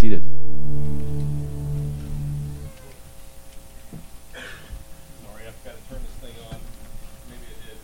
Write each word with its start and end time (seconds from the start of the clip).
seated. 0.00 0.22
Sorry, 4.32 5.44
got 5.62 5.74
to 5.74 5.88
turn 5.90 6.00
this 6.00 6.16
thing 6.22 6.32
on. 6.50 6.56
Maybe 7.28 7.44
did. 7.66 7.76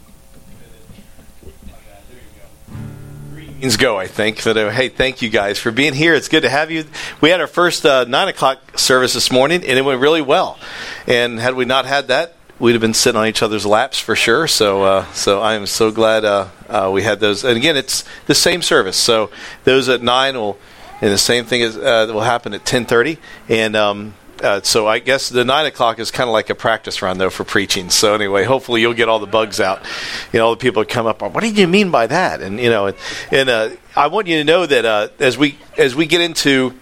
There 3.31 3.43
you 3.61 3.69
go. 3.69 3.77
Go, 3.77 3.99
I 3.99 4.07
think. 4.07 4.43
But, 4.43 4.57
uh, 4.57 4.71
hey, 4.71 4.89
thank 4.89 5.21
you 5.21 5.29
guys 5.29 5.59
for 5.59 5.71
being 5.71 5.93
here. 5.93 6.15
It's 6.15 6.29
good 6.29 6.45
to 6.45 6.49
have 6.49 6.71
you. 6.71 6.87
We 7.21 7.29
had 7.29 7.43
our 7.43 7.47
first 7.47 7.85
uh, 7.85 8.05
9 8.05 8.29
o'clock 8.29 8.79
service 8.79 9.13
this 9.13 9.31
morning, 9.31 9.63
and 9.63 9.79
it 9.79 9.83
went 9.83 10.01
really 10.01 10.23
well. 10.23 10.59
And 11.07 11.39
had 11.39 11.53
we 11.55 11.67
not 11.67 11.85
had 11.85 12.09
that, 12.09 12.35
we'd 12.59 12.73
have 12.73 12.81
been 12.81 12.95
sitting 12.95 13.21
on 13.21 13.27
each 13.27 13.43
other's 13.43 13.67
laps 13.67 14.01
for 14.01 14.17
sure. 14.17 14.47
So, 14.47 14.85
uh, 14.85 15.13
so 15.13 15.43
I 15.43 15.53
am 15.53 15.67
so 15.67 15.91
glad 15.91 16.25
uh, 16.25 16.49
uh, 16.71 16.91
we 16.91 17.03
had 17.03 17.21
those. 17.21 17.45
And 17.45 17.59
again, 17.59 17.77
it's 17.77 18.05
the 18.25 18.35
same 18.35 18.63
service. 18.63 18.97
So 18.97 19.31
those 19.65 19.91
at 19.91 20.01
nine 20.01 20.35
will, 20.37 20.59
and 21.01 21.11
the 21.11 21.19
same 21.19 21.45
thing 21.45 21.61
is 21.61 21.77
uh, 21.77 22.11
will 22.13 22.21
happen 22.21 22.55
at 22.55 22.65
ten 22.65 22.85
thirty. 22.87 23.19
And 23.49 23.77
um, 23.77 24.15
uh, 24.43 24.61
so 24.63 24.87
I 24.87 24.99
guess 24.99 25.29
the 25.29 25.45
nine 25.45 25.67
o'clock 25.67 25.99
is 25.99 26.11
kind 26.11 26.29
of 26.29 26.33
like 26.33 26.51
a 26.51 26.55
practice 26.55 27.03
run 27.03 27.19
though 27.19 27.31
for 27.31 27.45
preaching. 27.45 27.91
So 27.91 28.15
anyway, 28.15 28.45
hopefully 28.45 28.81
you'll 28.81 28.95
get 28.95 29.09
all 29.09 29.19
the 29.19 29.27
bugs 29.27 29.61
out. 29.61 29.85
You 30.33 30.39
know, 30.39 30.47
all 30.47 30.55
the 30.55 30.61
people 30.61 30.85
come 30.85 31.07
up. 31.07 31.23
What 31.23 31.41
do 31.41 31.49
you 31.49 31.69
mean 31.69 31.91
by 31.91 32.07
that? 32.07 32.41
And 32.41 32.59
you 32.61 32.71
know, 32.71 32.87
and, 32.87 32.97
and 33.31 33.49
uh, 33.49 33.71
I 33.95 34.09
want 34.09 34.27
you 34.27 34.39
to 34.39 34.45
know 34.45 34.67
that 34.67 35.13
as 35.21 35.39
we 35.39 35.59
as 35.79 35.95
we 35.95 36.07
get 36.07 36.21
into 36.21 36.75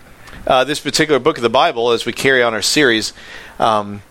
this 0.46 0.80
particular 0.80 1.20
book 1.20 1.36
of 1.36 1.42
the 1.42 1.48
Bible, 1.50 1.92
as 1.92 2.06
we 2.06 2.12
carry 2.12 2.42
on 2.42 2.54
our 2.54 2.62
series. 2.62 3.12
Um, 3.58 4.02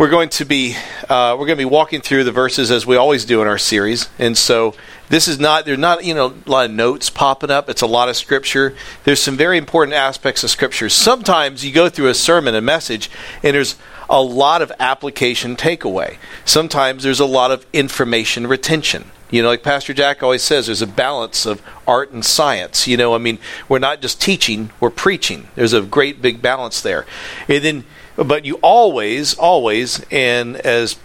we're 0.00 0.08
going 0.08 0.30
to 0.30 0.46
be 0.46 0.76
uh, 1.10 1.36
we're 1.38 1.44
going 1.44 1.58
to 1.58 1.62
be 1.62 1.66
walking 1.66 2.00
through 2.00 2.24
the 2.24 2.32
verses 2.32 2.70
as 2.70 2.86
we 2.86 2.96
always 2.96 3.26
do 3.26 3.42
in 3.42 3.48
our 3.48 3.58
series, 3.58 4.08
and 4.18 4.36
so 4.36 4.74
this 5.10 5.28
is 5.28 5.38
not 5.38 5.66
there's 5.66 5.78
not 5.78 6.04
you 6.04 6.14
know 6.14 6.34
a 6.46 6.50
lot 6.50 6.64
of 6.64 6.70
notes 6.70 7.10
popping 7.10 7.50
up. 7.50 7.68
It's 7.68 7.82
a 7.82 7.86
lot 7.86 8.08
of 8.08 8.16
scripture. 8.16 8.74
There's 9.04 9.22
some 9.22 9.36
very 9.36 9.58
important 9.58 9.94
aspects 9.94 10.42
of 10.42 10.50
scripture. 10.50 10.88
Sometimes 10.88 11.64
you 11.64 11.72
go 11.72 11.90
through 11.90 12.08
a 12.08 12.14
sermon, 12.14 12.54
a 12.54 12.62
message, 12.62 13.10
and 13.42 13.54
there's 13.54 13.76
a 14.08 14.22
lot 14.22 14.62
of 14.62 14.72
application 14.80 15.56
takeaway. 15.56 16.16
Sometimes 16.44 17.02
there's 17.02 17.20
a 17.20 17.26
lot 17.26 17.50
of 17.50 17.66
information 17.72 18.46
retention. 18.46 19.10
You 19.30 19.42
know, 19.42 19.48
like 19.48 19.62
Pastor 19.62 19.94
Jack 19.94 20.24
always 20.24 20.42
says, 20.42 20.66
there's 20.66 20.82
a 20.82 20.88
balance 20.88 21.46
of 21.46 21.62
art 21.86 22.10
and 22.10 22.24
science. 22.24 22.88
You 22.88 22.96
know, 22.96 23.14
I 23.14 23.18
mean, 23.18 23.38
we're 23.68 23.78
not 23.78 24.02
just 24.02 24.20
teaching, 24.20 24.70
we're 24.80 24.90
preaching. 24.90 25.46
There's 25.54 25.72
a 25.72 25.82
great 25.82 26.20
big 26.20 26.42
balance 26.42 26.80
there. 26.80 27.06
And 27.46 27.62
then 27.62 27.84
but 28.16 28.44
you 28.44 28.56
always, 28.56 29.34
always, 29.34 30.04
and 30.10 30.56
as 30.56 30.98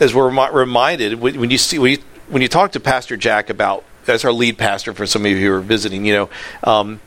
as 0.00 0.14
we're 0.14 0.30
reminded 0.50 1.20
when 1.20 1.50
you 1.50 1.58
see 1.58 1.78
when 1.78 1.92
you, 1.92 1.98
when 2.28 2.42
you 2.42 2.48
talk 2.48 2.72
to 2.72 2.80
Pastor 2.80 3.16
Jack 3.16 3.50
about 3.50 3.84
that's 4.04 4.24
our 4.24 4.32
lead 4.32 4.58
pastor 4.58 4.92
for 4.92 5.06
some 5.06 5.24
of 5.24 5.30
you 5.30 5.38
who 5.38 5.52
are 5.52 5.60
visiting, 5.60 6.04
you 6.04 6.12
know. 6.12 6.30
Um, 6.64 7.00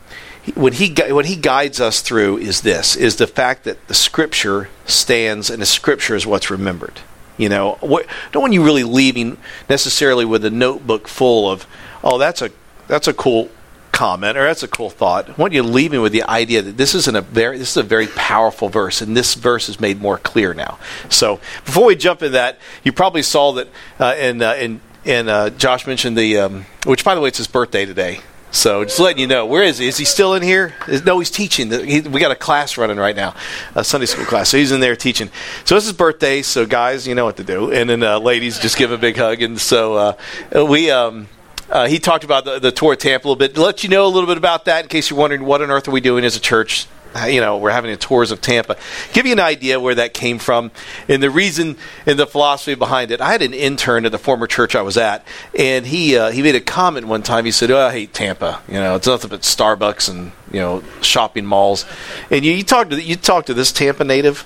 when 0.54 0.74
he 0.74 0.94
what 1.10 1.26
he 1.26 1.36
guides 1.36 1.82
us 1.82 2.02
through 2.02 2.38
is 2.38 2.62
this 2.62 2.96
is 2.96 3.16
the 3.16 3.26
fact 3.26 3.64
that 3.64 3.88
the 3.88 3.96
scripture 3.96 4.70
stands 4.86 5.50
and 5.50 5.60
the 5.60 5.66
scripture 5.66 6.16
is 6.16 6.28
what's 6.28 6.52
remembered 6.52 7.00
you 7.36 7.50
know 7.50 7.80
what, 7.82 8.06
don't 8.32 8.42
want 8.42 8.54
you 8.54 8.64
really 8.64 8.84
leaving 8.84 9.38
necessarily 9.68 10.24
with 10.24 10.46
a 10.46 10.52
notebook 10.52 11.08
full 11.08 11.50
of 11.50 11.66
oh 12.04 12.20
that's 12.20 12.44
a 12.44 12.52
that's 12.88 13.08
a 13.08 13.14
cool 13.14 13.50
comment, 13.96 14.38
or 14.38 14.44
that's 14.44 14.62
a 14.62 14.68
cool 14.68 14.90
thought. 14.90 15.30
I 15.30 15.34
want 15.34 15.54
you 15.54 15.64
me 15.64 15.98
with 15.98 16.12
the 16.12 16.24
idea 16.24 16.62
that 16.62 16.76
this 16.76 16.94
isn't 16.94 17.16
a 17.16 17.22
very 17.22 17.58
this 17.58 17.72
is 17.72 17.78
a 17.78 17.84
very 17.84 18.08
powerful 18.08 18.68
verse, 18.68 19.02
and 19.02 19.16
this 19.16 19.36
verse 19.36 19.70
is 19.70 19.80
made 19.80 20.02
more 20.02 20.18
clear 20.18 20.54
now. 20.54 20.78
So 21.10 21.38
before 21.64 21.86
we 21.86 21.96
jump 21.96 22.22
into 22.22 22.32
that, 22.32 22.60
you 22.84 22.92
probably 22.92 23.24
saw 23.24 23.54
that, 23.54 23.70
uh, 24.00 24.14
and 24.18 24.42
uh, 24.42 24.54
and 24.58 24.82
and 25.06 25.30
uh, 25.30 25.50
Josh 25.52 25.88
mentioned 25.88 26.18
the 26.18 26.40
um, 26.40 26.66
which 26.86 27.04
by 27.04 27.16
the 27.16 27.22
way 27.22 27.30
it's 27.30 27.38
his 27.38 27.48
birthday 27.48 27.86
today. 27.86 28.20
So 28.52 28.86
just 28.86 29.02
letting 29.02 29.20
you 29.20 29.28
know, 29.28 29.46
where 29.46 29.64
is 29.64 29.80
he? 29.80 29.88
Is 29.88 29.98
he 29.98 30.06
still 30.06 30.34
in 30.34 30.42
here? 30.42 30.74
Is, 30.88 31.04
no, 31.04 31.20
he's 31.20 31.30
teaching. 31.30 31.70
He, 31.70 32.00
we 32.00 32.22
got 32.22 32.32
a 32.32 32.36
class 32.36 32.78
running 32.78 32.96
right 32.96 33.16
now, 33.16 33.36
a 33.76 33.84
Sunday 33.84 34.06
school 34.06 34.24
class. 34.24 34.48
So 34.48 34.58
he's 34.58 34.72
in 34.72 34.80
there 34.80 34.96
teaching. 34.96 35.30
So 35.66 35.76
it's 35.76 35.88
his 35.88 35.94
birthday. 35.94 36.42
So 36.42 36.66
guys, 36.66 37.06
you 37.06 37.16
know 37.16 37.26
what 37.26 37.36
to 37.36 37.44
do. 37.44 37.74
And 37.74 37.90
then 37.90 38.02
uh, 38.02 38.18
ladies, 38.20 38.58
just 38.58 38.78
give 38.78 38.94
a 38.94 38.98
big 38.98 39.18
hug. 39.18 39.42
And 39.42 39.60
so 39.60 39.96
uh, 39.96 40.66
we. 40.68 40.90
Um, 40.90 41.28
uh, 41.68 41.88
he 41.88 41.98
talked 41.98 42.24
about 42.24 42.46
the, 42.46 42.60
the 42.60 42.72
tour 42.72 42.94
of 42.94 43.00
Tampa 43.00 43.26
a 43.26 43.28
little 43.28 43.40
bit. 43.40 43.56
To 43.56 43.62
let 43.64 43.84
you 43.84 43.90
know 43.90 44.06
a 44.06 44.08
little 44.08 44.28
bit 44.28 44.38
about 44.38 44.66
that, 44.66 44.84
in 44.84 44.88
case 44.90 45.10
you're 45.10 45.18
wondering 45.18 45.44
what 45.46 45.64
on 45.64 45.72
earth 45.72 45.88
are 45.88 45.92
we 45.92 46.00
doing 46.00 46.24
as 46.24 46.36
a 46.36 46.40
church. 46.40 46.86
You 47.28 47.42
know, 47.42 47.58
we're 47.58 47.72
having 47.72 47.96
tours 47.98 48.32
of 48.32 48.42
Tampa. 48.42 48.78
Give 49.14 49.26
you 49.26 49.32
an 49.32 49.40
idea 49.40 49.80
where 49.80 49.96
that 49.96 50.14
came 50.14 50.38
from 50.38 50.72
and 51.08 51.24
the 51.24 51.30
reason 51.30 51.78
and 52.06 52.20
the 52.20 52.28
philosophy 52.28 52.76
behind 52.76 53.12
it. 53.12 53.22
I 53.22 53.32
had 53.32 53.42
an 53.42 53.54
intern 53.54 54.06
at 54.06 54.12
the 54.12 54.18
former 54.18 54.48
church 54.48 54.76
I 54.76 54.82
was 54.82 54.98
at, 54.98 55.26
and 55.58 55.86
he 55.86 56.18
uh, 56.18 56.32
he 56.32 56.42
made 56.42 56.56
a 56.56 56.62
comment 56.62 57.08
one 57.08 57.24
time. 57.24 57.46
He 57.46 57.52
said, 57.52 57.72
"Oh, 57.72 57.80
I 57.80 57.92
hate 57.92 58.14
Tampa. 58.14 58.62
You 58.68 58.76
know, 58.76 58.96
it's 58.96 59.08
nothing 59.08 59.30
but 59.30 59.42
Starbucks 59.42 60.10
and 60.10 60.32
you 60.52 60.60
know 60.60 60.84
shopping 61.02 61.46
malls." 61.46 61.86
And 62.30 62.44
you, 62.44 62.52
you 62.52 62.64
talk 62.64 62.90
to 62.90 63.02
you 63.02 63.16
talk 63.16 63.46
to 63.46 63.54
this 63.54 63.72
Tampa 63.72 64.04
native, 64.04 64.46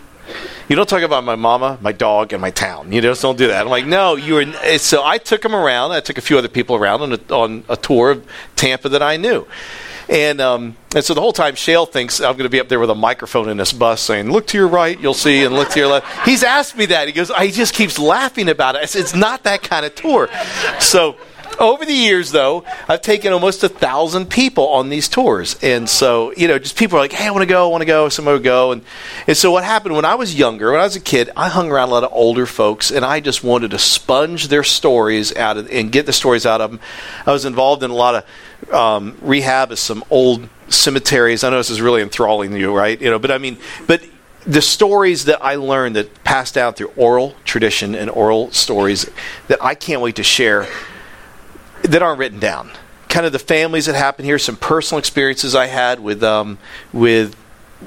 you 0.70 0.76
don't 0.76 0.88
talk 0.88 1.02
about 1.02 1.24
my 1.24 1.36
mama, 1.36 1.80
my 1.82 1.92
dog, 1.92 2.32
and 2.32 2.40
my 2.40 2.52
town. 2.52 2.92
You 2.92 3.02
just 3.02 3.24
don't 3.24 3.38
do 3.38 3.48
that. 3.48 3.62
I'm 3.62 3.70
like, 3.70 3.88
no, 3.88 4.16
you 4.16 4.36
were. 4.36 4.78
So 4.78 5.04
I 5.04 5.18
took 5.18 5.44
him 5.44 5.56
around. 5.56 5.94
I 5.94 6.00
took 6.00 6.20
a 6.20 6.22
few 6.22 6.38
other 6.38 6.48
people 6.48 6.76
around 6.76 7.02
on 7.02 7.14
a, 7.14 7.34
on 7.34 7.64
a 7.68 7.76
tour 7.76 8.12
of 8.12 8.28
Tampa 8.56 8.88
that 8.90 9.02
I 9.02 9.18
knew. 9.18 9.48
And 10.10 10.42
um, 10.42 10.76
and 10.96 11.04
so 11.04 11.14
the 11.14 11.22
whole 11.22 11.34
time, 11.34 11.54
Shale 11.54 11.86
thinks 11.86 12.20
I'm 12.20 12.34
going 12.34 12.46
to 12.46 12.50
be 12.50 12.60
up 12.60 12.68
there 12.68 12.80
with 12.80 12.90
a 12.90 12.96
microphone 12.96 13.48
in 13.48 13.58
this 13.58 13.72
bus 13.72 14.02
saying, 14.02 14.32
"Look 14.32 14.48
to 14.48 14.58
your 14.58 14.68
right, 14.68 15.00
you'll 15.00 15.14
see," 15.14 15.44
and 15.44 15.54
look 15.54 15.70
to 15.70 15.80
your 15.80 15.88
left. 15.88 16.28
He's 16.28 16.44
asked 16.44 16.76
me 16.76 16.88
that. 16.88 17.08
He 17.08 17.14
goes, 17.14 17.32
he 17.40 17.52
just 17.52 17.76
keeps 17.76 18.00
laughing 18.00 18.50
about 18.50 18.76
it. 18.76 18.82
I 18.82 18.86
said, 18.86 19.02
"It's 19.02 19.14
not 19.14 19.44
that 19.44 19.62
kind 19.62 19.86
of 19.86 19.94
tour." 19.94 20.28
So 20.80 21.16
over 21.60 21.86
the 21.86 21.94
years, 21.94 22.32
though, 22.32 22.64
I've 22.88 23.02
taken 23.02 23.34
almost 23.34 23.64
a 23.64 23.70
thousand 23.70 24.32
people 24.32 24.70
on 24.70 24.90
these 24.90 25.08
tours, 25.10 25.58
and 25.62 25.88
so 25.88 26.34
you 26.36 26.48
know, 26.48 26.58
just 26.58 26.76
people 26.76 26.98
are 26.98 27.02
like, 27.02 27.12
"Hey, 27.12 27.28
I 27.28 27.32
want 27.32 27.44
to 27.44 27.48
go, 27.48 27.68
I 27.68 27.72
want 27.72 27.82
to 27.82 27.86
go." 27.86 28.10
Somebody 28.10 28.38
would 28.38 28.44
go, 28.44 28.72
and 28.72 28.82
and 29.28 29.38
so 29.38 29.52
what 29.52 29.64
happened 29.64 29.96
when 29.96 30.06
I 30.06 30.16
was 30.16 30.34
younger, 30.34 30.72
when 30.72 30.80
I 30.80 30.86
was 30.86 30.96
a 30.96 31.02
kid, 31.02 31.30
I 31.36 31.50
hung 31.50 31.70
around 31.70 31.90
a 31.90 31.92
lot 31.92 32.04
of 32.04 32.12
older 32.14 32.48
folks, 32.48 32.90
and 32.90 33.06
I 33.06 33.20
just 33.20 33.44
wanted 33.44 33.72
to 33.72 33.80
sponge 33.80 34.48
their 34.48 34.64
stories 34.64 35.36
out 35.36 35.58
of, 35.58 35.70
and 35.70 35.92
get 35.92 36.08
the 36.08 36.14
stories 36.14 36.48
out 36.48 36.62
of 36.62 36.72
them. 36.72 36.80
I 37.28 37.32
was 37.32 37.46
involved 37.46 37.84
in 37.84 37.92
a 37.92 37.96
lot 37.96 38.16
of 38.16 38.26
um, 38.72 39.18
rehab 39.22 39.72
of 39.72 39.80
some 39.80 40.04
old 40.10 40.48
cemeteries. 40.70 41.44
I 41.44 41.50
know 41.50 41.58
this 41.58 41.70
is 41.70 41.82
really 41.82 42.02
enthralling 42.02 42.56
you, 42.56 42.76
right? 42.76 43.00
You 43.00 43.10
know, 43.10 43.20
but 43.20 43.32
I 43.32 43.38
mean, 43.38 43.58
but 43.88 44.04
the 44.46 44.62
stories 44.62 45.26
that 45.26 45.44
I 45.44 45.56
learned 45.56 45.96
that 45.96 46.24
passed 46.24 46.54
down 46.56 46.74
through 46.74 46.92
oral 46.96 47.36
tradition 47.44 47.96
and 47.96 48.10
oral 48.10 48.52
stories 48.52 49.10
that 49.48 49.64
I 49.64 49.76
can't 49.76 50.02
wait 50.02 50.16
to 50.16 50.24
share 50.24 50.68
that 51.84 52.02
aren't 52.02 52.20
written 52.20 52.40
down. 52.40 52.72
Kind 53.10 53.26
of 53.26 53.32
the 53.32 53.40
families 53.40 53.88
that 53.88 53.96
happen 53.96 54.26
here, 54.26 54.38
some 54.38 54.56
personal 54.56 55.00
experiences 55.00 55.56
I 55.56 55.66
had 55.66 56.00
with 56.00 56.24
um, 56.24 56.60
with 56.94 57.36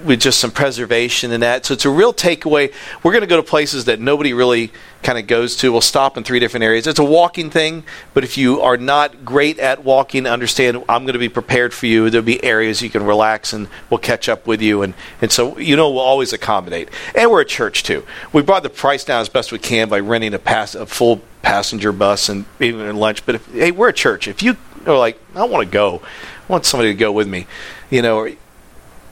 with 0.05 0.21
just 0.21 0.41
some 0.41 0.51
preservation 0.51 1.33
and 1.33 1.43
that. 1.43 1.67
So 1.67 1.75
it's 1.75 1.85
a 1.85 1.91
real 1.91 2.15
takeaway. 2.15 2.73
We're 3.03 3.13
going 3.13 3.23
to 3.23 3.27
go 3.27 3.37
to 3.37 3.43
places 3.43 3.85
that 3.85 4.01
nobody 4.01 4.33
really 4.33 4.73
kind 5.03 5.19
of 5.19 5.27
goes 5.27 5.57
to. 5.57 5.71
We'll 5.71 5.81
stop 5.81 6.17
in 6.17 6.25
three 6.25 6.41
different 6.41 6.65
areas. 6.65 6.87
It's 6.87 6.99
a 6.99 7.05
walking 7.05 7.51
thing, 7.51 7.85
but 8.15 8.25
if 8.25 8.39
you 8.39 8.61
are 8.63 8.77
not 8.77 9.25
great 9.25 9.59
at 9.59 9.85
walking, 9.85 10.27
understand 10.27 10.79
I'm 10.89 11.05
going 11.05 11.13
to 11.13 11.19
be 11.19 11.29
prepared 11.29 11.75
for 11.75 11.87
you. 11.87 12.09
There'll 12.09 12.25
be 12.25 12.43
areas 12.43 12.81
you 12.81 12.89
can 12.89 13.05
relax 13.05 13.53
and 13.53 13.69
we'll 13.91 13.99
catch 13.99 14.29
up 14.29 14.47
with 14.47 14.63
you. 14.63 14.83
And, 14.83 14.95
and 15.21 15.31
so, 15.31 15.59
you 15.59 15.77
know, 15.77 15.91
we'll 15.91 16.01
always 16.01 16.33
accommodate. 16.33 16.89
And 17.15 17.31
we're 17.31 17.43
a 17.43 17.47
church 17.47 17.83
too. 17.83 18.07
We 18.33 18.43
brought 18.43 18.63
the 18.63 18.71
price 18.71 19.05
down 19.05 19.21
as 19.21 19.29
best 19.29 19.53
we 19.53 19.59
can 19.59 19.89
by 19.89 20.01
renting 20.01 20.33
a, 20.33 20.39
pass, 20.39 20.75
a 20.75 20.87
full 20.87 21.21
passenger 21.43 21.93
bus 21.93 22.29
and 22.29 22.47
even 22.61 22.97
lunch. 22.97 23.27
But 23.27 23.35
if, 23.35 23.53
hey, 23.53 23.73
we're 23.73 23.91
a 23.91 23.95
church. 23.95 24.27
If 24.27 24.43
you 24.43 24.57
are 24.87 24.97
like, 24.97 25.21
I 25.35 25.45
want 25.45 25.67
to 25.67 25.71
go, 25.71 26.01
I 26.49 26.53
want 26.53 26.65
somebody 26.65 26.93
to 26.93 26.99
go 26.99 27.13
with 27.13 27.29
me, 27.29 27.47
you 27.91 28.03
know, 28.03 28.29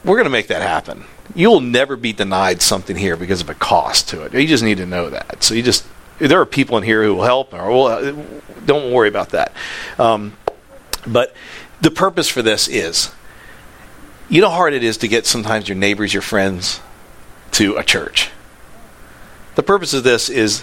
we're 0.04 0.16
going 0.16 0.24
to 0.24 0.30
make 0.30 0.48
that 0.48 0.62
happen. 0.62 1.04
You'll 1.34 1.60
never 1.60 1.96
be 1.96 2.12
denied 2.12 2.62
something 2.62 2.96
here 2.96 3.16
because 3.16 3.40
of 3.40 3.48
a 3.48 3.54
cost 3.54 4.08
to 4.10 4.22
it. 4.22 4.34
You 4.34 4.46
just 4.46 4.64
need 4.64 4.78
to 4.78 4.86
know 4.86 5.10
that. 5.10 5.42
So 5.42 5.54
you 5.54 5.62
just 5.62 5.86
there 6.18 6.40
are 6.40 6.46
people 6.46 6.76
in 6.76 6.84
here 6.84 7.02
who 7.02 7.14
will 7.14 7.24
help, 7.24 7.54
or 7.54 7.70
well, 7.70 8.26
don't 8.64 8.92
worry 8.92 9.08
about 9.08 9.30
that. 9.30 9.52
Um, 9.98 10.36
but 11.06 11.34
the 11.80 11.90
purpose 11.90 12.28
for 12.28 12.42
this 12.42 12.68
is, 12.68 13.10
you 14.28 14.40
know 14.40 14.50
how 14.50 14.56
hard 14.56 14.74
it 14.74 14.84
is 14.84 14.98
to 14.98 15.08
get 15.08 15.26
sometimes 15.26 15.68
your 15.68 15.76
neighbors, 15.76 16.12
your 16.12 16.22
friends, 16.22 16.80
to 17.52 17.76
a 17.76 17.82
church. 17.82 18.30
The 19.54 19.62
purpose 19.62 19.94
of 19.94 20.04
this 20.04 20.28
is 20.28 20.62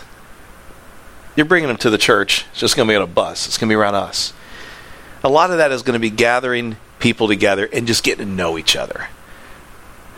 you're 1.36 1.46
bringing 1.46 1.68
them 1.68 1.78
to 1.78 1.90
the 1.90 1.98
church. 1.98 2.46
It's 2.52 2.60
just 2.60 2.76
going 2.76 2.88
to 2.88 2.92
be 2.92 2.96
on 2.96 3.02
a 3.02 3.08
bus. 3.08 3.48
It's 3.48 3.58
going 3.58 3.68
to 3.68 3.72
be 3.72 3.76
around 3.76 3.96
us. 3.96 4.34
A 5.24 5.30
lot 5.30 5.52
of 5.52 5.58
that 5.58 5.72
is 5.72 5.82
going 5.82 5.94
to 5.94 6.00
be 6.00 6.10
gathering 6.10 6.78
people 7.00 7.28
together 7.28 7.68
and 7.72 7.88
just 7.88 8.04
getting 8.04 8.26
to 8.26 8.32
know 8.32 8.58
each 8.58 8.76
other. 8.76 9.08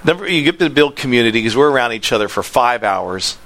Number, 0.04 0.30
you 0.30 0.44
get 0.44 0.60
to 0.60 0.70
build 0.70 0.96
community 0.96 1.40
because 1.40 1.56
we're 1.56 1.70
around 1.70 1.94
each 1.94 2.12
other 2.12 2.28
for 2.28 2.44
five 2.44 2.84
hours, 2.84 3.38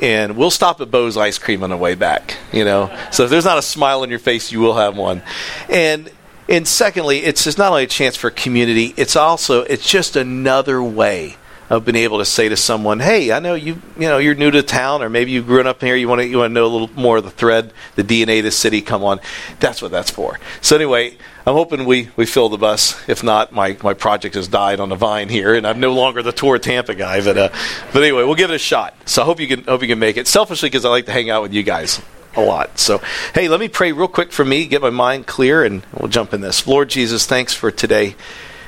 and 0.00 0.36
we'll 0.36 0.50
stop 0.50 0.80
at 0.80 0.90
Bo's 0.90 1.16
ice 1.16 1.38
cream 1.38 1.62
on 1.62 1.70
the 1.70 1.76
way 1.76 1.94
back. 1.94 2.36
You 2.52 2.64
know, 2.64 2.96
so 3.10 3.24
if 3.24 3.30
there's 3.30 3.44
not 3.44 3.58
a 3.58 3.62
smile 3.62 4.02
on 4.02 4.10
your 4.10 4.18
face, 4.18 4.52
you 4.52 4.60
will 4.60 4.76
have 4.76 4.96
one. 4.96 5.22
And 5.68 6.10
and 6.48 6.66
secondly, 6.66 7.18
it's 7.18 7.44
just 7.44 7.58
not 7.58 7.70
only 7.70 7.84
a 7.84 7.88
chance 7.88 8.16
for 8.16 8.30
community; 8.30 8.94
it's 8.96 9.16
also 9.16 9.62
it's 9.62 9.88
just 9.88 10.16
another 10.16 10.82
way 10.82 11.36
of 11.72 11.86
being 11.86 11.96
able 11.96 12.18
to 12.18 12.24
say 12.24 12.50
to 12.50 12.56
someone, 12.56 13.00
"Hey, 13.00 13.32
I 13.32 13.38
know 13.38 13.54
you, 13.54 13.80
you 13.96 14.06
know, 14.06 14.18
you're 14.18 14.34
new 14.34 14.50
to 14.50 14.62
town, 14.62 15.02
or 15.02 15.08
maybe 15.08 15.30
you 15.30 15.42
grew 15.42 15.62
up 15.62 15.80
here. 15.80 15.96
You 15.96 16.06
want 16.06 16.20
to, 16.20 16.28
you 16.28 16.36
want 16.36 16.50
to 16.50 16.54
know 16.54 16.66
a 16.66 16.68
little 16.68 16.90
more 16.94 17.16
of 17.16 17.24
the 17.24 17.30
thread, 17.30 17.72
the 17.96 18.04
DNA 18.04 18.38
of 18.38 18.44
the 18.44 18.50
city. 18.50 18.82
Come 18.82 19.02
on, 19.02 19.20
that's 19.58 19.80
what 19.80 19.90
that's 19.90 20.10
for." 20.10 20.38
So 20.60 20.76
anyway, 20.76 21.16
I'm 21.46 21.54
hoping 21.54 21.86
we, 21.86 22.10
we 22.14 22.26
fill 22.26 22.50
the 22.50 22.58
bus. 22.58 23.08
If 23.08 23.24
not, 23.24 23.52
my, 23.52 23.76
my 23.82 23.94
project 23.94 24.34
has 24.34 24.48
died 24.48 24.80
on 24.80 24.90
the 24.90 24.96
vine 24.96 25.30
here, 25.30 25.54
and 25.54 25.66
I'm 25.66 25.80
no 25.80 25.94
longer 25.94 26.22
the 26.22 26.30
tour 26.30 26.58
Tampa 26.58 26.94
guy. 26.94 27.24
But 27.24 27.38
uh, 27.38 27.48
but 27.92 28.02
anyway, 28.02 28.24
we'll 28.24 28.34
give 28.34 28.50
it 28.50 28.54
a 28.54 28.58
shot. 28.58 28.94
So 29.06 29.22
I 29.22 29.24
hope 29.24 29.40
you 29.40 29.48
can 29.48 29.64
hope 29.64 29.80
you 29.80 29.88
can 29.88 29.98
make 29.98 30.18
it. 30.18 30.28
Selfishly, 30.28 30.68
because 30.68 30.84
I 30.84 30.90
like 30.90 31.06
to 31.06 31.12
hang 31.12 31.30
out 31.30 31.42
with 31.42 31.54
you 31.54 31.62
guys 31.62 32.02
a 32.36 32.42
lot. 32.42 32.78
So 32.78 33.00
hey, 33.34 33.48
let 33.48 33.60
me 33.60 33.68
pray 33.68 33.92
real 33.92 34.08
quick 34.08 34.30
for 34.30 34.44
me, 34.44 34.66
get 34.66 34.82
my 34.82 34.90
mind 34.90 35.26
clear, 35.26 35.64
and 35.64 35.82
we'll 35.98 36.08
jump 36.10 36.34
in 36.34 36.42
this. 36.42 36.66
Lord 36.66 36.90
Jesus, 36.90 37.24
thanks 37.24 37.54
for 37.54 37.70
today. 37.70 38.14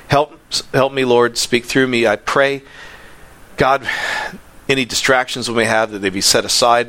Help 0.08 0.38
help 0.72 0.92
me, 0.92 1.04
Lord. 1.04 1.38
Speak 1.38 1.64
through 1.64 1.86
me. 1.86 2.06
I 2.06 2.16
pray, 2.16 2.62
God. 3.56 3.88
Any 4.68 4.84
distractions 4.84 5.48
we 5.48 5.56
may 5.56 5.64
have 5.66 5.90
that 5.90 5.98
they 5.98 6.10
be 6.10 6.20
set 6.20 6.44
aside. 6.44 6.88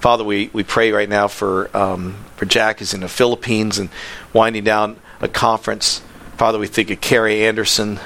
Father, 0.00 0.24
we, 0.24 0.50
we 0.52 0.62
pray 0.62 0.92
right 0.92 1.08
now 1.08 1.28
for 1.28 1.74
um, 1.76 2.24
for 2.36 2.46
Jack 2.46 2.80
who's 2.80 2.94
in 2.94 3.00
the 3.00 3.08
Philippines 3.08 3.78
and 3.78 3.88
winding 4.32 4.64
down 4.64 4.96
a 5.20 5.28
conference. 5.28 6.02
Father, 6.36 6.58
we 6.58 6.66
think 6.66 6.90
of 6.90 7.00
Carrie 7.00 7.44
Anderson 7.46 7.98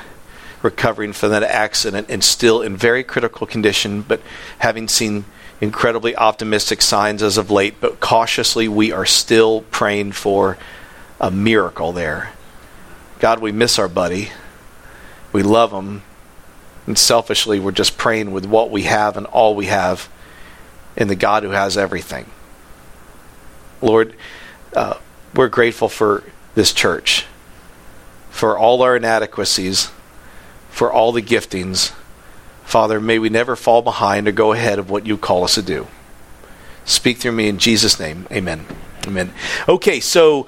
recovering 0.62 1.12
from 1.12 1.30
that 1.30 1.42
accident 1.42 2.06
and 2.08 2.22
still 2.22 2.62
in 2.62 2.76
very 2.76 3.02
critical 3.02 3.46
condition, 3.46 4.02
but 4.02 4.20
having 4.58 4.86
seen 4.86 5.24
incredibly 5.60 6.14
optimistic 6.16 6.80
signs 6.80 7.22
as 7.22 7.36
of 7.36 7.50
late. 7.50 7.80
But 7.80 8.00
cautiously, 8.00 8.68
we 8.68 8.92
are 8.92 9.06
still 9.06 9.62
praying 9.70 10.12
for 10.12 10.56
a 11.20 11.30
miracle 11.30 11.92
there. 11.92 12.32
God, 13.18 13.40
we 13.40 13.52
miss 13.52 13.78
our 13.78 13.88
buddy. 13.88 14.30
We 15.32 15.42
love 15.42 15.72
him. 15.72 16.02
And 16.86 16.98
selfishly, 16.98 17.60
we're 17.60 17.72
just 17.72 17.96
praying 17.96 18.32
with 18.32 18.44
what 18.44 18.70
we 18.70 18.82
have 18.82 19.16
and 19.16 19.26
all 19.26 19.54
we 19.54 19.66
have 19.66 20.08
in 20.96 21.08
the 21.08 21.14
God 21.14 21.42
who 21.42 21.50
has 21.50 21.76
everything. 21.76 22.26
Lord, 23.80 24.14
uh, 24.74 24.98
we're 25.34 25.48
grateful 25.48 25.88
for 25.88 26.24
this 26.54 26.72
church, 26.72 27.26
for 28.30 28.58
all 28.58 28.82
our 28.82 28.96
inadequacies, 28.96 29.90
for 30.70 30.92
all 30.92 31.12
the 31.12 31.22
giftings. 31.22 31.92
Father, 32.64 33.00
may 33.00 33.18
we 33.18 33.28
never 33.28 33.56
fall 33.56 33.82
behind 33.82 34.26
or 34.28 34.32
go 34.32 34.52
ahead 34.52 34.78
of 34.78 34.90
what 34.90 35.06
you 35.06 35.16
call 35.16 35.44
us 35.44 35.54
to 35.54 35.62
do. 35.62 35.86
Speak 36.84 37.18
through 37.18 37.32
me 37.32 37.48
in 37.48 37.58
Jesus' 37.58 38.00
name. 38.00 38.26
Amen. 38.32 38.66
Amen. 39.06 39.32
Okay, 39.68 40.00
so 40.00 40.46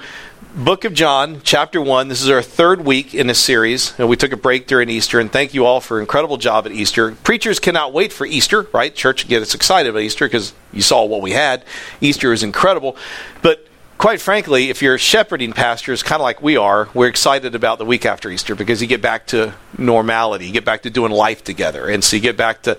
book 0.55 0.85
of 0.85 0.95
John, 0.95 1.41
chapter 1.43 1.81
1. 1.81 2.07
This 2.07 2.23
is 2.23 2.31
our 2.31 2.41
third 2.41 2.85
week 2.85 3.13
in 3.13 3.29
a 3.29 3.35
series. 3.35 3.93
And 3.99 4.09
we 4.09 4.17
took 4.17 4.33
a 4.33 4.37
break 4.37 4.69
during 4.69 4.89
Easter, 4.89 5.19
and 5.19 5.31
thank 5.31 5.53
you 5.53 5.67
all 5.67 5.81
for 5.81 5.99
an 5.99 6.03
incredible 6.03 6.37
job 6.37 6.65
at 6.65 6.73
Easter. 6.73 7.13
Preachers 7.13 7.59
cannot 7.59 7.93
wait 7.93 8.13
for 8.13 8.25
Easter, 8.25 8.69
right? 8.73 8.95
Church 8.95 9.27
gets 9.27 9.55
excited 9.55 9.91
about 9.91 10.03
Easter 10.03 10.27
because 10.27 10.53
you 10.73 10.81
saw 10.81 11.05
what 11.05 11.23
we 11.23 11.33
had. 11.33 11.65
Easter 12.01 12.33
is 12.33 12.45
incredible. 12.45 12.97
But 13.43 13.67
quite 13.99 14.21
frankly, 14.21 14.71
if 14.71 14.81
you're 14.81 14.97
shepherding 14.97 15.53
pastors, 15.53 16.05
kind 16.05 16.21
of 16.21 16.25
like 16.25 16.41
we 16.41 16.57
are, 16.57 16.89
we're 16.95 17.09
excited 17.09 17.57
about 17.57 17.79
the 17.79 17.85
week 17.85 18.07
after 18.07 18.31
Easter 18.31 18.55
because 18.55 18.81
you 18.81 18.87
get 18.87 19.03
back 19.03 19.27
to 19.29 19.55
normality. 19.77 20.47
You 20.47 20.53
get 20.53 20.65
back 20.65 20.83
to 20.83 20.91
doing 20.91 21.11
life 21.11 21.43
together. 21.43 21.89
And 21.89 22.05
so 22.05 22.15
you 22.15 22.23
get 22.23 22.37
back 22.37 22.63
to 22.63 22.79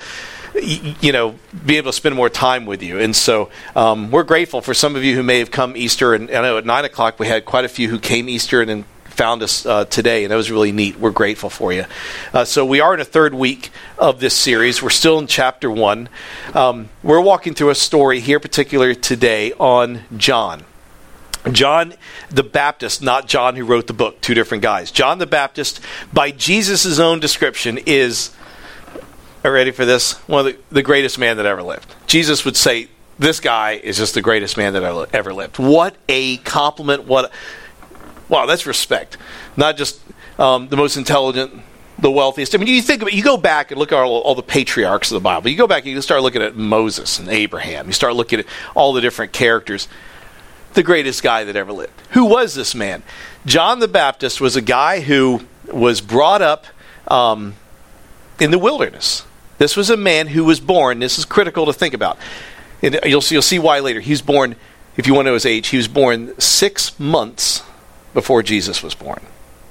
you 0.61 1.11
know, 1.11 1.35
be 1.65 1.77
able 1.77 1.91
to 1.91 1.95
spend 1.95 2.15
more 2.15 2.29
time 2.29 2.65
with 2.65 2.81
you. 2.81 2.99
And 2.99 3.15
so 3.15 3.49
um, 3.75 4.11
we're 4.11 4.23
grateful 4.23 4.61
for 4.61 4.73
some 4.73 4.95
of 4.95 5.03
you 5.03 5.15
who 5.15 5.23
may 5.23 5.39
have 5.39 5.51
come 5.51 5.75
Easter. 5.75 6.13
And 6.13 6.29
I 6.29 6.41
know 6.41 6.57
at 6.57 6.65
9 6.65 6.85
o'clock 6.85 7.19
we 7.19 7.27
had 7.27 7.45
quite 7.45 7.65
a 7.65 7.69
few 7.69 7.89
who 7.89 7.99
came 7.99 8.29
Easter 8.29 8.61
and 8.61 8.69
then 8.69 8.85
found 9.15 9.41
us 9.41 9.65
uh, 9.65 9.85
today, 9.85 10.23
and 10.23 10.31
that 10.31 10.35
was 10.35 10.51
really 10.51 10.73
neat. 10.73 10.99
We're 10.99 11.11
grateful 11.11 11.49
for 11.49 11.71
you. 11.71 11.85
Uh, 12.33 12.43
so 12.43 12.65
we 12.65 12.81
are 12.81 12.93
in 12.93 12.99
a 12.99 13.05
third 13.05 13.33
week 13.33 13.69
of 13.97 14.19
this 14.19 14.35
series. 14.35 14.83
We're 14.83 14.89
still 14.89 15.19
in 15.19 15.27
chapter 15.27 15.71
one. 15.71 16.09
Um, 16.53 16.89
we're 17.01 17.21
walking 17.21 17.53
through 17.53 17.69
a 17.69 17.75
story 17.75 18.19
here, 18.19 18.39
particularly 18.39 18.95
today, 18.95 19.53
on 19.53 20.01
John. 20.17 20.65
John 21.51 21.93
the 22.29 22.43
Baptist, 22.43 23.01
not 23.01 23.27
John 23.27 23.55
who 23.55 23.65
wrote 23.65 23.87
the 23.87 23.93
book, 23.93 24.19
two 24.19 24.33
different 24.33 24.63
guys. 24.63 24.91
John 24.91 25.19
the 25.19 25.27
Baptist, 25.27 25.79
by 26.11 26.31
Jesus' 26.31 26.99
own 26.99 27.19
description, 27.19 27.77
is 27.85 28.31
are 29.45 29.51
ready 29.51 29.71
for 29.71 29.85
this? 29.85 30.13
One 30.27 30.47
of 30.47 30.53
the, 30.53 30.59
the 30.71 30.81
greatest 30.81 31.19
man 31.19 31.37
that 31.37 31.45
ever 31.45 31.61
lived. 31.61 31.93
Jesus 32.07 32.45
would 32.45 32.57
say, 32.57 32.89
This 33.19 33.39
guy 33.39 33.73
is 33.73 33.97
just 33.97 34.13
the 34.13 34.21
greatest 34.21 34.57
man 34.57 34.73
that 34.73 35.09
ever 35.13 35.33
lived. 35.33 35.59
What 35.59 35.95
a 36.09 36.37
compliment. 36.37 37.05
What, 37.05 37.31
wow, 38.27 38.45
that's 38.45 38.65
respect. 38.65 39.17
Not 39.55 39.77
just 39.77 40.01
um, 40.39 40.67
the 40.69 40.77
most 40.77 40.97
intelligent, 40.97 41.61
the 41.99 42.11
wealthiest. 42.11 42.55
I 42.55 42.57
mean, 42.57 42.67
you 42.67 42.81
think 42.81 43.01
about 43.01 43.13
you 43.13 43.23
go 43.23 43.37
back 43.37 43.71
and 43.71 43.79
look 43.79 43.91
at 43.91 43.99
all, 43.99 44.21
all, 44.21 44.35
the 44.35 44.43
patriarchs 44.43 45.11
of 45.11 45.15
the 45.15 45.23
Bible. 45.23 45.49
You 45.49 45.57
go 45.57 45.67
back 45.67 45.83
and 45.83 45.93
you 45.93 46.01
start 46.01 46.21
looking 46.21 46.41
at 46.41 46.55
Moses 46.55 47.19
and 47.19 47.29
Abraham. 47.29 47.87
You 47.87 47.93
start 47.93 48.15
looking 48.15 48.39
at 48.39 48.45
all 48.75 48.93
the 48.93 49.01
different 49.01 49.31
characters. 49.31 49.87
The 50.73 50.83
greatest 50.83 51.23
guy 51.23 51.45
that 51.45 51.55
ever 51.55 51.71
lived. 51.71 51.93
Who 52.11 52.25
was 52.25 52.53
this 52.53 52.75
man? 52.75 53.03
John 53.45 53.79
the 53.79 53.87
Baptist 53.87 54.41
was 54.41 54.57
a 54.57 54.61
guy 54.61 54.99
who 54.99 55.41
was 55.71 56.01
brought 56.01 56.41
up 56.41 56.65
um, 57.07 57.53
in 58.39 58.51
the 58.51 58.59
wilderness. 58.59 59.24
This 59.57 59.75
was 59.75 59.89
a 59.89 59.97
man 59.97 60.27
who 60.27 60.43
was 60.43 60.59
born, 60.59 60.99
this 60.99 61.17
is 61.17 61.25
critical 61.25 61.65
to 61.65 61.73
think 61.73 61.93
about. 61.93 62.17
And 62.81 62.99
you'll 63.05 63.21
see, 63.21 63.35
you'll 63.35 63.41
see 63.41 63.59
why 63.59 63.79
later. 63.79 63.99
He 63.99 64.11
was 64.11 64.21
born, 64.21 64.55
if 64.97 65.07
you 65.07 65.13
want 65.13 65.25
to 65.25 65.29
know 65.31 65.33
his 65.33 65.45
age, 65.45 65.67
he 65.67 65.77
was 65.77 65.87
born 65.87 66.39
six 66.39 66.99
months 66.99 67.63
before 68.13 68.43
Jesus 68.43 68.83
was 68.83 68.95
born. 68.95 69.19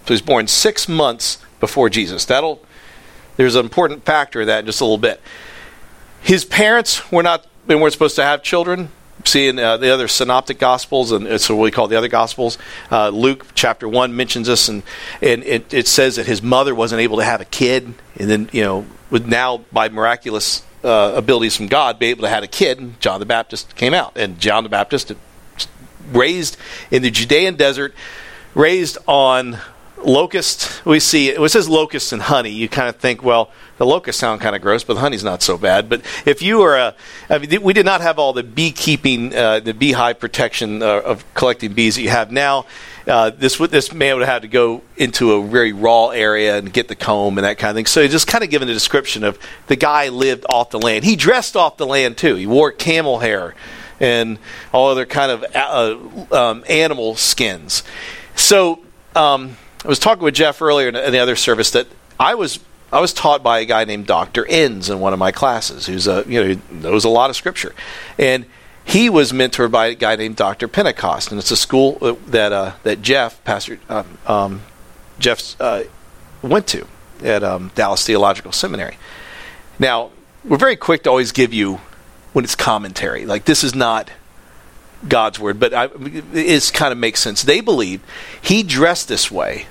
So 0.04 0.08
he 0.08 0.14
was 0.14 0.22
born 0.22 0.48
six 0.48 0.88
months 0.88 1.38
before 1.60 1.88
Jesus. 1.88 2.24
That'll 2.24 2.60
there's 3.36 3.56
an 3.56 3.64
important 3.64 4.04
factor 4.04 4.42
in 4.42 4.46
that 4.46 4.60
in 4.60 4.66
just 4.66 4.80
a 4.80 4.84
little 4.84 4.98
bit. 4.98 5.20
His 6.22 6.44
parents 6.44 7.10
were 7.10 7.22
not 7.22 7.46
they 7.66 7.74
weren't 7.74 7.92
supposed 7.92 8.16
to 8.16 8.24
have 8.24 8.42
children. 8.42 8.90
See 9.26 9.48
in 9.48 9.58
uh, 9.58 9.78
the 9.78 9.88
other 9.88 10.06
synoptic 10.06 10.58
gospels, 10.58 11.10
and 11.10 11.26
it's 11.26 11.48
what 11.48 11.58
we 11.58 11.70
call 11.70 11.88
the 11.88 11.96
other 11.96 12.08
gospels. 12.08 12.58
Uh, 12.90 13.08
Luke 13.08 13.46
chapter 13.54 13.88
one 13.88 14.14
mentions 14.14 14.48
this, 14.48 14.68
and 14.68 14.82
and 15.22 15.42
it, 15.44 15.72
it 15.72 15.88
says 15.88 16.16
that 16.16 16.26
his 16.26 16.42
mother 16.42 16.74
wasn't 16.74 17.00
able 17.00 17.16
to 17.16 17.24
have 17.24 17.40
a 17.40 17.46
kid, 17.46 17.94
and 18.18 18.28
then 18.28 18.50
you 18.52 18.62
know 18.62 18.86
would 19.14 19.28
now, 19.28 19.58
by 19.70 19.88
miraculous 19.88 20.64
uh, 20.82 21.12
abilities 21.14 21.56
from 21.56 21.68
God, 21.68 22.00
be 22.00 22.06
able 22.06 22.22
to 22.22 22.28
have 22.28 22.42
a 22.42 22.48
kid. 22.48 22.80
And 22.80 22.98
John 22.98 23.20
the 23.20 23.26
Baptist 23.26 23.76
came 23.76 23.94
out, 23.94 24.16
and 24.16 24.40
John 24.40 24.64
the 24.64 24.68
Baptist, 24.68 25.12
raised 26.10 26.56
in 26.90 27.02
the 27.02 27.12
Judean 27.12 27.54
desert, 27.54 27.94
raised 28.56 28.98
on 29.06 29.58
locust. 30.02 30.84
We 30.84 30.98
see 30.98 31.28
it, 31.28 31.48
says 31.48 31.68
locust 31.68 32.12
and 32.12 32.22
honey. 32.22 32.50
You 32.50 32.68
kind 32.68 32.88
of 32.88 32.96
think, 32.96 33.22
well, 33.22 33.52
the 33.78 33.86
locusts 33.86 34.18
sound 34.18 34.40
kind 34.40 34.56
of 34.56 34.62
gross, 34.62 34.82
but 34.82 34.94
the 34.94 35.00
honey's 35.00 35.22
not 35.22 35.42
so 35.42 35.56
bad. 35.56 35.88
But 35.88 36.02
if 36.26 36.42
you 36.42 36.62
are 36.62 36.76
a, 36.76 36.94
I 37.30 37.38
mean, 37.38 37.62
we 37.62 37.72
did 37.72 37.86
not 37.86 38.00
have 38.00 38.18
all 38.18 38.32
the 38.32 38.42
beekeeping, 38.42 39.32
uh, 39.32 39.60
the 39.60 39.74
beehive 39.74 40.18
protection 40.18 40.82
uh, 40.82 41.02
of 41.02 41.24
collecting 41.34 41.72
bees 41.72 41.94
that 41.94 42.02
you 42.02 42.10
have 42.10 42.32
now 42.32 42.66
uh, 43.06 43.30
this 43.30 43.58
this 43.58 43.92
man 43.92 44.16
would 44.16 44.26
have 44.26 44.42
to 44.42 44.48
go 44.48 44.82
into 44.96 45.32
a 45.32 45.46
very 45.46 45.72
raw 45.72 46.08
area 46.08 46.56
and 46.56 46.72
get 46.72 46.88
the 46.88 46.96
comb 46.96 47.36
and 47.36 47.44
that 47.44 47.58
kind 47.58 47.70
of 47.70 47.76
thing. 47.76 47.86
So 47.86 48.06
just 48.08 48.26
kind 48.26 48.42
of 48.42 48.50
giving 48.50 48.68
a 48.68 48.72
description 48.72 49.24
of 49.24 49.38
the 49.66 49.76
guy 49.76 50.08
lived 50.08 50.46
off 50.48 50.70
the 50.70 50.78
land. 50.78 51.04
He 51.04 51.16
dressed 51.16 51.56
off 51.56 51.76
the 51.76 51.86
land 51.86 52.16
too. 52.16 52.34
He 52.36 52.46
wore 52.46 52.72
camel 52.72 53.18
hair 53.18 53.54
and 54.00 54.38
all 54.72 54.88
other 54.88 55.06
kind 55.06 55.30
of 55.30 55.44
uh, 55.54 56.34
um, 56.36 56.64
animal 56.68 57.14
skins. 57.14 57.82
So 58.36 58.80
um, 59.14 59.56
I 59.84 59.88
was 59.88 59.98
talking 59.98 60.24
with 60.24 60.34
Jeff 60.34 60.62
earlier 60.62 60.88
in, 60.88 60.94
the 60.94 61.18
other 61.18 61.36
service 61.36 61.70
that 61.72 61.86
I 62.18 62.34
was 62.34 62.58
I 62.92 63.00
was 63.00 63.12
taught 63.12 63.42
by 63.42 63.58
a 63.58 63.64
guy 63.64 63.84
named 63.84 64.06
Dr. 64.06 64.46
Enns 64.46 64.88
in 64.88 65.00
one 65.00 65.12
of 65.12 65.18
my 65.18 65.32
classes, 65.32 65.86
who's 65.86 66.06
a 66.06 66.24
you 66.26 66.42
know 66.42 66.60
knows 66.70 67.04
a 67.04 67.08
lot 67.08 67.28
of 67.28 67.36
scripture, 67.36 67.74
and 68.18 68.46
he 68.84 69.08
was 69.08 69.32
mentored 69.32 69.70
by 69.70 69.86
a 69.86 69.94
guy 69.94 70.16
named 70.16 70.36
Dr. 70.36 70.68
Pentecost, 70.68 71.30
and 71.30 71.40
it's 71.40 71.50
a 71.50 71.56
school 71.56 72.18
that 72.26 72.52
uh, 72.52 72.72
that 72.82 73.02
Jeff, 73.02 73.42
Pastor 73.44 73.78
uh, 73.88 74.04
um, 74.26 74.62
Jeff, 75.18 75.58
uh, 75.60 75.84
went 76.42 76.66
to 76.68 76.86
at 77.22 77.42
um, 77.42 77.70
Dallas 77.74 78.04
Theological 78.04 78.52
Seminary. 78.52 78.98
Now, 79.78 80.10
we're 80.44 80.58
very 80.58 80.76
quick 80.76 81.04
to 81.04 81.10
always 81.10 81.32
give 81.32 81.54
you 81.54 81.80
when 82.32 82.44
it's 82.44 82.54
commentary. 82.54 83.24
Like 83.24 83.46
this 83.46 83.64
is 83.64 83.74
not 83.74 84.10
God's 85.08 85.38
word, 85.38 85.58
but 85.58 85.72
I, 85.72 85.88
it 86.32 86.70
kind 86.74 86.92
of 86.92 86.98
makes 86.98 87.20
sense. 87.20 87.42
They 87.42 87.60
believe 87.60 88.02
he 88.40 88.62
dressed 88.62 89.08
this 89.08 89.30
way 89.30 89.66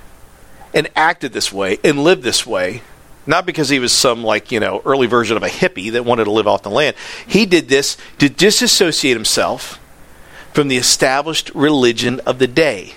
and 0.72 0.88
acted 0.96 1.32
this 1.32 1.52
way 1.52 1.78
and 1.84 2.02
lived 2.02 2.22
this 2.22 2.44
way 2.46 2.82
not 3.26 3.46
because 3.46 3.68
he 3.68 3.78
was 3.78 3.92
some, 3.92 4.22
like, 4.22 4.52
you 4.52 4.60
know, 4.60 4.82
early 4.84 5.06
version 5.06 5.36
of 5.36 5.42
a 5.42 5.48
hippie 5.48 5.92
that 5.92 6.04
wanted 6.04 6.24
to 6.24 6.30
live 6.30 6.46
off 6.46 6.62
the 6.62 6.70
land. 6.70 6.96
He 7.26 7.46
did 7.46 7.68
this 7.68 7.96
to 8.18 8.28
disassociate 8.28 9.16
himself 9.16 9.80
from 10.52 10.68
the 10.68 10.76
established 10.76 11.50
religion 11.54 12.20
of 12.20 12.38
the 12.38 12.46
day. 12.46 12.94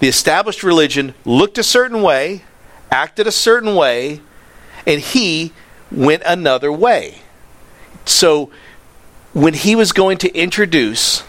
The 0.00 0.08
established 0.08 0.62
religion 0.62 1.14
looked 1.24 1.58
a 1.58 1.62
certain 1.62 2.02
way, 2.02 2.42
acted 2.90 3.26
a 3.26 3.32
certain 3.32 3.74
way, 3.74 4.20
and 4.86 5.00
he 5.00 5.52
went 5.90 6.22
another 6.26 6.72
way. 6.72 7.20
So, 8.04 8.50
when 9.32 9.54
he 9.54 9.76
was 9.76 9.92
going 9.92 10.18
to 10.18 10.34
introduce 10.34 11.22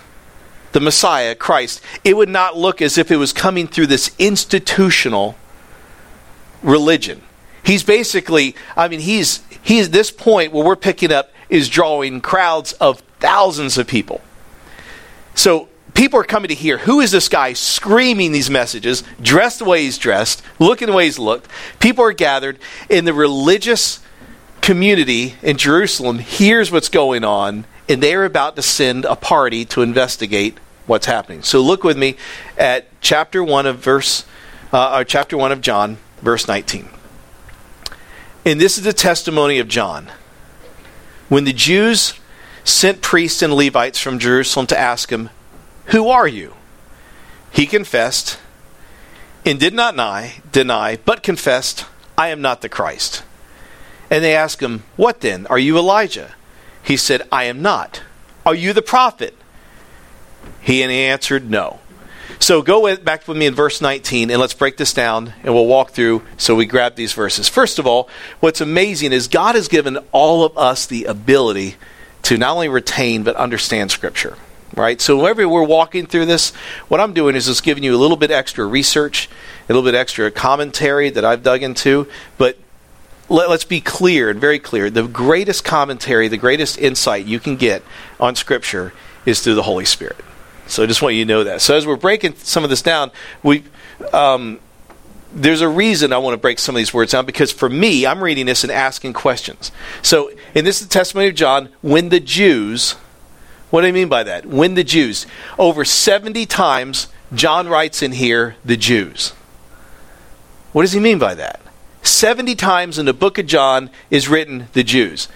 the 0.71 0.79
Messiah, 0.79 1.35
Christ, 1.35 1.81
it 2.03 2.15
would 2.15 2.29
not 2.29 2.57
look 2.57 2.81
as 2.81 2.97
if 2.97 3.11
it 3.11 3.17
was 3.17 3.33
coming 3.33 3.67
through 3.67 3.87
this 3.87 4.15
institutional 4.17 5.35
religion 6.61 7.21
He's 7.69 7.83
basically, 7.83 8.55
I 8.75 8.87
mean, 8.87 8.99
he's 8.99 9.43
he's 9.61 9.91
this 9.91 10.09
point 10.09 10.53
where 10.53 10.65
we're 10.65 10.75
picking 10.75 11.11
up 11.11 11.29
is 11.49 11.69
drawing 11.69 12.19
crowds 12.19 12.73
of 12.73 13.01
thousands 13.19 13.77
of 13.77 13.85
people. 13.85 14.21
So 15.35 15.69
people 15.93 16.19
are 16.19 16.23
coming 16.23 16.49
to 16.49 16.55
hear 16.55 16.79
who 16.79 16.99
is 16.99 17.11
this 17.11 17.29
guy 17.29 17.53
screaming 17.53 18.31
these 18.31 18.49
messages, 18.49 19.03
dressed 19.21 19.59
the 19.59 19.65
way 19.65 19.83
he's 19.83 19.99
dressed, 19.99 20.41
looking 20.57 20.87
the 20.87 20.93
way 20.93 21.05
he's 21.05 21.19
looked. 21.19 21.47
People 21.79 22.03
are 22.05 22.11
gathered 22.11 22.57
in 22.89 23.05
the 23.05 23.13
religious 23.13 23.99
community 24.61 25.35
in 25.43 25.57
Jerusalem 25.57 26.17
hears 26.17 26.71
what's 26.71 26.89
going 26.89 27.23
on, 27.23 27.65
and 27.87 28.01
they're 28.01 28.25
about 28.25 28.55
to 28.55 28.63
send 28.63 29.05
a 29.05 29.15
party 29.15 29.63
to 29.65 29.83
investigate 29.83 30.57
what's 30.87 31.05
happening. 31.05 31.43
So 31.43 31.61
look 31.61 31.83
with 31.83 31.99
me 31.99 32.17
at 32.57 32.87
chapter 32.99 33.43
one 33.43 33.67
of 33.67 33.77
verse, 33.77 34.25
uh, 34.73 34.97
or 34.97 35.03
chapter 35.03 35.37
one 35.37 35.51
of 35.51 35.61
John, 35.61 35.97
verse 36.23 36.47
nineteen. 36.47 36.89
And 38.45 38.59
this 38.59 38.77
is 38.77 38.83
the 38.83 38.93
testimony 38.93 39.59
of 39.59 39.67
John. 39.67 40.09
When 41.27 41.43
the 41.43 41.53
Jews 41.53 42.13
sent 42.63 43.01
priests 43.01 43.41
and 43.41 43.53
Levites 43.53 43.99
from 43.99 44.19
Jerusalem 44.19 44.67
to 44.67 44.77
ask 44.77 45.11
him, 45.11 45.29
Who 45.87 46.09
are 46.09 46.27
you? 46.27 46.53
He 47.51 47.65
confessed 47.65 48.39
and 49.45 49.59
did 49.59 49.73
not 49.73 49.91
deny, 49.91 50.41
deny, 50.51 50.97
but 50.97 51.23
confessed, 51.23 51.85
I 52.17 52.29
am 52.29 52.41
not 52.41 52.61
the 52.61 52.69
Christ. 52.69 53.23
And 54.09 54.23
they 54.23 54.35
asked 54.35 54.61
him, 54.61 54.83
What 54.95 55.21
then? 55.21 55.45
Are 55.47 55.59
you 55.59 55.77
Elijah? 55.77 56.35
He 56.83 56.97
said, 56.97 57.27
I 57.31 57.45
am 57.45 57.61
not. 57.61 58.03
Are 58.45 58.55
you 58.55 58.73
the 58.73 58.81
prophet? 58.81 59.35
He 60.61 60.83
answered, 60.83 61.49
No. 61.49 61.79
So 62.37 62.61
go 62.61 62.81
with, 62.81 63.03
back 63.03 63.27
with 63.27 63.37
me 63.37 63.47
in 63.47 63.55
verse 63.55 63.81
19 63.81 64.29
and 64.29 64.39
let's 64.39 64.53
break 64.53 64.77
this 64.77 64.93
down 64.93 65.33
and 65.43 65.53
we'll 65.53 65.65
walk 65.65 65.91
through 65.91 66.21
so 66.37 66.55
we 66.55 66.65
grab 66.65 66.95
these 66.95 67.13
verses. 67.13 67.49
First 67.49 67.79
of 67.79 67.87
all, 67.87 68.07
what's 68.39 68.61
amazing 68.61 69.11
is 69.11 69.27
God 69.27 69.55
has 69.55 69.67
given 69.67 69.97
all 70.11 70.43
of 70.43 70.57
us 70.57 70.85
the 70.85 71.05
ability 71.05 71.75
to 72.23 72.37
not 72.37 72.53
only 72.53 72.69
retain 72.69 73.23
but 73.23 73.35
understand 73.35 73.91
Scripture. 73.91 74.37
Right? 74.75 75.01
So 75.01 75.17
whenever 75.17 75.49
we're 75.49 75.63
walking 75.63 76.05
through 76.05 76.27
this, 76.27 76.51
what 76.89 77.01
I'm 77.01 77.13
doing 77.13 77.35
is 77.35 77.47
just 77.47 77.63
giving 77.63 77.83
you 77.83 77.95
a 77.95 77.97
little 77.97 78.17
bit 78.17 78.29
extra 78.29 78.65
research, 78.65 79.27
a 79.67 79.73
little 79.73 79.83
bit 79.83 79.95
extra 79.95 80.29
commentary 80.29 81.09
that 81.09 81.25
I've 81.25 81.41
dug 81.41 81.63
into, 81.63 82.07
but 82.37 82.55
let, 83.29 83.49
us 83.49 83.63
be 83.63 83.81
clear 83.81 84.29
and 84.29 84.39
very 84.39 84.59
clear. 84.59 84.89
The 84.89 85.07
greatest 85.07 85.63
commentary, 85.63 86.27
the 86.27 86.37
greatest 86.37 86.77
insight 86.77 87.25
you 87.25 87.39
can 87.39 87.55
get 87.55 87.83
on 88.19 88.35
Scripture 88.35 88.93
is 89.25 89.41
through 89.41 89.55
the 89.55 89.63
Holy 89.63 89.85
Spirit. 89.85 90.23
So 90.69 90.83
I 90.83 90.85
just 90.85 91.01
want 91.01 91.15
you 91.15 91.25
to 91.25 91.27
know 91.27 91.43
that. 91.43 91.61
So 91.61 91.75
as 91.75 91.85
we're 91.85 91.97
breaking 91.97 92.35
some 92.35 92.63
of 92.63 92.69
this 92.69 92.81
down, 92.81 93.11
we 93.43 93.63
um, 94.13 94.59
there's 95.33 95.61
a 95.61 95.69
reason 95.69 96.13
I 96.13 96.17
want 96.17 96.33
to 96.33 96.37
break 96.37 96.59
some 96.59 96.75
of 96.75 96.77
these 96.77 96.93
words 96.93 97.11
down 97.11 97.25
because 97.25 97.51
for 97.51 97.69
me, 97.69 98.05
I'm 98.05 98.23
reading 98.23 98.45
this 98.45 98.63
and 98.63 98.71
asking 98.71 99.13
questions. 99.13 99.71
So, 100.01 100.31
and 100.55 100.65
this 100.65 100.81
is 100.81 100.87
the 100.87 100.93
testimony 100.93 101.27
of 101.27 101.35
John 101.35 101.69
when 101.81 102.09
the 102.09 102.19
Jews, 102.19 102.93
what 103.69 103.81
do 103.81 103.87
I 103.87 103.91
mean 103.91 104.09
by 104.09 104.23
that? 104.23 104.45
When 104.45 104.73
the 104.73 104.83
Jews, 104.83 105.27
over 105.57 105.85
70 105.85 106.45
times, 106.45 107.07
John 107.33 107.67
writes 107.67 108.01
in 108.01 108.13
here, 108.13 108.55
the 108.65 108.77
Jews. 108.77 109.29
What 110.71 110.83
does 110.83 110.93
he 110.93 110.99
mean 110.99 111.19
by 111.19 111.35
that? 111.35 111.61
70 112.01 112.55
times 112.55 112.97
in 112.97 113.05
the 113.05 113.13
book 113.13 113.37
of 113.37 113.45
John 113.45 113.89
is 114.09 114.29
written 114.29 114.67
the 114.73 114.83
Jews. 114.83 115.27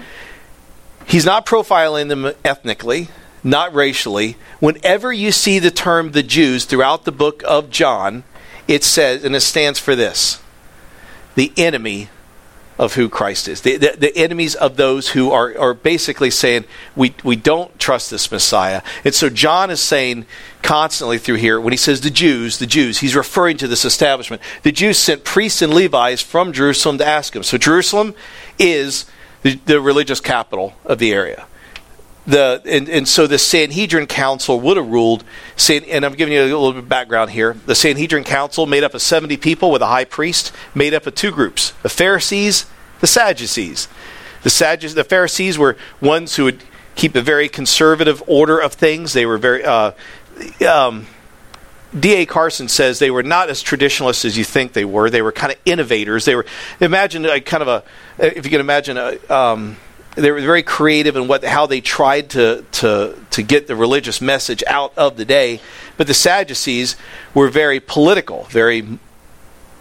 He's 1.06 1.26
not 1.26 1.46
profiling 1.46 2.08
them 2.08 2.34
ethnically 2.44 3.10
not 3.44 3.74
racially. 3.74 4.38
Whenever 4.60 5.12
you 5.12 5.32
see 5.32 5.60
the 5.60 5.72
term 5.72 6.12
the 6.12 6.24
Jews 6.24 6.66
throughout 6.66 7.06
the 7.06 7.12
book 7.12 7.44
of 7.46 7.70
John, 7.70 8.24
it 8.68 8.84
says, 8.84 9.24
and 9.24 9.36
it 9.36 9.42
stands 9.42 9.80
for 9.80 9.96
this 9.96 10.42
the 11.36 11.52
enemy 11.58 12.10
of 12.78 12.94
who 12.94 13.10
Christ 13.10 13.48
is. 13.48 13.62
The, 13.62 13.78
the, 13.78 13.96
the, 13.98 14.18
enemies 14.18 14.56
of 14.56 14.78
those 14.78 15.10
who 15.10 15.32
are, 15.32 15.58
are 15.58 15.74
basically 15.74 16.30
saying, 16.30 16.66
we, 16.96 17.14
we 17.24 17.36
don't 17.36 17.78
trust 17.80 18.10
this 18.12 18.32
Messiah. 18.32 18.82
And 19.04 19.14
so 19.14 19.30
John 19.30 19.70
is 19.70 19.80
saying 19.80 20.26
constantly 20.62 21.18
through 21.18 21.36
here, 21.36 21.60
when 21.60 21.74
he 21.74 21.78
says 21.78 22.02
the 22.02 22.10
Jews, 22.10 22.58
the 22.58 22.66
Jews, 22.66 23.00
he's 23.00 23.16
referring 23.16 23.58
to 23.58 23.68
this 23.68 23.86
establishment. 23.86 24.42
The 24.64 24.72
Jews 24.72 24.98
sent 24.98 25.24
priests 25.24 25.62
and 25.62 25.74
Levites 25.74 26.22
from 26.22 26.52
Jerusalem 26.52 26.98
to 27.00 27.06
ask 27.06 27.36
him. 27.36 27.44
So 27.44 27.58
Jerusalem 27.58 28.16
is 28.58 29.06
the, 29.44 29.56
the 29.66 29.80
religious 29.80 30.20
capital 30.20 30.74
of 30.86 31.00
the 31.00 31.12
area 31.14 31.46
the 32.26 32.62
and, 32.66 32.88
and 32.88 33.08
so 33.08 33.28
the 33.28 33.38
Sanhedrin 33.38 34.08
Council 34.08 34.60
would 34.60 34.78
have 34.78 34.88
ruled. 34.88 35.24
And 35.70 36.06
I'm 36.06 36.14
giving 36.14 36.34
you 36.34 36.42
a 36.42 36.46
little 36.46 36.72
bit 36.72 36.84
of 36.84 36.90
background 36.90 37.32
here. 37.32 37.56
The 37.66 37.76
Sanhedrin 37.76 38.24
Council, 38.24 38.66
made 38.66 38.84
up 38.84 38.94
of 38.94 39.02
70 39.02 39.38
people 39.38 39.72
with 39.72 39.82
a 39.82 39.88
high 39.88 40.06
priest, 40.06 40.52
made 40.74 40.94
up 40.94 41.06
of 41.06 41.16
two 41.16 41.32
groups: 41.32 41.74
the 41.82 41.90
Pharisees, 41.90 42.66
the 43.02 43.08
Sadducees. 43.08 43.88
The 44.44 44.50
Sadducees, 44.50 44.96
the 44.96 45.04
Pharisees 45.04 45.58
were 45.58 45.78
ones 46.02 46.36
who 46.36 46.46
would 46.46 46.64
keep 46.96 47.16
a 47.16 47.22
very 47.22 47.50
conservative 47.50 48.22
order 48.28 48.60
of 48.60 48.74
things. 48.74 49.14
They 49.14 49.26
were 49.26 49.38
very. 49.38 49.64
Uh, 49.64 49.92
um, 50.68 51.08
D.A. 51.98 52.26
Carson 52.26 52.68
says 52.70 52.98
they 52.98 53.12
were 53.12 53.22
not 53.22 53.50
as 53.50 53.64
traditionalist 53.64 54.26
as 54.26 54.36
you 54.36 54.44
think 54.44 54.74
they 54.74 54.86
were. 54.86 55.12
They 55.12 55.22
were 55.22 55.32
kind 55.32 55.52
of 55.52 55.60
innovators. 55.64 56.26
They 56.26 56.36
were 56.36 56.46
imagine 56.80 57.24
a 57.26 57.40
kind 57.40 57.62
of 57.62 57.68
a 57.68 57.84
if 58.18 58.46
you 58.46 58.52
can 58.52 58.62
imagine 58.62 58.98
a 58.98 59.20
um, 59.30 59.78
they 60.16 60.32
were 60.32 60.42
very 60.42 60.64
creative 60.64 61.16
in 61.16 61.28
what 61.28 61.44
how 61.44 61.66
they 61.66 61.82
tried 61.82 62.30
to 62.32 62.66
to 62.74 63.18
to 63.32 63.44
get 63.44 63.68
the 63.68 63.76
religious 63.76 64.22
message 64.22 64.64
out 64.68 64.94
of 64.98 65.18
the 65.18 65.26
day. 65.26 65.60
But 65.98 66.08
the 66.08 66.14
Sadducees 66.14 66.96
were 67.34 67.50
very 67.50 67.80
political, 67.80 68.44
very 68.46 69.00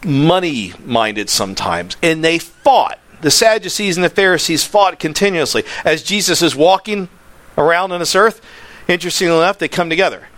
money 0.05 0.73
minded 0.85 1.31
sometimes, 1.31 1.97
and 2.03 2.25
they 2.25 2.39
fought. 2.39 2.99
The 3.21 3.31
Sadducees 3.31 3.97
and 3.97 4.05
the 4.05 4.11
Pharisees 4.11 4.65
fought 4.65 4.99
continuously 4.99 5.65
as 5.85 6.03
Jesus 6.03 6.43
is 6.43 6.57
walking 6.57 7.09
around 7.57 7.93
on 7.93 8.01
this 8.01 8.17
earth. 8.17 8.41
Interestingly 8.89 9.37
enough, 9.37 9.59
they 9.59 9.69
come 9.69 9.89
together. 9.89 10.29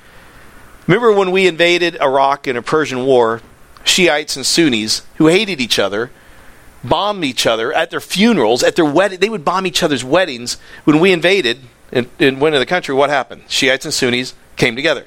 Remember 0.86 1.12
when 1.12 1.30
we 1.30 1.46
invaded 1.46 1.96
Iraq 1.96 2.46
in 2.46 2.56
a 2.56 2.62
Persian 2.62 3.06
war? 3.06 3.40
Shiites 3.84 4.36
and 4.36 4.44
Sunnis 4.44 5.02
who 5.16 5.28
hated 5.28 5.60
each 5.60 5.78
other 5.78 6.10
bomb 6.84 7.24
each 7.24 7.46
other 7.46 7.72
at 7.72 7.90
their 7.90 8.00
funerals, 8.00 8.62
at 8.62 8.76
their 8.76 8.84
wedding. 8.84 9.18
They 9.18 9.30
would 9.30 9.44
bomb 9.44 9.66
each 9.66 9.82
other's 9.82 10.04
weddings. 10.04 10.58
When 10.84 11.00
we 11.00 11.12
invaded 11.12 11.60
and, 11.90 12.08
and 12.20 12.40
went 12.40 12.54
into 12.54 12.60
the 12.60 12.66
country, 12.66 12.94
what 12.94 13.10
happened? 13.10 13.44
Shiites 13.48 13.84
and 13.84 13.94
Sunnis 13.94 14.34
came 14.56 14.76
together. 14.76 15.06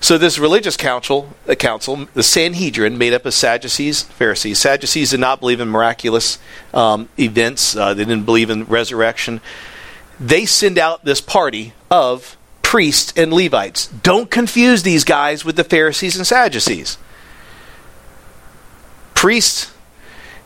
So 0.00 0.18
this 0.18 0.38
religious 0.38 0.76
council, 0.76 1.30
the 1.46 1.56
council, 1.56 2.06
the 2.12 2.22
Sanhedrin, 2.22 2.98
made 2.98 3.14
up 3.14 3.24
of 3.24 3.32
Sadducees, 3.32 4.02
Pharisees. 4.02 4.58
Sadducees 4.58 5.12
did 5.12 5.20
not 5.20 5.40
believe 5.40 5.60
in 5.60 5.68
miraculous 5.70 6.38
um, 6.74 7.08
events. 7.18 7.74
Uh, 7.74 7.94
they 7.94 8.04
didn't 8.04 8.26
believe 8.26 8.50
in 8.50 8.64
resurrection. 8.64 9.40
They 10.20 10.44
send 10.44 10.78
out 10.78 11.06
this 11.06 11.22
party 11.22 11.72
of 11.90 12.36
priests 12.60 13.14
and 13.16 13.32
Levites. 13.32 13.86
Don't 13.86 14.30
confuse 14.30 14.82
these 14.82 15.04
guys 15.04 15.42
with 15.44 15.56
the 15.56 15.64
Pharisees 15.64 16.16
and 16.16 16.26
Sadducees. 16.26 16.98
Priests 19.14 19.72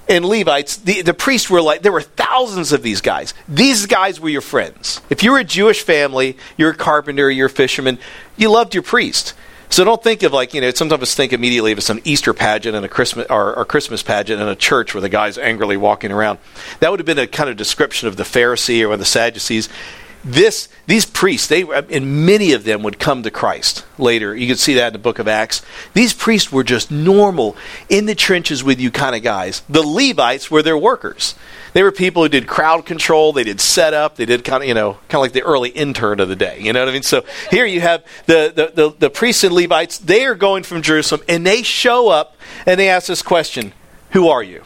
and 0.09 0.25
Levites, 0.25 0.77
the, 0.79 1.03
the 1.03 1.15
priests 1.15 1.51
were 1.51 1.61
like, 1.61 1.83
there 1.83 1.93
were 1.93 2.03
thousands 2.03 2.73
of 2.73 2.83
these 2.83 3.01
guys. 3.01 3.35
These 3.49 3.87
guys 3.87 4.21
were 4.21 4.29
your 4.29 4.41
friends. 4.41 5.01
If 5.11 5.23
you 5.23 5.33
were 5.33 5.39
a 5.39 5.45
Jewish 5.45 5.83
family, 5.83 6.37
you're 6.57 6.71
a 6.71 6.77
carpenter, 6.77 7.31
you're 7.31 7.47
a 7.47 7.51
fisherman, 7.51 7.99
you 8.37 8.51
loved 8.51 8.75
your 8.75 8.83
priest. 8.83 9.35
So 9.71 9.85
don't 9.85 10.03
think 10.03 10.23
of 10.23 10.33
like, 10.33 10.55
you 10.55 10.61
know, 10.61 10.71
sometimes 10.71 11.15
think 11.15 11.33
immediately 11.33 11.73
of 11.73 11.83
some 11.83 12.01
Easter 12.05 12.33
pageant 12.33 12.75
and 12.75 12.87
a 12.87 12.89
Christmas 12.89 13.27
or, 13.29 13.55
or 13.55 13.65
Christmas 13.67 14.03
pageant 14.03 14.41
in 14.41 14.49
a 14.49 14.57
church 14.57 14.95
where 14.95 15.03
the 15.03 15.11
guy's 15.11 15.37
angrily 15.37 15.77
walking 15.77 16.11
around. 16.11 16.39
That 16.81 16.91
would 16.91 17.01
have 17.01 17.07
been 17.07 17.19
a 17.19 17.27
kind 17.27 17.51
of 17.51 17.57
description 17.57 18.09
of 18.09 18.17
the 18.17 18.23
Pharisee 18.23 18.89
or 18.89 18.97
the 18.97 19.05
Sadducees 19.05 19.69
this 20.29 20.69
these 20.87 21.07
priests 21.07 21.49
they 21.49 21.63
and 21.63 22.27
many 22.27 22.53
of 22.53 22.65
them 22.65 22.83
would 22.83 22.99
come 22.99 23.23
to 23.23 23.31
christ 23.31 23.85
later. 23.99 24.37
You 24.37 24.47
can 24.47 24.57
see 24.57 24.75
that 24.75 24.89
in 24.89 24.93
the 24.93 24.99
book 24.99 25.19
of 25.19 25.27
acts. 25.27 25.63
These 25.95 26.13
priests 26.13 26.53
were 26.53 26.65
just 26.65 26.91
normal 26.91 27.57
in 27.89 28.07
the 28.07 28.15
trenches 28.15 28.63
with 28.63 28.81
you 28.81 28.91
kind 28.91 29.17
of 29.17 29.23
guys. 29.23 29.63
The 29.69 29.83
levites 29.83 30.51
were 30.51 30.63
their 30.63 30.77
workers. 30.77 31.35
They 31.73 31.83
were 31.83 31.93
people 31.93 32.23
who 32.23 32.29
did 32.29 32.47
crowd 32.47 32.85
control. 32.87 33.33
They 33.33 33.45
did 33.45 33.61
setup 33.61 34.17
they 34.17 34.27
did 34.27 34.45
kind 34.45 34.63
of 34.63 34.69
you 34.69 34.75
know 34.75 34.95
kind 35.09 35.15
of 35.15 35.21
like 35.21 35.33
the 35.33 35.43
early 35.43 35.71
intern 35.71 36.21
of 36.21 36.29
the 36.29 36.37
day. 36.37 36.61
You 36.61 36.73
know 36.73 36.81
what 36.81 36.89
i 36.89 36.93
mean? 36.93 37.03
So 37.03 37.25
here 37.51 37.65
you 37.65 37.81
have 37.81 38.05
the, 38.27 38.53
the, 38.55 38.73
the, 38.75 38.97
the 38.99 39.11
priests 39.11 39.45
and 39.45 39.55
levites. 39.55 39.99
They 39.99 40.27
are 40.27 40.35
going 40.35 40.63
from 40.63 40.83
jerusalem 40.83 41.23
and 41.29 41.47
they 41.47 41.63
show 41.63 42.09
up 42.09 42.37
and 42.67 42.79
they 42.79 42.89
ask 42.89 43.07
this 43.07 43.23
question. 43.23 43.73
Who 44.11 44.29
are 44.29 44.43
you? 44.43 44.63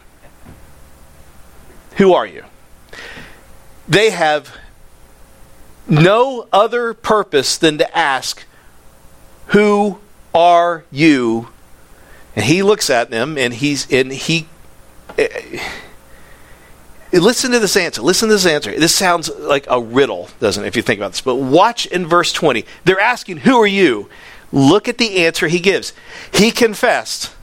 Who 1.97 2.15
are 2.15 2.27
you? 2.27 2.45
They 3.89 4.11
have 4.11 4.57
no 5.89 6.47
other 6.53 6.95
purpose 6.95 7.57
than 7.57 7.79
to 7.79 7.97
ask, 7.97 8.45
Who 9.49 9.99
are 10.35 10.85
you? 10.91 11.49
And 12.35 12.45
he 12.45 12.63
looks 12.63 12.89
at 12.89 13.11
them 13.11 13.37
and 13.37 13.53
he's 13.53 13.91
and 13.93 14.11
he 14.13 14.47
uh, 15.19 15.25
listen 17.13 17.51
to 17.51 17.59
this 17.59 17.77
answer. 17.77 18.03
Listen 18.03 18.29
to 18.29 18.35
this 18.35 18.47
answer. 18.47 18.79
This 18.79 18.95
sounds 18.95 19.29
like 19.29 19.67
a 19.69 19.81
riddle, 19.81 20.29
doesn't 20.41 20.65
it, 20.65 20.69
if 20.69 20.77
you 20.77 20.83
think 20.83 20.99
about 20.99 21.13
this? 21.13 21.21
But 21.21 21.37
watch 21.37 21.87
in 21.87 22.07
verse 22.07 22.33
20. 22.33 22.65
They're 22.85 23.01
asking, 23.01 23.39
Who 23.39 23.61
are 23.61 23.67
you? 23.67 24.09
Look 24.51 24.89
at 24.89 24.99
the 24.99 25.25
answer 25.25 25.49
he 25.49 25.61
gives. 25.61 25.93
He 26.33 26.51
confessed 26.51 27.35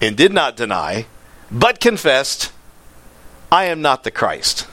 and 0.00 0.16
did 0.16 0.32
not 0.32 0.56
deny, 0.56 1.06
but 1.50 1.80
confessed, 1.80 2.52
I 3.50 3.64
am 3.64 3.80
not 3.80 4.04
the 4.04 4.10
Christ. 4.10 4.66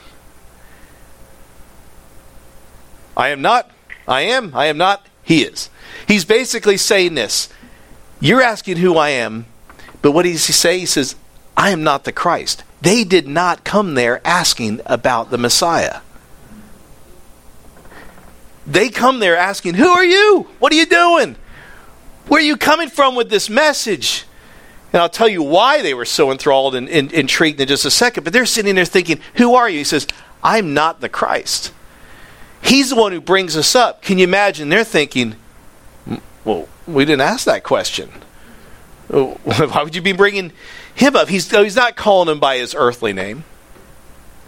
I 3.16 3.28
am 3.28 3.42
not. 3.42 3.70
I 4.06 4.22
am. 4.22 4.54
I 4.54 4.66
am 4.66 4.78
not. 4.78 5.06
He 5.22 5.42
is. 5.42 5.70
He's 6.06 6.24
basically 6.24 6.76
saying 6.76 7.14
this. 7.14 7.48
You're 8.20 8.42
asking 8.42 8.78
who 8.78 8.96
I 8.96 9.10
am, 9.10 9.46
but 10.02 10.12
what 10.12 10.24
does 10.24 10.46
he 10.46 10.52
say? 10.52 10.78
He 10.78 10.86
says, 10.86 11.14
I 11.56 11.70
am 11.70 11.82
not 11.82 12.04
the 12.04 12.12
Christ. 12.12 12.64
They 12.80 13.04
did 13.04 13.28
not 13.28 13.64
come 13.64 13.94
there 13.94 14.26
asking 14.26 14.80
about 14.86 15.30
the 15.30 15.38
Messiah. 15.38 16.00
They 18.66 18.88
come 18.88 19.20
there 19.20 19.36
asking, 19.36 19.74
Who 19.74 19.88
are 19.88 20.04
you? 20.04 20.48
What 20.58 20.72
are 20.72 20.76
you 20.76 20.86
doing? 20.86 21.36
Where 22.28 22.40
are 22.40 22.44
you 22.44 22.56
coming 22.56 22.88
from 22.88 23.14
with 23.14 23.28
this 23.30 23.50
message? 23.50 24.24
And 24.92 25.02
I'll 25.02 25.08
tell 25.08 25.28
you 25.28 25.42
why 25.42 25.82
they 25.82 25.94
were 25.94 26.04
so 26.04 26.30
enthralled 26.30 26.74
and, 26.74 26.88
and, 26.88 27.12
intrigued 27.12 27.60
in 27.60 27.68
just 27.68 27.84
a 27.84 27.90
second. 27.90 28.24
But 28.24 28.32
they're 28.32 28.46
sitting 28.46 28.74
there 28.74 28.84
thinking, 28.84 29.20
Who 29.36 29.54
are 29.54 29.68
you? 29.68 29.78
He 29.78 29.84
says, 29.84 30.06
I'm 30.42 30.72
not 30.74 31.00
the 31.00 31.08
Christ. 31.08 31.72
He's 32.62 32.90
the 32.90 32.96
one 32.96 33.12
who 33.12 33.20
brings 33.20 33.56
us 33.56 33.74
up. 33.74 34.02
Can 34.02 34.18
you 34.18 34.24
imagine? 34.24 34.68
They're 34.68 34.84
thinking, 34.84 35.36
Well, 36.44 36.68
we 36.86 37.04
didn't 37.04 37.22
ask 37.22 37.44
that 37.46 37.62
question. 37.62 38.10
Uh, 39.12 39.24
why 39.34 39.82
would 39.82 39.94
you 39.94 40.02
be 40.02 40.12
bringing 40.12 40.52
him 40.94 41.16
up? 41.16 41.28
He's, 41.28 41.50
he's 41.50 41.76
not 41.76 41.96
calling 41.96 42.28
him 42.28 42.40
by 42.40 42.58
his 42.58 42.74
earthly 42.74 43.12
name, 43.12 43.44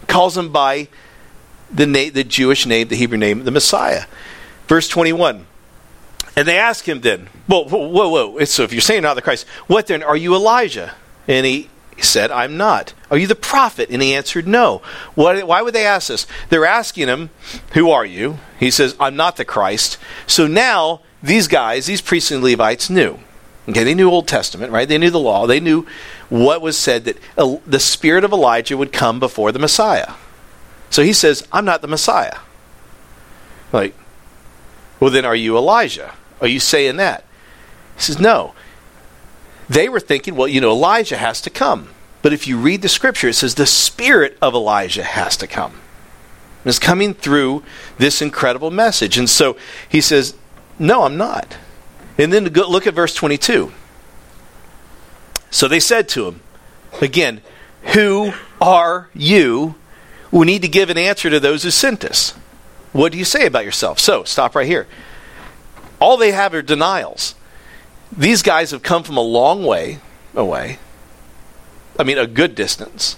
he 0.01 0.05
calls 0.07 0.37
him 0.37 0.51
by 0.51 0.87
the, 1.71 1.85
na- 1.85 2.11
the 2.13 2.23
Jewish 2.23 2.65
name, 2.65 2.87
the 2.87 2.95
Hebrew 2.95 3.17
name, 3.17 3.43
the 3.43 3.51
Messiah. 3.51 4.05
Verse 4.67 4.87
21. 4.87 5.45
And 6.35 6.47
they 6.47 6.57
ask 6.57 6.87
him 6.87 7.01
then, 7.01 7.27
whoa, 7.47 7.65
whoa, 7.65 8.09
whoa. 8.09 8.43
So 8.45 8.63
if 8.63 8.71
you're 8.71 8.81
saying 8.81 9.03
not 9.03 9.15
the 9.15 9.21
Christ, 9.21 9.45
what 9.67 9.87
then? 9.87 10.01
Are 10.01 10.17
you 10.17 10.33
Elijah? 10.35 10.95
And 11.27 11.45
he 11.45 11.69
said, 12.01 12.31
I'm 12.31 12.57
not. 12.57 12.93
Are 13.11 13.17
you 13.17 13.27
the 13.27 13.35
prophet? 13.35 13.89
And 13.89 14.01
he 14.01 14.13
answered, 14.13 14.47
No. 14.47 14.81
What, 15.15 15.45
why 15.45 15.61
would 15.61 15.75
they 15.75 15.85
ask 15.85 16.07
this? 16.07 16.27
They're 16.49 16.65
asking 16.65 17.07
him, 17.07 17.29
Who 17.73 17.89
are 17.91 18.05
you? 18.05 18.39
He 18.59 18.71
says, 18.71 18.95
I'm 18.99 19.15
not 19.15 19.37
the 19.37 19.45
Christ. 19.45 19.97
So 20.27 20.47
now 20.47 21.01
these 21.21 21.47
guys, 21.47 21.85
these 21.85 22.01
priests 22.01 22.31
and 22.31 22.43
Levites, 22.43 22.89
knew. 22.89 23.19
Okay, 23.69 23.83
they 23.83 23.93
knew 23.93 24.09
Old 24.09 24.27
Testament, 24.27 24.71
right? 24.71 24.87
They 24.87 24.97
knew 24.97 25.09
the 25.09 25.19
law. 25.19 25.47
They 25.47 25.61
knew 25.61 25.87
what 26.29 26.61
was 26.61 26.77
said 26.77 27.05
that 27.05 27.17
the 27.65 27.79
spirit 27.79 28.23
of 28.23 28.33
Elijah 28.33 28.75
would 28.75 28.91
come 28.91 29.19
before 29.19 29.51
the 29.51 29.59
Messiah. 29.59 30.13
So 30.89 31.01
he 31.01 31.13
says, 31.13 31.47
I'm 31.51 31.65
not 31.65 31.81
the 31.81 31.87
Messiah. 31.87 32.39
Like, 33.71 33.95
well, 34.99 35.09
then 35.09 35.25
are 35.25 35.35
you 35.35 35.57
Elijah? 35.57 36.13
Are 36.41 36.47
you 36.47 36.59
saying 36.59 36.97
that? 36.97 37.23
He 37.95 38.01
says, 38.01 38.19
No. 38.19 38.53
They 39.69 39.89
were 39.89 39.99
thinking, 39.99 40.35
well, 40.35 40.47
you 40.47 40.61
know, 40.61 40.71
Elijah 40.71 41.17
has 41.17 41.41
to 41.41 41.49
come. 41.49 41.89
But 42.21 42.33
if 42.33 42.47
you 42.47 42.57
read 42.57 42.81
the 42.81 42.89
scripture, 42.89 43.29
it 43.29 43.33
says 43.33 43.55
the 43.55 43.65
spirit 43.65 44.37
of 44.41 44.53
Elijah 44.53 45.03
has 45.03 45.35
to 45.37 45.47
come. 45.47 45.73
It's 46.65 46.79
coming 46.79 47.13
through 47.13 47.63
this 47.97 48.21
incredible 48.21 48.71
message. 48.71 49.17
And 49.17 49.29
so 49.29 49.57
he 49.87 49.99
says, 49.99 50.35
No, 50.79 51.03
I'm 51.03 51.17
not. 51.17 51.57
And 52.17 52.31
then 52.31 52.45
look 52.45 52.87
at 52.87 52.93
verse 52.93 53.13
22. 53.13 53.73
So 55.51 55.67
they 55.67 55.79
said 55.79 56.07
to 56.09 56.27
him, 56.27 56.41
again, 57.01 57.41
Who 57.93 58.33
are 58.61 59.09
you? 59.13 59.75
We 60.31 60.45
need 60.45 60.61
to 60.63 60.67
give 60.67 60.89
an 60.89 60.97
answer 60.97 61.29
to 61.29 61.39
those 61.39 61.63
who 61.63 61.71
sent 61.71 62.03
us. 62.03 62.31
What 62.91 63.11
do 63.11 63.17
you 63.17 63.25
say 63.25 63.45
about 63.45 63.65
yourself? 63.65 63.99
So, 63.99 64.23
stop 64.23 64.55
right 64.55 64.65
here. 64.65 64.87
All 65.99 66.17
they 66.17 66.31
have 66.31 66.53
are 66.53 66.61
denials. 66.61 67.35
These 68.17 68.43
guys 68.43 68.71
have 68.71 68.83
come 68.83 69.03
from 69.03 69.17
a 69.17 69.21
long 69.21 69.63
way 69.63 69.99
away. 70.35 70.79
I 71.97 72.03
mean, 72.03 72.17
a 72.17 72.27
good 72.27 72.55
distance. 72.55 73.17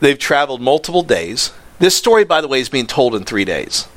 They've 0.00 0.18
traveled 0.18 0.60
multiple 0.60 1.02
days. 1.02 1.52
This 1.78 1.96
story, 1.96 2.24
by 2.24 2.40
the 2.40 2.48
way, 2.48 2.60
is 2.60 2.68
being 2.68 2.86
told 2.86 3.14
in 3.14 3.24
three 3.24 3.44
days. 3.44 3.88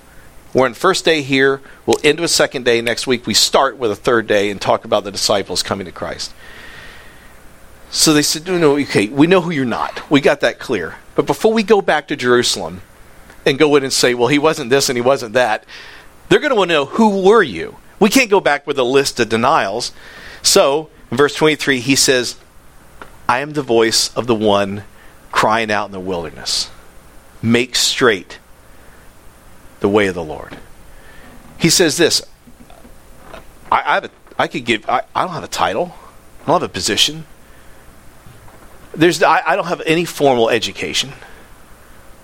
We're 0.53 0.67
in 0.67 0.73
first 0.73 1.03
day 1.03 1.21
here. 1.21 1.61
We'll 1.85 1.99
end 2.03 2.19
with 2.19 2.29
second 2.31 2.63
day 2.63 2.81
next 2.81 3.07
week. 3.07 3.25
We 3.25 3.33
start 3.33 3.77
with 3.77 3.91
a 3.91 3.95
third 3.95 4.27
day 4.27 4.51
and 4.51 4.61
talk 4.61 4.85
about 4.85 5.03
the 5.03 5.11
disciples 5.11 5.63
coming 5.63 5.85
to 5.85 5.91
Christ. 5.91 6.33
So 7.89 8.13
they 8.13 8.21
said, 8.21 8.45
no, 8.47 8.57
no, 8.57 8.77
okay, 8.77 9.07
we 9.07 9.27
know 9.27 9.41
who 9.41 9.51
you're 9.51 9.65
not. 9.65 10.09
We 10.09 10.21
got 10.21 10.41
that 10.41 10.59
clear. 10.59 10.95
But 11.15 11.25
before 11.25 11.53
we 11.53 11.63
go 11.63 11.81
back 11.81 12.07
to 12.07 12.15
Jerusalem 12.15 12.81
and 13.45 13.59
go 13.59 13.75
in 13.75 13.83
and 13.83 13.93
say, 13.93 14.13
well, 14.13 14.29
he 14.29 14.39
wasn't 14.39 14.69
this 14.69 14.89
and 14.89 14.97
he 14.97 15.01
wasn't 15.01 15.33
that, 15.33 15.65
they're 16.29 16.39
going 16.39 16.51
to 16.51 16.55
want 16.55 16.69
to 16.69 16.73
know, 16.73 16.85
who 16.85 17.21
were 17.21 17.43
you? 17.43 17.77
We 17.99 18.09
can't 18.09 18.29
go 18.29 18.39
back 18.39 18.67
with 18.67 18.77
a 18.77 18.83
list 18.83 19.19
of 19.19 19.29
denials. 19.29 19.91
So, 20.41 20.89
in 21.11 21.17
verse 21.17 21.35
23, 21.35 21.79
he 21.79 21.95
says, 21.95 22.37
I 23.27 23.39
am 23.39 23.53
the 23.53 23.61
voice 23.61 24.13
of 24.15 24.27
the 24.27 24.35
one 24.35 24.83
crying 25.31 25.71
out 25.71 25.85
in 25.85 25.91
the 25.91 25.99
wilderness. 25.99 26.69
Make 27.41 27.75
straight 27.75 28.39
the 29.79 29.89
way 29.89 30.07
of 30.07 30.15
the 30.15 30.23
Lord. 30.23 30.57
He 31.57 31.69
says 31.69 31.97
this 31.97 32.21
I, 33.71 33.81
I 33.85 33.93
have 33.95 34.05
a, 34.05 34.11
I 34.37 34.47
could 34.47 34.65
give, 34.65 34.89
I, 34.89 35.03
I 35.15 35.23
don't 35.25 35.33
have 35.33 35.43
a 35.43 35.47
title, 35.47 35.95
I 36.43 36.45
don't 36.47 36.61
have 36.61 36.69
a 36.69 36.73
position. 36.73 37.25
There's, 38.95 39.23
I, 39.23 39.41
I 39.45 39.55
don't 39.55 39.67
have 39.67 39.81
any 39.85 40.05
formal 40.05 40.49
education. 40.49 41.13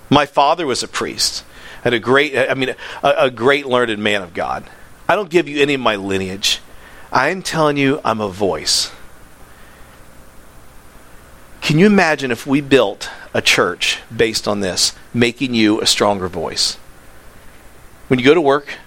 My 0.10 0.26
father 0.26 0.68
was 0.68 0.84
a 0.84 0.88
priest 0.88 1.44
and 1.84 1.96
a 1.96 2.00
great, 2.00 2.38
I 2.38 2.54
mean, 2.54 2.76
a, 3.04 3.14
a 3.18 3.32
great 3.32 3.66
learned 3.66 3.98
man 4.00 4.22
of 4.22 4.34
God. 4.34 4.64
I 5.10 5.15
don't 5.15 5.32
give 5.32 5.50
you 5.50 5.60
any 5.60 5.74
of 5.74 5.82
my 5.82 5.95
lineage. 5.95 6.60
I'm 7.12 7.41
telling 7.41 7.78
you, 7.78 8.00
I'm 8.06 8.22
a 8.22 8.30
voice. 8.30 8.91
Can 11.62 11.80
you 11.80 11.88
imagine 11.88 12.30
if 12.30 12.45
we 12.45 12.62
built 12.62 13.10
a 13.34 13.41
church 13.41 13.98
based 14.15 14.48
on 14.48 14.60
this, 14.60 14.93
making 15.12 15.56
you 15.56 15.82
a 15.82 15.88
stronger 15.88 16.28
voice? 16.28 16.76
When 18.08 18.19
you 18.19 18.26
go 18.26 18.36
to 18.36 18.41
work, 18.41 18.78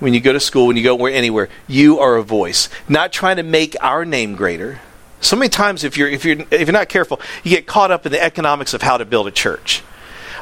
when 0.00 0.14
you 0.14 0.20
go 0.20 0.32
to 0.32 0.40
school, 0.40 0.66
when 0.66 0.76
you 0.76 0.82
go 0.82 1.06
anywhere, 1.06 1.48
you 1.68 2.00
are 2.00 2.16
a 2.16 2.24
voice. 2.24 2.68
Not 2.88 3.12
trying 3.12 3.36
to 3.36 3.44
make 3.44 3.76
our 3.80 4.04
name 4.04 4.34
greater. 4.34 4.80
So 5.20 5.36
many 5.36 5.48
times, 5.48 5.84
if 5.84 5.96
you're 5.96 6.08
if 6.08 6.24
you're 6.24 6.40
if 6.50 6.66
you're 6.66 6.72
not 6.72 6.88
careful, 6.88 7.20
you 7.44 7.50
get 7.50 7.68
caught 7.68 7.92
up 7.92 8.04
in 8.04 8.10
the 8.10 8.20
economics 8.20 8.74
of 8.74 8.82
how 8.82 8.96
to 8.96 9.04
build 9.04 9.28
a 9.28 9.30
church. 9.30 9.84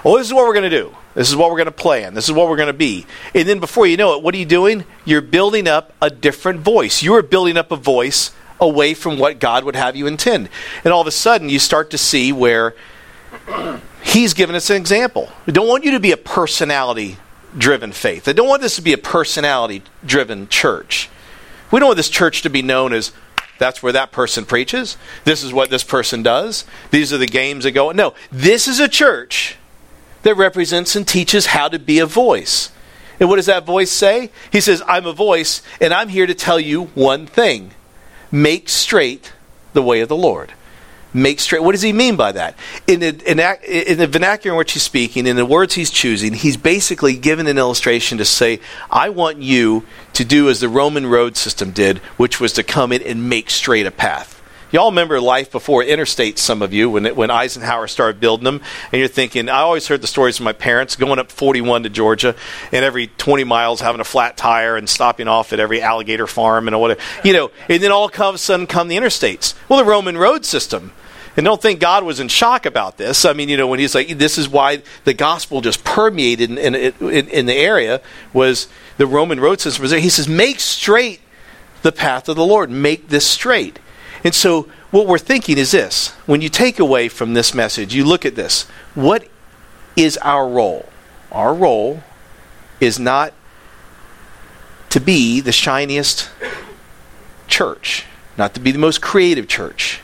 Well, 0.03 0.15
this 0.15 0.27
is 0.27 0.33
what 0.33 0.47
we're 0.47 0.55
going 0.55 0.71
to 0.71 0.79
do. 0.79 0.97
This 1.19 1.31
is 1.31 1.35
what 1.35 1.51
we're 1.51 1.57
going 1.57 1.67
to 1.67 1.73
plan. 1.73 2.15
This 2.15 2.27
is 2.27 2.33
what 2.33 2.49
we're 2.49 2.55
going 2.55 2.69
to 2.69 2.73
be. 2.73 3.05
And 3.35 3.49
then 3.49 3.59
before 3.59 3.89
you 3.89 3.97
know 3.97 4.17
it, 4.17 4.23
what 4.23 4.37
are 4.37 4.39
you 4.39 4.47
doing? 4.47 4.85
You're 5.05 5.21
building 5.21 5.67
up 5.67 5.93
a 6.01 6.11
different 6.11 6.61
voice. 6.61 7.03
You 7.03 7.13
are 7.17 7.23
building 7.23 7.57
up 7.57 7.73
a 7.73 7.77
voice 7.77 8.31
away 8.61 8.95
from 8.95 9.19
what 9.19 9.41
God 9.41 9.65
would 9.65 9.75
have 9.75 9.97
you 9.97 10.07
intend. 10.07 10.49
And 10.85 10.93
all 10.93 11.01
of 11.01 11.09
a 11.09 11.11
sudden, 11.11 11.49
you 11.49 11.59
start 11.59 11.91
to 11.91 11.99
see 11.99 12.31
where 12.31 12.77
He's 14.01 14.33
given 14.33 14.55
us 14.55 14.71
an 14.71 14.77
example. 14.77 15.29
We 15.45 15.53
don't 15.53 15.67
want 15.67 15.83
you 15.83 15.91
to 15.91 15.99
be 15.99 16.13
a 16.13 16.17
personality 16.17 17.17
driven 17.57 17.91
faith. 17.91 18.29
I 18.29 18.33
don't 18.33 18.49
want 18.49 18.63
this 18.63 18.77
to 18.77 18.83
be 18.83 18.93
a 18.93 18.99
personality 18.99 19.83
driven 20.07 20.49
church. 20.49 21.11
We 21.73 21.81
don't 21.81 21.89
want 21.89 21.97
this 21.97 22.11
church 22.11 22.43
to 22.43 22.49
be 22.49 22.63
known 22.63 22.93
as 22.93 23.11
that's 23.59 23.83
where 23.83 23.93
that 23.93 24.13
person 24.13 24.45
preaches. 24.45 24.97
This 25.25 25.43
is 25.43 25.53
what 25.53 25.69
this 25.69 25.83
person 25.83 26.23
does. 26.23 26.65
These 26.93 27.13
are 27.13 27.19
the 27.19 27.27
games 27.27 27.65
that 27.65 27.73
go. 27.73 27.91
No, 27.91 28.15
this 28.31 28.69
is 28.69 28.79
a 28.79 28.87
church 28.87 29.57
that 30.23 30.35
represents 30.35 30.97
and 30.97 31.07
teaches 31.07 31.47
how 31.47 31.69
to 31.69 31.79
be 31.79 31.99
a 31.99 32.07
voice. 32.07 32.71
And 33.21 33.29
what 33.29 33.37
does 33.37 33.47
that 33.47 33.67
voice 33.67 33.91
say? 33.91 34.31
He 34.53 34.61
says, 34.61 34.83
I'm 34.87 35.07
a 35.07 35.13
voice, 35.13 35.63
and 35.81 35.93
I'm 35.93 36.09
here 36.09 36.27
to 36.27 36.35
tell 36.35 36.61
you 36.61 36.85
one 36.95 37.27
thing 37.27 37.73
make 38.31 38.69
straight 38.69 39.33
the 39.73 39.83
way 39.83 40.01
of 40.01 40.09
the 40.09 40.17
Lord 40.17 40.53
make 41.13 41.41
straight. 41.41 41.63
What 41.63 41.73
does 41.73 41.83
he 41.83 41.93
mean 41.93 42.17
by 42.17 42.33
that? 42.33 42.57
In 42.87 43.01
the, 43.01 43.09
in, 43.31 43.39
in, 43.39 43.99
the 43.99 44.07
vernacular 44.07 44.55
in 44.55 44.59
which 44.59 44.73
he's 44.73 44.83
speaking, 44.83 45.27
in 45.27 45.37
the 45.37 45.47
words 45.47 45.75
he's 45.75 45.91
choosing, 45.91 46.35
he's 46.35 46.57
basically 46.57 47.17
given 47.17 47.47
an 47.47 47.59
illustration 47.59 48.19
to 48.19 48.25
say, 48.25 48.61
I 48.91 49.11
want 49.11 49.39
you 49.39 49.87
to 50.15 50.25
do 50.25 50.49
as 50.49 50.61
the 50.61 50.69
Roman 50.69 51.07
road 51.07 51.37
system 51.37 51.71
did, 51.71 51.99
which 52.17 52.41
was 52.41 52.53
to 52.55 52.63
come 52.63 52.93
in 52.93 53.03
and 53.03 53.29
make 53.29 53.51
straight 53.51 53.87
a 53.87 53.91
path. 53.91 54.38
Y'all 54.71 54.91
remember 54.91 55.21
life 55.21 55.51
before 55.51 55.83
interstates, 55.83 56.39
some 56.39 56.61
of 56.61 56.75
you, 56.75 56.91
when, 56.91 57.07
it, 57.07 57.17
when 57.17 57.31
Eisenhower 57.31 57.87
started 57.87 58.21
building 58.21 58.45
them, 58.45 58.61
and 58.93 58.99
you're 59.01 59.09
thinking, 59.09 59.49
I 59.49 59.61
always 59.61 59.89
heard 59.89 60.03
the 60.03 60.07
stories 60.07 60.37
from 60.37 60.45
my 60.45 60.53
parents 60.53 60.95
going 60.95 61.19
up 61.19 61.33
41 61.33 61.85
to 61.85 61.89
Georgia, 61.89 62.35
and 62.71 62.85
every 62.85 63.07
20 63.07 63.45
miles 63.45 63.81
having 63.81 64.01
a 64.01 64.05
flat 64.05 64.37
tire 64.37 64.77
and 64.77 64.89
stopping 64.89 65.27
off 65.27 65.53
at 65.53 65.61
every 65.61 65.81
alligator 65.81 66.27
farm 66.27 66.69
and 66.69 66.79
whatever. 66.79 67.01
You 67.25 67.33
know, 67.33 67.51
and 67.69 67.83
then 67.83 67.93
all 67.93 68.07
of 68.07 68.35
a 68.35 68.39
sudden 68.39 68.67
come 68.67 68.89
the 68.89 68.97
interstates. 68.97 69.55
Well, 69.69 69.79
the 69.79 69.85
Roman 69.85 70.19
road 70.19 70.45
system 70.45 70.93
and 71.39 71.45
don't 71.45 71.63
think 71.63 71.79
God 71.79 72.03
was 72.03 72.19
in 72.19 72.27
shock 72.27 72.67
about 72.67 72.97
this. 72.97 73.25
I 73.25 73.33
mean, 73.33 73.49
you 73.49 73.57
know, 73.57 73.69
when 73.69 73.79
he's 73.79 73.95
like, 73.95 74.09
this 74.19 74.39
is 74.39 74.49
why 74.49 74.83
the 75.05 75.15
gospel 75.15 75.61
just 75.61 75.85
permeated 75.85 76.51
in, 76.51 76.59
in, 76.59 76.75
in, 76.75 77.29
in 77.29 77.47
the 77.47 77.55
area 77.55 78.01
was 78.33 78.67
the 78.97 79.07
Roman 79.07 79.39
road 79.39 79.61
system. 79.61 79.87
He 79.87 80.09
says, 80.09 80.27
make 80.29 80.59
straight 80.59 81.21
the 81.83 81.93
path 81.93 82.29
of 82.29 82.35
the 82.35 82.45
Lord. 82.45 82.71
Make 82.71 83.09
this 83.09 83.25
straight. 83.25 83.79
And 84.25 84.35
so 84.35 84.69
what 84.91 85.07
we're 85.07 85.19
thinking 85.19 85.59
is 85.59 85.73
this. 85.73 86.11
When 86.27 86.41
you 86.41 86.49
take 86.49 86.79
away 86.79 87.09
from 87.09 87.35
this 87.35 87.55
message, 87.55 87.95
you 87.95 88.05
look 88.05 88.25
at 88.25 88.35
this. 88.35 88.65
What 88.95 89.29
is 89.97 90.17
our 90.19 90.49
role? 90.49 90.89
Our 91.31 91.55
role 91.55 92.03
is 92.81 92.99
not 92.99 93.33
to 94.91 95.01
be 95.01 95.41
the 95.41 95.53
shiniest 95.53 96.31
church, 97.47 98.07
not 98.37 98.55
to 98.55 98.61
be 98.61 98.71
the 98.71 98.79
most 98.79 99.01
creative 99.01 99.47
church 99.49 100.01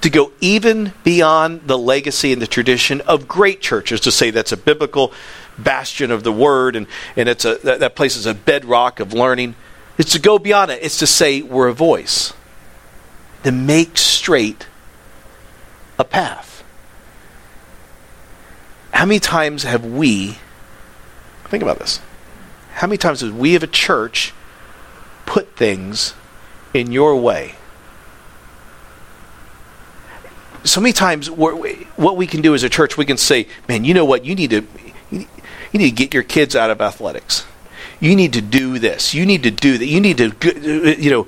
to 0.00 0.10
go 0.10 0.32
even 0.40 0.92
beyond 1.04 1.62
the 1.66 1.78
legacy 1.78 2.32
and 2.32 2.40
the 2.40 2.46
tradition 2.46 3.00
of 3.02 3.26
great 3.26 3.60
churches 3.60 4.00
to 4.00 4.12
say 4.12 4.30
that's 4.30 4.52
a 4.52 4.56
biblical 4.56 5.12
bastion 5.58 6.10
of 6.10 6.22
the 6.22 6.32
word 6.32 6.76
and, 6.76 6.86
and 7.16 7.28
it's 7.28 7.44
a, 7.44 7.56
that, 7.64 7.80
that 7.80 7.96
place 7.96 8.16
is 8.16 8.26
a 8.26 8.34
bedrock 8.34 9.00
of 9.00 9.12
learning. 9.12 9.54
It's 9.96 10.12
to 10.12 10.20
go 10.20 10.38
beyond 10.38 10.70
it. 10.70 10.82
It's 10.82 10.98
to 10.98 11.06
say 11.06 11.42
we're 11.42 11.68
a 11.68 11.74
voice. 11.74 12.32
To 13.48 13.52
make 13.52 13.96
straight 13.96 14.66
a 15.98 16.04
path. 16.04 16.62
How 18.92 19.06
many 19.06 19.20
times 19.20 19.62
have 19.62 19.86
we, 19.86 20.36
think 21.46 21.62
about 21.62 21.78
this, 21.78 22.02
how 22.74 22.88
many 22.88 22.98
times 22.98 23.22
have 23.22 23.34
we 23.34 23.54
of 23.54 23.62
a 23.62 23.66
church 23.66 24.34
put 25.24 25.56
things 25.56 26.12
in 26.74 26.92
your 26.92 27.16
way? 27.16 27.54
So 30.64 30.82
many 30.82 30.92
times, 30.92 31.30
what 31.30 31.56
we 32.18 32.26
can 32.26 32.42
do 32.42 32.54
as 32.54 32.62
a 32.64 32.68
church, 32.68 32.98
we 32.98 33.06
can 33.06 33.16
say, 33.16 33.48
man, 33.66 33.82
you 33.82 33.94
know 33.94 34.04
what? 34.04 34.26
You 34.26 34.34
need 34.34 34.50
to, 34.50 34.66
you 35.10 35.26
need 35.72 35.88
to 35.88 35.96
get 35.96 36.12
your 36.12 36.22
kids 36.22 36.54
out 36.54 36.68
of 36.68 36.82
athletics. 36.82 37.46
You 38.00 38.14
need 38.14 38.34
to 38.34 38.40
do 38.40 38.78
this. 38.78 39.12
You 39.12 39.26
need 39.26 39.42
to 39.42 39.50
do 39.50 39.76
that. 39.78 39.86
You 39.86 40.00
need 40.00 40.18
to, 40.18 40.96
you 41.02 41.10
know, 41.10 41.26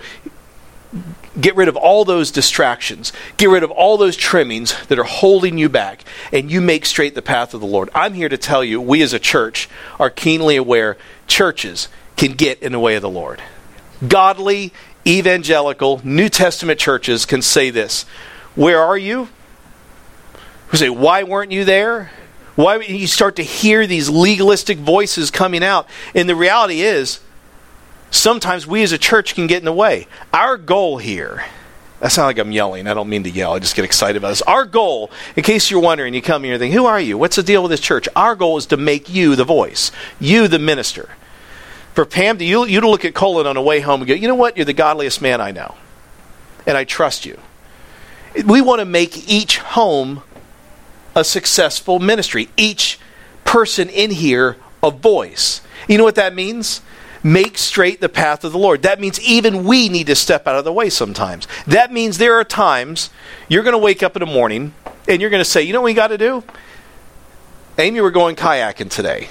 Get 1.38 1.54
rid 1.54 1.68
of 1.68 1.76
all 1.76 2.04
those 2.04 2.30
distractions. 2.32 3.12
Get 3.36 3.50
rid 3.50 3.62
of 3.62 3.70
all 3.70 3.96
those 3.96 4.16
trimmings 4.16 4.74
that 4.86 4.98
are 4.98 5.04
holding 5.04 5.58
you 5.58 5.68
back, 5.68 6.04
and 6.32 6.50
you 6.50 6.60
make 6.60 6.84
straight 6.84 7.14
the 7.14 7.22
path 7.22 7.54
of 7.54 7.60
the 7.60 7.66
Lord. 7.66 7.88
I'm 7.94 8.14
here 8.14 8.28
to 8.28 8.38
tell 8.38 8.64
you, 8.64 8.80
we 8.80 9.00
as 9.02 9.12
a 9.12 9.20
church 9.20 9.68
are 10.00 10.10
keenly 10.10 10.56
aware 10.56 10.96
churches 11.28 11.88
can 12.16 12.32
get 12.32 12.60
in 12.62 12.72
the 12.72 12.80
way 12.80 12.96
of 12.96 13.02
the 13.02 13.08
Lord. 13.08 13.40
Godly, 14.06 14.72
evangelical, 15.06 16.00
New 16.02 16.28
Testament 16.28 16.80
churches 16.80 17.26
can 17.26 17.42
say 17.42 17.70
this 17.70 18.02
Where 18.56 18.80
are 18.80 18.98
you? 18.98 19.28
We 20.72 20.78
say, 20.78 20.90
Why 20.90 21.22
weren't 21.22 21.52
you 21.52 21.64
there? 21.64 22.10
Why 22.56 22.76
you 22.80 23.06
start 23.06 23.36
to 23.36 23.42
hear 23.42 23.86
these 23.86 24.10
legalistic 24.10 24.78
voices 24.78 25.30
coming 25.30 25.62
out? 25.62 25.86
And 26.14 26.28
the 26.28 26.34
reality 26.34 26.82
is, 26.82 27.20
sometimes 28.10 28.66
we 28.66 28.82
as 28.82 28.92
a 28.92 28.98
church 28.98 29.34
can 29.34 29.46
get 29.46 29.58
in 29.58 29.64
the 29.64 29.72
way. 29.72 30.06
Our 30.32 30.56
goal 30.56 30.98
here, 30.98 31.44
that's 32.00 32.16
not 32.16 32.26
like 32.26 32.38
I'm 32.38 32.52
yelling. 32.52 32.86
I 32.86 32.94
don't 32.94 33.08
mean 33.08 33.24
to 33.24 33.30
yell. 33.30 33.52
I 33.52 33.58
just 33.58 33.76
get 33.76 33.84
excited 33.84 34.16
about 34.16 34.30
this. 34.30 34.42
Our 34.42 34.64
goal, 34.64 35.10
in 35.36 35.42
case 35.42 35.70
you're 35.70 35.80
wondering, 35.80 36.14
you 36.14 36.22
come 36.22 36.44
here 36.44 36.54
and 36.54 36.60
think, 36.60 36.74
who 36.74 36.86
are 36.86 37.00
you? 37.00 37.18
What's 37.18 37.36
the 37.36 37.42
deal 37.42 37.62
with 37.62 37.70
this 37.70 37.80
church? 37.80 38.08
Our 38.16 38.34
goal 38.34 38.56
is 38.56 38.66
to 38.66 38.76
make 38.76 39.08
you 39.08 39.36
the 39.36 39.44
voice, 39.44 39.92
you 40.18 40.48
the 40.48 40.58
minister. 40.58 41.10
For 41.94 42.06
Pam, 42.06 42.38
to 42.38 42.44
you, 42.44 42.64
you 42.64 42.80
to 42.80 42.88
look 42.88 43.04
at 43.04 43.14
Colin 43.14 43.46
on 43.46 43.56
the 43.56 43.62
way 43.62 43.80
home 43.80 44.00
and 44.00 44.08
go, 44.08 44.14
you 44.14 44.28
know 44.28 44.34
what? 44.34 44.56
You're 44.56 44.64
the 44.64 44.72
godliest 44.72 45.20
man 45.20 45.40
I 45.40 45.50
know. 45.50 45.74
And 46.66 46.76
I 46.76 46.84
trust 46.84 47.26
you. 47.26 47.38
We 48.46 48.60
want 48.60 48.78
to 48.78 48.84
make 48.84 49.28
each 49.28 49.58
home 49.58 50.22
a 51.14 51.24
successful 51.24 51.98
ministry, 51.98 52.48
each 52.56 52.98
person 53.44 53.88
in 53.88 54.10
here 54.10 54.56
a 54.82 54.90
voice. 54.90 55.60
You 55.88 55.98
know 55.98 56.04
what 56.04 56.14
that 56.14 56.34
means? 56.34 56.80
Make 57.22 57.58
straight 57.58 58.00
the 58.00 58.08
path 58.08 58.44
of 58.44 58.52
the 58.52 58.58
Lord. 58.58 58.82
That 58.82 59.00
means 59.00 59.20
even 59.20 59.64
we 59.64 59.88
need 59.88 60.06
to 60.06 60.14
step 60.14 60.46
out 60.46 60.56
of 60.56 60.64
the 60.64 60.72
way 60.72 60.90
sometimes. 60.90 61.46
That 61.66 61.92
means 61.92 62.18
there 62.18 62.34
are 62.34 62.44
times 62.44 63.10
you're 63.48 63.62
going 63.62 63.74
to 63.74 63.78
wake 63.78 64.02
up 64.02 64.16
in 64.16 64.20
the 64.20 64.26
morning 64.26 64.74
and 65.08 65.20
you're 65.20 65.30
going 65.30 65.42
to 65.42 65.48
say, 65.48 65.62
you 65.62 65.72
know 65.72 65.80
what 65.80 65.86
we 65.86 65.94
got 65.94 66.08
to 66.08 66.18
do? 66.18 66.42
Amy, 67.78 68.00
we're 68.00 68.10
going 68.10 68.36
kayaking 68.36 68.90
today. 68.90 69.28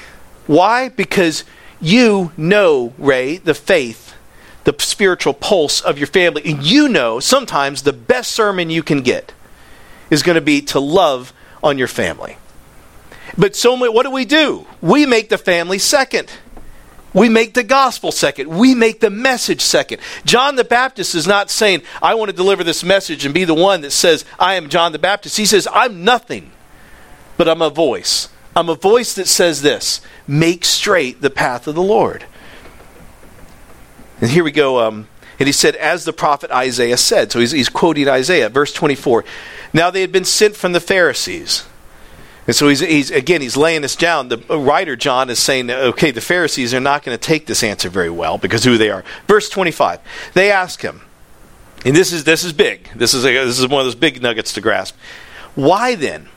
Why? 0.48 0.90
Because 0.90 1.44
you 1.82 2.32
know, 2.36 2.94
Ray, 2.98 3.38
the 3.38 3.54
faith, 3.54 4.16
the 4.64 4.76
spiritual 4.80 5.34
pulse 5.34 5.82
of 5.82 5.98
your 5.98 6.08
family, 6.08 6.42
and 6.46 6.64
you 6.64 6.90
know 6.90 7.20
sometimes 7.20 7.84
the 7.84 7.94
best 7.94 8.32
sermon 8.32 8.70
you 8.70 8.84
can 8.84 9.02
get 9.02 9.34
is 10.10 10.24
going 10.24 10.36
to 10.36 10.42
be 10.42 10.62
to 10.62 10.80
love 10.80 11.34
on 11.64 11.78
your 11.78 11.88
family. 11.88 12.38
But 13.38 13.56
so 13.56 13.76
what 13.92 14.04
do 14.04 14.12
we 14.12 14.26
do? 14.26 14.66
We 14.82 15.06
make 15.06 15.30
the 15.30 15.38
family 15.38 15.78
second. 15.78 16.32
We 17.14 17.30
make 17.30 17.54
the 17.54 17.64
gospel 17.64 18.12
second. 18.12 18.50
We 18.50 18.76
make 18.76 19.00
the 19.00 19.10
message 19.10 19.62
second. 19.62 20.00
John 20.26 20.56
the 20.56 20.64
Baptist 20.64 21.16
is 21.16 21.26
not 21.26 21.50
saying, 21.50 21.82
I 22.02 22.14
want 22.16 22.30
to 22.30 22.36
deliver 22.36 22.64
this 22.64 22.84
message 22.84 23.26
and 23.26 23.34
be 23.34 23.46
the 23.46 23.56
one 23.56 23.82
that 23.82 23.92
says, 23.92 24.26
I 24.38 24.56
am 24.56 24.70
John 24.70 24.92
the 24.92 25.00
Baptist. 25.00 25.38
He 25.38 25.46
says, 25.46 25.68
I'm 25.72 26.04
nothing, 26.04 26.52
but 27.38 27.48
I'm 27.48 27.62
a 27.62 27.70
voice. 27.70 28.30
I'm 28.56 28.70
a 28.70 28.76
voice 28.76 29.14
that 29.16 29.28
says 29.28 29.62
this 29.62 30.02
make 30.28 30.66
straight 30.66 31.22
the 31.22 31.30
path 31.30 31.68
of 31.68 31.76
the 31.76 31.82
Lord. 31.82 32.26
And 34.22 34.30
here 34.30 34.44
we 34.44 34.52
go. 34.52 34.86
Um, 34.86 35.08
and 35.40 35.48
he 35.48 35.54
said, 35.54 35.76
as 35.78 36.04
the 36.04 36.14
prophet 36.14 36.52
Isaiah 36.52 36.98
said. 36.98 37.32
So 37.32 37.40
he's, 37.40 37.52
he's 37.52 37.70
quoting 37.70 38.10
Isaiah, 38.10 38.50
verse 38.50 38.74
24. 38.74 39.24
Now 39.74 39.90
they 39.90 40.02
had 40.02 40.12
been 40.12 40.26
sent 40.26 40.56
from 40.56 40.74
the 40.74 40.82
Pharisees. 40.82 41.66
And 42.50 42.56
so 42.56 42.68
he's, 42.68 42.80
he's 42.80 43.12
again 43.12 43.42
he's 43.42 43.56
laying 43.56 43.84
this 43.84 43.96
down. 43.96 44.30
The 44.30 44.38
writer 44.50 44.96
John 44.96 45.30
is 45.30 45.38
saying, 45.38 45.70
okay, 45.70 46.10
the 46.10 46.20
Pharisees 46.20 46.74
are 46.74 46.80
not 46.80 47.04
going 47.04 47.16
to 47.16 47.22
take 47.22 47.46
this 47.46 47.62
answer 47.62 47.90
very 47.90 48.10
well 48.10 48.40
because 48.40 48.64
who 48.64 48.76
they 48.76 48.90
are. 48.90 49.04
Verse 49.28 49.50
twenty 49.50 49.70
five. 49.70 50.00
They 50.34 50.52
ask 50.52 50.82
him, 50.82 51.02
and 51.86 51.96
this 51.96 52.12
is 52.12 52.24
this 52.24 52.44
is 52.44 52.52
big. 52.52 52.90
This 52.96 53.14
is 53.14 53.24
a, 53.24 53.46
this 53.46 53.60
is 53.60 53.68
one 53.68 53.82
of 53.82 53.86
those 53.86 53.94
big 53.94 54.24
nuggets 54.24 54.52
to 54.54 54.62
grasp. 54.62 54.98
Why 55.54 55.94
then 55.94 56.28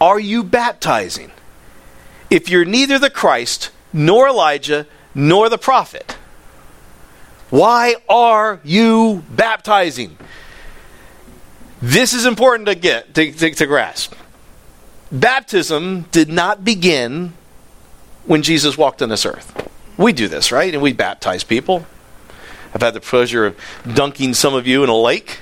are 0.00 0.20
you 0.20 0.44
baptizing 0.44 1.32
if 2.30 2.48
you're 2.48 2.64
neither 2.64 2.96
the 2.96 3.10
Christ 3.10 3.72
nor 3.92 4.28
Elijah 4.28 4.86
nor 5.12 5.48
the 5.48 5.58
prophet? 5.58 6.16
Why 7.50 7.96
are 8.08 8.60
you 8.62 9.24
baptizing? 9.28 10.16
This 11.82 12.12
is 12.12 12.26
important 12.26 12.68
to 12.68 12.76
get 12.76 13.12
to, 13.14 13.32
to, 13.32 13.50
to 13.50 13.66
grasp 13.66 14.14
baptism 15.12 16.02
did 16.12 16.28
not 16.28 16.64
begin 16.64 17.32
when 18.26 18.42
Jesus 18.42 18.78
walked 18.78 19.02
on 19.02 19.08
this 19.08 19.26
earth. 19.26 19.68
We 19.96 20.12
do 20.12 20.28
this, 20.28 20.52
right? 20.52 20.72
And 20.72 20.82
we 20.82 20.92
baptize 20.92 21.44
people. 21.44 21.86
I've 22.74 22.82
had 22.82 22.94
the 22.94 23.00
pleasure 23.00 23.46
of 23.46 23.56
dunking 23.94 24.34
some 24.34 24.54
of 24.54 24.66
you 24.66 24.82
in 24.84 24.88
a 24.88 24.96
lake. 24.96 25.40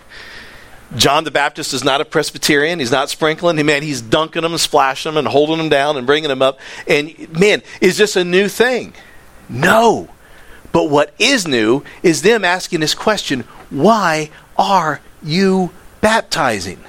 John 0.96 1.24
the 1.24 1.30
Baptist 1.30 1.74
is 1.74 1.84
not 1.84 2.00
a 2.00 2.04
Presbyterian. 2.04 2.78
He's 2.78 2.90
not 2.90 3.10
sprinkling. 3.10 3.64
Man, 3.64 3.82
he's 3.82 4.00
dunking 4.00 4.42
them 4.42 4.52
and 4.52 4.60
splashing 4.60 5.12
them 5.12 5.18
and 5.18 5.28
holding 5.28 5.58
them 5.58 5.68
down 5.68 5.98
and 5.98 6.06
bringing 6.06 6.28
them 6.28 6.40
up. 6.40 6.58
And 6.86 7.30
man, 7.38 7.62
is 7.80 7.98
this 7.98 8.16
a 8.16 8.24
new 8.24 8.48
thing? 8.48 8.94
No. 9.48 10.08
But 10.72 10.88
what 10.88 11.14
is 11.18 11.46
new 11.46 11.82
is 12.02 12.22
them 12.22 12.44
asking 12.44 12.80
this 12.80 12.94
question 12.94 13.40
why 13.70 14.30
are 14.56 15.00
you 15.22 15.70
baptizing? 16.00 16.82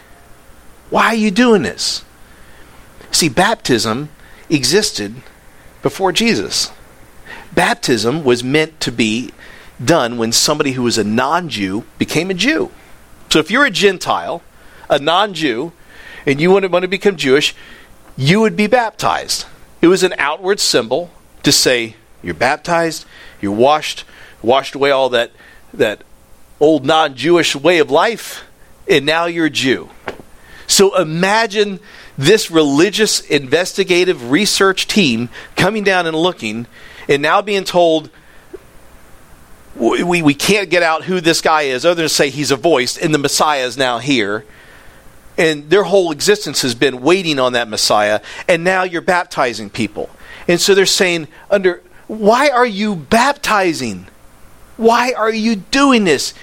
Why 0.89 1.07
are 1.07 1.15
you 1.15 1.31
doing 1.31 1.61
this? 1.61 2.03
See, 3.11 3.29
baptism 3.29 4.09
existed 4.49 5.15
before 5.81 6.11
Jesus. 6.11 6.71
Baptism 7.53 8.23
was 8.23 8.43
meant 8.43 8.79
to 8.81 8.91
be 8.91 9.31
done 9.83 10.17
when 10.17 10.31
somebody 10.31 10.73
who 10.73 10.83
was 10.83 10.97
a 10.97 11.03
non 11.03 11.49
Jew 11.49 11.85
became 11.97 12.29
a 12.29 12.33
Jew. 12.33 12.71
So 13.29 13.39
if 13.39 13.49
you're 13.49 13.65
a 13.65 13.71
Gentile, 13.71 14.41
a 14.89 14.99
non 14.99 15.33
Jew, 15.33 15.71
and 16.25 16.39
you 16.39 16.51
want 16.51 16.63
to, 16.63 16.87
become 16.87 17.15
Jewish, 17.15 17.55
you 18.17 18.41
would 18.41 18.55
be 18.55 18.67
baptized. 18.67 19.45
It 19.81 19.87
was 19.87 20.03
an 20.03 20.13
outward 20.17 20.59
symbol 20.59 21.09
to 21.43 21.51
say, 21.51 21.95
you're 22.21 22.33
baptized, 22.33 23.05
you're 23.41 23.53
washed, 23.53 24.03
washed 24.41 24.75
away 24.75 24.91
all 24.91 25.09
that, 25.09 25.31
that 25.73 26.03
old 26.59 26.85
non 26.85 27.15
Jewish 27.15 27.55
way 27.55 27.79
of 27.79 27.89
life, 27.89 28.43
and 28.87 29.05
now 29.05 29.25
you're 29.25 29.45
a 29.45 29.51
Jew. 29.51 29.89
So 30.67 30.95
imagine 30.97 31.79
this 32.19 32.51
religious 32.51 33.21
investigative 33.21 34.29
research 34.29 34.87
team 34.87 35.29
coming 35.55 35.85
down 35.85 36.05
and 36.05 36.17
looking 36.17 36.67
and 37.07 37.21
now 37.21 37.41
being 37.41 37.63
told 37.63 38.09
we, 39.73 40.21
we 40.21 40.33
can't 40.33 40.69
get 40.69 40.83
out 40.83 41.05
who 41.05 41.21
this 41.21 41.39
guy 41.39 41.61
is 41.61 41.85
other 41.85 42.01
than 42.01 42.09
say 42.09 42.29
he's 42.29 42.51
a 42.51 42.57
voice 42.57 42.97
and 42.97 43.13
the 43.13 43.17
Messiah 43.17 43.63
is 43.63 43.77
now 43.77 43.99
here. 43.99 44.43
And 45.37 45.69
their 45.69 45.83
whole 45.83 46.11
existence 46.11 46.61
has 46.63 46.75
been 46.75 46.99
waiting 47.01 47.39
on 47.39 47.53
that 47.53 47.69
Messiah, 47.69 48.19
and 48.49 48.65
now 48.65 48.83
you're 48.83 49.01
baptizing 49.01 49.69
people. 49.69 50.09
And 50.49 50.59
so 50.59 50.75
they're 50.75 50.85
saying, 50.85 51.29
under 51.49 51.81
why 52.07 52.49
are 52.49 52.65
you 52.65 52.97
baptizing? 52.97 54.07
Why 54.75 55.13
are 55.13 55.31
you 55.31 55.55
doing 55.55 56.03
this? 56.03 56.33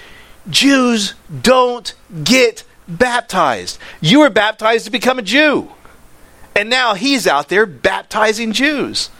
Jews 0.49 1.13
don't 1.43 1.93
get 2.25 2.65
baptized. 2.89 3.79
You 4.01 4.21
were 4.21 4.31
baptized 4.31 4.85
to 4.87 4.91
become 4.91 5.19
a 5.19 5.23
Jew. 5.23 5.73
And 6.55 6.71
now 6.71 6.95
he's 6.95 7.27
out 7.27 7.49
there 7.49 7.67
baptizing 7.67 8.53
Jews. 8.53 9.11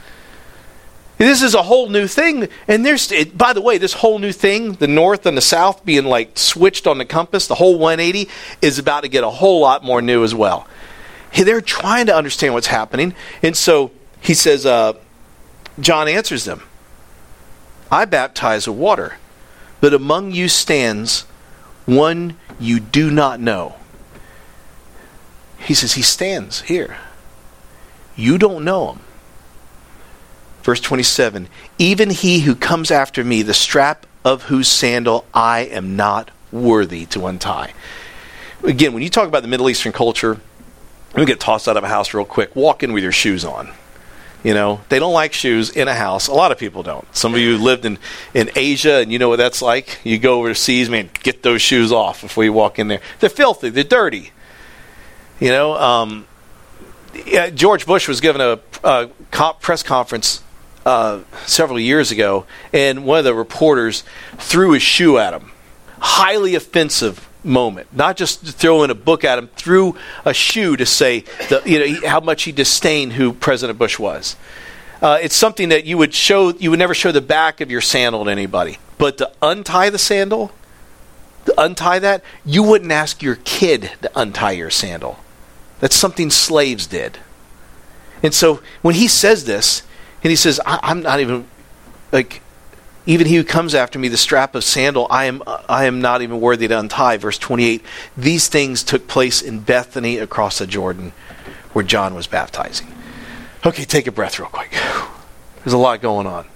This 1.17 1.41
is 1.41 1.55
a 1.55 1.63
whole 1.63 1.89
new 1.89 2.07
thing. 2.07 2.47
And 2.67 2.85
there's, 2.85 3.11
it, 3.11 3.37
by 3.37 3.53
the 3.53 3.61
way, 3.61 3.77
this 3.77 3.93
whole 3.93 4.19
new 4.19 4.31
thing, 4.31 4.73
the 4.73 4.87
north 4.87 5.25
and 5.25 5.37
the 5.37 5.41
south 5.41 5.83
being 5.83 6.05
like 6.05 6.37
switched 6.37 6.87
on 6.87 6.97
the 6.97 7.05
compass, 7.05 7.47
the 7.47 7.55
whole 7.55 7.77
180 7.77 8.29
is 8.61 8.79
about 8.79 9.01
to 9.01 9.07
get 9.07 9.23
a 9.23 9.29
whole 9.29 9.59
lot 9.61 9.83
more 9.83 10.01
new 10.01 10.23
as 10.23 10.33
well. 10.33 10.67
They're 11.35 11.61
trying 11.61 12.07
to 12.07 12.15
understand 12.15 12.53
what's 12.53 12.67
happening. 12.67 13.13
And 13.41 13.55
so 13.55 13.91
he 14.21 14.33
says, 14.33 14.65
uh, 14.65 14.93
John 15.79 16.07
answers 16.07 16.45
them 16.45 16.63
I 17.91 18.05
baptize 18.05 18.67
with 18.67 18.77
water, 18.77 19.17
but 19.79 19.93
among 19.93 20.31
you 20.31 20.49
stands 20.49 21.21
one 21.85 22.37
you 22.59 22.79
do 22.79 23.11
not 23.11 23.39
know. 23.39 23.75
He 25.59 25.73
says, 25.73 25.93
He 25.93 26.01
stands 26.01 26.61
here. 26.61 26.97
You 28.15 28.37
don't 28.37 28.65
know 28.65 28.93
him. 28.93 28.99
Verse 30.63 30.81
27 30.81 31.47
Even 31.77 32.09
he 32.09 32.41
who 32.41 32.55
comes 32.55 32.91
after 32.91 33.23
me, 33.23 33.41
the 33.41 33.53
strap 33.53 34.05
of 34.25 34.43
whose 34.43 34.67
sandal 34.67 35.25
I 35.33 35.61
am 35.61 35.95
not 35.95 36.31
worthy 36.51 37.05
to 37.07 37.27
untie. 37.27 37.73
Again, 38.63 38.93
when 38.93 39.03
you 39.03 39.09
talk 39.09 39.27
about 39.27 39.43
the 39.43 39.47
Middle 39.47 39.69
Eastern 39.69 39.91
culture, 39.91 40.39
we 41.15 41.25
get 41.25 41.39
tossed 41.39 41.67
out 41.67 41.77
of 41.77 41.83
a 41.83 41.87
house 41.87 42.13
real 42.13 42.25
quick. 42.25 42.55
Walk 42.55 42.83
in 42.83 42.91
with 42.91 43.03
your 43.03 43.11
shoes 43.11 43.45
on. 43.45 43.71
You 44.43 44.53
know, 44.53 44.81
they 44.89 44.99
don't 44.99 45.13
like 45.13 45.33
shoes 45.33 45.69
in 45.69 45.87
a 45.87 45.93
house. 45.93 46.27
A 46.27 46.33
lot 46.33 46.51
of 46.51 46.57
people 46.57 46.83
don't. 46.83 47.05
Some 47.15 47.33
of 47.33 47.39
you 47.39 47.57
lived 47.57 47.85
in, 47.85 47.97
in 48.33 48.49
Asia 48.55 48.97
and 48.97 49.11
you 49.11 49.19
know 49.19 49.29
what 49.29 49.37
that's 49.37 49.61
like. 49.61 49.99
You 50.03 50.19
go 50.19 50.39
overseas, 50.39 50.89
man, 50.89 51.09
get 51.23 51.43
those 51.43 51.61
shoes 51.61 51.91
off 51.91 52.21
before 52.21 52.43
you 52.43 52.53
walk 52.53 52.79
in 52.79 52.87
there. 52.87 53.01
They're 53.19 53.29
filthy, 53.29 53.69
they're 53.69 53.83
dirty. 53.83 54.31
You 55.39 55.49
know, 55.49 55.73
um, 55.73 56.27
yeah, 57.25 57.49
George 57.49 57.85
Bush 57.85 58.07
was 58.07 58.21
given 58.21 58.41
a, 58.41 58.59
a 58.83 59.09
press 59.59 59.83
conference 59.83 60.43
uh, 60.85 61.19
several 61.45 61.79
years 61.79 62.11
ago, 62.11 62.45
and 62.71 63.05
one 63.05 63.19
of 63.19 63.25
the 63.25 63.33
reporters 63.33 64.03
threw 64.37 64.71
his 64.71 64.83
shoe 64.83 65.17
at 65.17 65.33
him. 65.33 65.51
Highly 65.99 66.55
offensive 66.55 67.26
moment. 67.43 67.93
Not 67.93 68.17
just 68.17 68.43
throwing 68.43 68.89
a 68.89 68.95
book 68.95 69.23
at 69.23 69.37
him, 69.37 69.47
threw 69.55 69.95
a 70.25 70.33
shoe 70.33 70.75
to 70.77 70.85
say 70.85 71.21
the, 71.49 71.61
you 71.65 71.79
know 71.79 72.07
how 72.07 72.19
much 72.19 72.43
he 72.43 72.51
disdained 72.51 73.13
who 73.13 73.33
President 73.33 73.77
Bush 73.79 73.99
was. 73.99 74.35
Uh, 75.01 75.19
it's 75.21 75.35
something 75.35 75.69
that 75.69 75.85
you 75.85 75.97
would 75.97 76.13
show. 76.13 76.49
You 76.53 76.71
would 76.71 76.79
never 76.79 76.93
show 76.93 77.11
the 77.11 77.21
back 77.21 77.61
of 77.61 77.69
your 77.69 77.81
sandal 77.81 78.25
to 78.25 78.31
anybody, 78.31 78.79
but 78.97 79.17
to 79.19 79.31
untie 79.41 79.89
the 79.89 79.99
sandal, 79.99 80.51
to 81.45 81.53
untie 81.61 81.99
that, 81.99 82.23
you 82.45 82.63
wouldn't 82.63 82.91
ask 82.91 83.21
your 83.21 83.35
kid 83.43 83.91
to 84.01 84.11
untie 84.15 84.51
your 84.51 84.69
sandal. 84.69 85.19
That's 85.79 85.95
something 85.95 86.31
slaves 86.31 86.87
did. 86.87 87.19
And 88.23 88.33
so 88.33 88.61
when 88.81 88.95
he 88.95 89.07
says 89.07 89.45
this, 89.45 89.83
and 90.23 90.31
he 90.31 90.35
says, 90.35 90.59
I'm 90.65 91.01
not 91.01 91.19
even 91.19 91.45
like 92.11 92.41
even 93.07 93.25
he 93.25 93.37
who 93.37 93.43
comes 93.45 93.73
after 93.73 93.97
me, 93.97 94.09
the 94.09 94.17
strap 94.17 94.53
of 94.53 94.65
sandal, 94.65 95.07
I 95.09 95.25
am, 95.25 95.41
I 95.47 95.85
am 95.85 96.01
not 96.01 96.21
even 96.21 96.41
worthy 96.41 96.67
to 96.67 96.77
untie. 96.77 97.15
Verse 97.15 97.37
28. 97.37 97.83
These 98.17 98.49
things 98.49 98.83
took 98.83 99.07
place 99.07 99.41
in 99.41 99.61
Bethany 99.61 100.17
across 100.17 100.59
the 100.59 100.67
Jordan 100.67 101.13
where 101.71 101.85
John 101.85 102.13
was 102.15 102.27
baptizing. 102.27 102.93
Okay, 103.65 103.85
take 103.85 104.07
a 104.07 104.11
breath 104.11 104.39
real 104.39 104.49
quick. 104.49 104.71
There's 105.63 105.73
a 105.73 105.77
lot 105.77 106.01
going 106.01 106.27
on. 106.27 106.47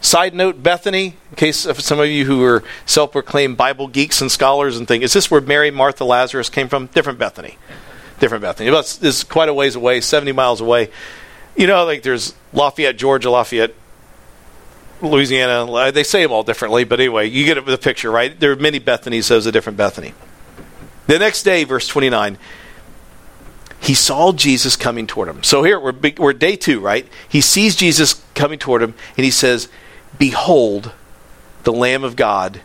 Side 0.00 0.34
note, 0.34 0.62
Bethany, 0.62 1.16
in 1.30 1.36
case 1.36 1.66
of 1.66 1.78
some 1.80 2.00
of 2.00 2.06
you 2.06 2.24
who 2.24 2.42
are 2.44 2.64
self 2.86 3.12
proclaimed 3.12 3.58
Bible 3.58 3.86
geeks 3.86 4.22
and 4.22 4.32
scholars 4.32 4.78
and 4.78 4.88
things, 4.88 5.04
is 5.04 5.12
this 5.12 5.30
where 5.30 5.42
Mary, 5.42 5.70
Martha, 5.70 6.04
Lazarus 6.04 6.48
came 6.48 6.68
from? 6.68 6.86
Different 6.86 7.18
Bethany. 7.18 7.58
Different 8.18 8.40
Bethany. 8.40 8.70
This 8.70 9.02
is 9.02 9.22
quite 9.22 9.50
a 9.50 9.54
ways 9.54 9.76
away, 9.76 10.00
70 10.00 10.32
miles 10.32 10.62
away. 10.62 10.90
You 11.56 11.66
know, 11.66 11.84
like 11.84 12.02
there's 12.02 12.34
Lafayette, 12.54 12.96
Georgia, 12.96 13.30
Lafayette, 13.30 13.74
Louisiana. 15.02 15.70
Uh, 15.70 15.90
they 15.90 16.04
say 16.04 16.22
them 16.22 16.32
all 16.32 16.42
differently, 16.42 16.84
but 16.84 17.00
anyway, 17.00 17.28
you 17.28 17.44
get 17.44 17.64
the 17.64 17.78
picture, 17.78 18.10
right? 18.10 18.38
There 18.38 18.52
are 18.52 18.56
many 18.56 18.80
Bethanys, 18.80 19.24
so 19.24 19.36
it's 19.36 19.46
a 19.46 19.52
different 19.52 19.76
Bethany. 19.76 20.14
The 21.06 21.18
next 21.18 21.42
day, 21.42 21.64
verse 21.64 21.88
29, 21.88 22.38
he 23.80 23.94
saw 23.94 24.32
Jesus 24.32 24.76
coming 24.76 25.06
toward 25.06 25.28
him. 25.28 25.42
So 25.42 25.62
here, 25.62 25.80
we're, 25.80 25.94
we're 26.18 26.32
day 26.32 26.56
two, 26.56 26.80
right? 26.80 27.08
He 27.28 27.40
sees 27.40 27.74
Jesus 27.74 28.22
coming 28.34 28.58
toward 28.58 28.82
him, 28.82 28.94
and 29.16 29.24
he 29.24 29.30
says, 29.30 29.68
Behold, 30.18 30.92
the 31.64 31.72
Lamb 31.72 32.04
of 32.04 32.16
God 32.16 32.60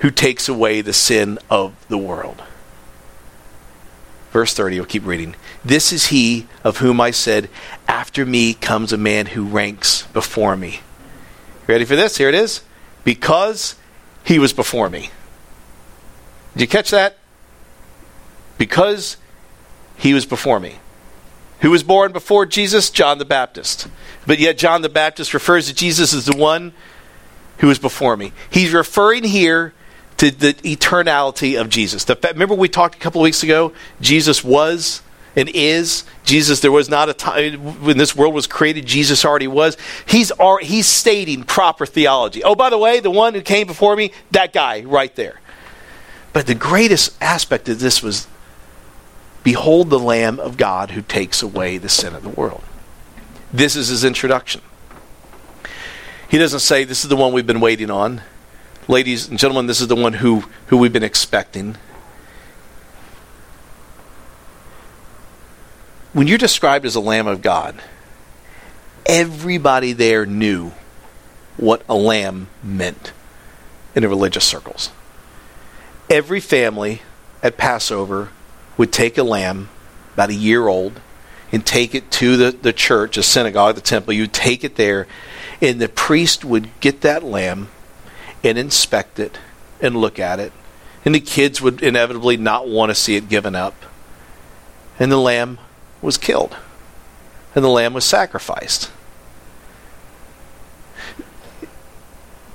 who 0.00 0.10
takes 0.10 0.48
away 0.48 0.80
the 0.80 0.92
sin 0.92 1.38
of 1.50 1.74
the 1.88 1.98
world. 1.98 2.42
Verse 4.32 4.54
30, 4.54 4.76
we'll 4.76 4.86
keep 4.86 5.04
reading. 5.04 5.34
This 5.64 5.92
is 5.92 6.06
he 6.06 6.46
of 6.62 6.78
whom 6.78 7.00
I 7.00 7.10
said, 7.10 7.48
After 7.88 8.24
me 8.24 8.54
comes 8.54 8.92
a 8.92 8.98
man 8.98 9.26
who 9.26 9.44
ranks 9.44 10.06
before 10.08 10.56
me 10.56 10.80
Ready 11.70 11.84
for 11.84 11.94
this? 11.94 12.16
Here 12.16 12.28
it 12.28 12.34
is. 12.34 12.62
Because 13.04 13.76
he 14.24 14.40
was 14.40 14.52
before 14.52 14.90
me. 14.90 15.10
Did 16.54 16.62
you 16.62 16.66
catch 16.66 16.90
that? 16.90 17.18
Because 18.58 19.16
he 19.96 20.12
was 20.12 20.26
before 20.26 20.58
me. 20.58 20.80
Who 21.60 21.70
was 21.70 21.84
born 21.84 22.10
before 22.10 22.44
Jesus? 22.44 22.90
John 22.90 23.18
the 23.18 23.24
Baptist. 23.24 23.86
But 24.26 24.40
yet, 24.40 24.58
John 24.58 24.82
the 24.82 24.88
Baptist 24.88 25.32
refers 25.32 25.68
to 25.68 25.74
Jesus 25.74 26.12
as 26.12 26.26
the 26.26 26.36
one 26.36 26.72
who 27.58 27.68
was 27.68 27.78
before 27.78 28.16
me. 28.16 28.32
He's 28.50 28.72
referring 28.72 29.22
here 29.22 29.72
to 30.16 30.32
the 30.32 30.54
eternality 30.54 31.60
of 31.60 31.68
Jesus. 31.68 32.02
The, 32.02 32.18
remember, 32.32 32.56
we 32.56 32.68
talked 32.68 32.96
a 32.96 32.98
couple 32.98 33.20
weeks 33.20 33.44
ago? 33.44 33.72
Jesus 34.00 34.42
was 34.42 35.02
and 35.36 35.48
is 35.50 36.04
Jesus. 36.24 36.60
There 36.60 36.72
was 36.72 36.88
not 36.88 37.08
a 37.08 37.14
time 37.14 37.84
when 37.84 37.98
this 37.98 38.16
world 38.16 38.34
was 38.34 38.46
created. 38.46 38.86
Jesus 38.86 39.24
already 39.24 39.48
was. 39.48 39.76
He's 40.06 40.32
he's 40.62 40.86
stating 40.86 41.44
proper 41.44 41.86
theology. 41.86 42.42
Oh, 42.42 42.54
by 42.54 42.70
the 42.70 42.78
way, 42.78 43.00
the 43.00 43.10
one 43.10 43.34
who 43.34 43.40
came 43.40 43.66
before 43.66 43.96
me, 43.96 44.12
that 44.30 44.52
guy 44.52 44.82
right 44.82 45.14
there. 45.16 45.40
But 46.32 46.46
the 46.46 46.54
greatest 46.54 47.20
aspect 47.20 47.68
of 47.68 47.80
this 47.80 48.02
was, 48.02 48.28
behold 49.42 49.90
the 49.90 49.98
Lamb 49.98 50.38
of 50.38 50.56
God 50.56 50.92
who 50.92 51.02
takes 51.02 51.42
away 51.42 51.78
the 51.78 51.88
sin 51.88 52.14
of 52.14 52.22
the 52.22 52.28
world. 52.28 52.62
This 53.52 53.74
is 53.74 53.88
his 53.88 54.04
introduction. 54.04 54.60
He 56.28 56.38
doesn't 56.38 56.60
say 56.60 56.84
this 56.84 57.02
is 57.02 57.08
the 57.08 57.16
one 57.16 57.32
we've 57.32 57.46
been 57.46 57.60
waiting 57.60 57.90
on. 57.90 58.22
Ladies 58.86 59.28
and 59.28 59.38
gentlemen, 59.38 59.66
this 59.66 59.80
is 59.80 59.88
the 59.88 59.96
one 59.96 60.14
who, 60.14 60.44
who 60.66 60.76
we've 60.76 60.92
been 60.92 61.02
expecting. 61.02 61.76
When 66.12 66.26
you're 66.26 66.38
described 66.38 66.84
as 66.84 66.94
a 66.94 67.00
Lamb 67.00 67.26
of 67.26 67.42
God, 67.42 67.80
everybody 69.06 69.92
there 69.92 70.26
knew 70.26 70.72
what 71.56 71.82
a 71.88 71.94
lamb 71.94 72.48
meant 72.62 73.12
in 73.94 74.02
the 74.02 74.08
religious 74.08 74.44
circles. 74.44 74.90
Every 76.08 76.40
family 76.40 77.02
at 77.42 77.56
Passover 77.56 78.30
would 78.76 78.92
take 78.92 79.18
a 79.18 79.22
lamb, 79.22 79.68
about 80.14 80.30
a 80.30 80.34
year 80.34 80.66
old, 80.66 81.00
and 81.52 81.64
take 81.64 81.94
it 81.94 82.10
to 82.12 82.36
the, 82.36 82.50
the 82.50 82.72
church, 82.72 83.16
the 83.16 83.22
synagogue, 83.22 83.74
the 83.74 83.80
temple. 83.80 84.12
You'd 84.12 84.32
take 84.32 84.64
it 84.64 84.76
there, 84.76 85.06
and 85.60 85.80
the 85.80 85.88
priest 85.88 86.44
would 86.44 86.68
get 86.80 87.02
that 87.02 87.22
lamb 87.22 87.68
and 88.42 88.56
inspect 88.56 89.18
it 89.18 89.38
and 89.80 89.96
look 89.96 90.18
at 90.18 90.40
it. 90.40 90.52
And 91.04 91.14
the 91.14 91.20
kids 91.20 91.60
would 91.60 91.82
inevitably 91.82 92.36
not 92.36 92.68
want 92.68 92.90
to 92.90 92.94
see 92.94 93.16
it 93.16 93.28
given 93.28 93.54
up. 93.54 93.74
And 94.98 95.10
the 95.10 95.16
lamb 95.16 95.58
was 96.02 96.18
killed, 96.18 96.56
and 97.54 97.64
the 97.64 97.68
lamb 97.68 97.94
was 97.94 98.04
sacrificed. 98.04 98.90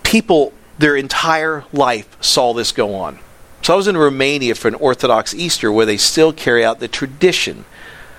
People, 0.04 0.54
their 0.78 0.96
entire 0.96 1.66
life, 1.74 2.18
saw 2.22 2.54
this 2.54 2.72
go 2.72 2.96
on. 2.96 3.20
So 3.62 3.74
I 3.74 3.78
was 3.78 3.88
in 3.88 3.98
Romania 3.98 4.54
for 4.54 4.68
an 4.68 4.76
Orthodox 4.76 5.34
Easter 5.34 5.72
where 5.72 5.86
they 5.86 5.98
still 5.98 6.32
carry 6.32 6.64
out 6.64 6.80
the 6.80 6.88
tradition 6.88 7.66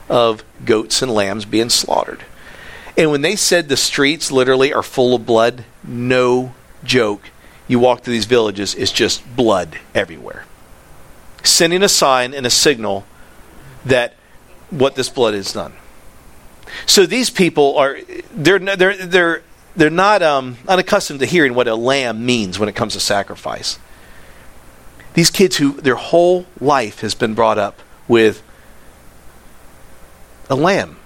of 0.09 0.43
goats 0.65 1.03
and 1.03 1.12
lambs 1.12 1.45
being 1.45 1.71
slaughtered. 1.71 2.25
And 2.97 3.11
when 3.11 3.23
they 3.23 3.37
said 3.37 3.69
the 3.69 3.77
streets 3.77 4.33
literally 4.33 4.73
are 4.73 4.83
full 4.83 5.15
of 5.15 5.27
blood, 5.27 5.65
no 5.85 6.55
joke. 6.83 7.31
You 7.69 7.79
walk 7.79 8.03
to 8.03 8.11
these 8.11 8.25
villages, 8.25 8.75
it's 8.75 8.93
just 8.93 9.37
blood 9.37 9.79
everywhere. 9.95 10.45
Sending 11.43 11.83
a 11.83 11.89
sign 11.89 12.35
and 12.35 12.47
a 12.47 12.51
signal 12.51 13.05
that 13.85 14.15
what 14.70 14.94
this 14.94 15.09
blood 15.09 15.35
has 15.35 15.52
done. 15.52 15.72
So 16.87 17.07
these 17.07 17.31
people 17.31 17.79
are 17.79 17.98
they're 18.33 18.59
they're 18.59 18.96
they're 18.96 19.42
they're 19.76 19.90
not 19.90 20.22
um, 20.22 20.57
unaccustomed 20.66 21.20
to 21.20 21.26
hearing 21.26 21.55
what 21.55 21.68
a 21.68 21.74
lamb 21.74 22.24
means 22.24 22.59
when 22.59 22.68
it 22.68 22.74
comes 22.74 22.94
to 22.94 23.00
sacrifice. 23.00 23.79
These 25.14 25.31
kids 25.31 25.57
who 25.57 25.72
their 25.72 25.96
whole 25.96 26.46
life 26.61 27.00
has 27.00 27.14
been 27.14 27.35
brought 27.35 27.59
up 27.59 27.81
with 28.09 28.42
a 30.50 30.55
lamb. 30.55 30.96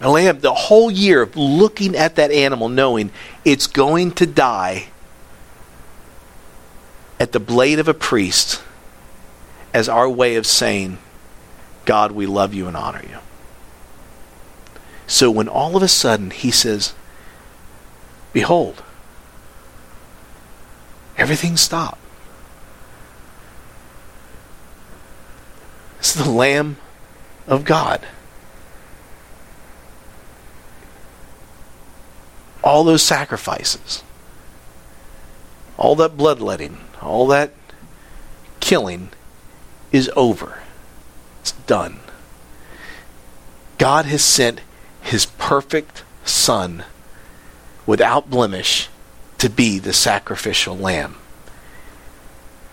A 0.00 0.10
lamb, 0.10 0.40
the 0.40 0.52
whole 0.52 0.90
year 0.90 1.22
of 1.22 1.36
looking 1.36 1.96
at 1.96 2.16
that 2.16 2.30
animal, 2.30 2.68
knowing 2.68 3.10
it's 3.44 3.66
going 3.66 4.12
to 4.12 4.26
die 4.26 4.88
at 7.18 7.32
the 7.32 7.40
blade 7.40 7.78
of 7.78 7.88
a 7.88 7.94
priest 7.94 8.62
as 9.72 9.88
our 9.88 10.08
way 10.08 10.36
of 10.36 10.46
saying, 10.46 10.98
God, 11.86 12.12
we 12.12 12.26
love 12.26 12.52
you 12.52 12.66
and 12.66 12.76
honor 12.76 13.02
you. 13.08 13.18
So 15.06 15.30
when 15.30 15.48
all 15.48 15.76
of 15.76 15.82
a 15.82 15.88
sudden 15.88 16.30
he 16.30 16.50
says, 16.50 16.92
Behold, 18.32 18.82
everything 21.16 21.56
stopped. 21.56 22.00
It's 25.98 26.12
the 26.12 26.28
Lamb 26.28 26.76
of 27.46 27.64
God. 27.64 28.06
All 32.62 32.84
those 32.84 33.02
sacrifices, 33.02 34.02
all 35.78 35.94
that 35.96 36.16
bloodletting, 36.16 36.78
all 37.00 37.28
that 37.28 37.52
killing 38.60 39.08
is 39.92 40.10
over. 40.16 40.62
Done. 41.66 42.00
God 43.78 44.06
has 44.06 44.24
sent 44.24 44.60
his 45.02 45.26
perfect 45.26 46.04
Son 46.24 46.84
without 47.86 48.30
blemish 48.30 48.88
to 49.38 49.50
be 49.50 49.78
the 49.78 49.92
sacrificial 49.92 50.76
lamb. 50.76 51.16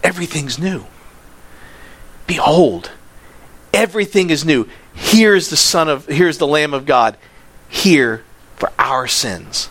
Everything's 0.04 0.58
new. 0.58 0.86
Behold, 2.26 2.92
everything 3.74 4.30
is 4.30 4.46
new. 4.46 4.68
Here's 4.94 5.50
the 5.50 5.58
Son 5.58 5.90
of 5.90 6.08
here's 6.08 6.38
the 6.38 6.48
Lamb 6.48 6.74
of 6.74 6.86
God 6.86 7.18
here 7.70 8.24
for 8.56 8.72
our 8.80 9.08
sins. 9.08 9.70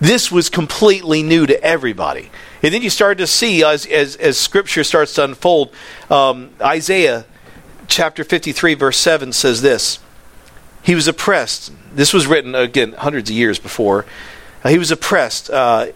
This 0.00 0.30
was 0.30 0.50
completely 0.50 1.22
new 1.22 1.46
to 1.46 1.62
everybody. 1.62 2.30
And 2.62 2.74
then 2.74 2.82
you 2.82 2.90
start 2.90 3.18
to 3.18 3.26
see 3.26 3.64
as, 3.64 3.86
as, 3.86 4.16
as 4.16 4.36
Scripture 4.36 4.84
starts 4.84 5.14
to 5.14 5.24
unfold, 5.24 5.72
um, 6.10 6.50
Isaiah 6.60 7.24
chapter 7.88 8.24
53, 8.24 8.74
verse 8.74 8.96
7 8.96 9.32
says 9.32 9.62
this 9.62 9.98
He 10.82 10.94
was 10.94 11.08
oppressed. 11.08 11.72
This 11.94 12.12
was 12.12 12.26
written, 12.26 12.54
again, 12.54 12.92
hundreds 12.92 13.30
of 13.30 13.36
years 13.36 13.58
before. 13.58 14.06
Uh, 14.62 14.70
he 14.70 14.78
was 14.78 14.90
oppressed 14.90 15.50
uh, 15.50 15.88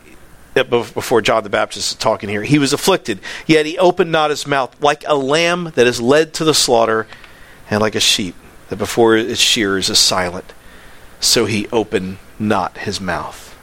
before 0.54 1.22
John 1.22 1.42
the 1.42 1.50
Baptist 1.50 1.92
is 1.92 1.98
talking 1.98 2.28
here. 2.28 2.42
He 2.42 2.58
was 2.58 2.72
afflicted, 2.72 3.20
yet 3.46 3.66
he 3.66 3.78
opened 3.78 4.12
not 4.12 4.30
his 4.30 4.46
mouth, 4.46 4.80
like 4.82 5.04
a 5.06 5.14
lamb 5.14 5.72
that 5.74 5.86
is 5.86 6.00
led 6.00 6.34
to 6.34 6.44
the 6.44 6.54
slaughter, 6.54 7.06
and 7.70 7.80
like 7.80 7.94
a 7.94 8.00
sheep 8.00 8.34
that 8.68 8.76
before 8.76 9.16
its 9.16 9.40
shearers 9.40 9.90
is 9.90 9.98
silent. 9.98 10.52
So 11.20 11.46
he 11.46 11.66
opened 11.68 12.18
not 12.38 12.78
his 12.78 13.00
mouth. 13.00 13.56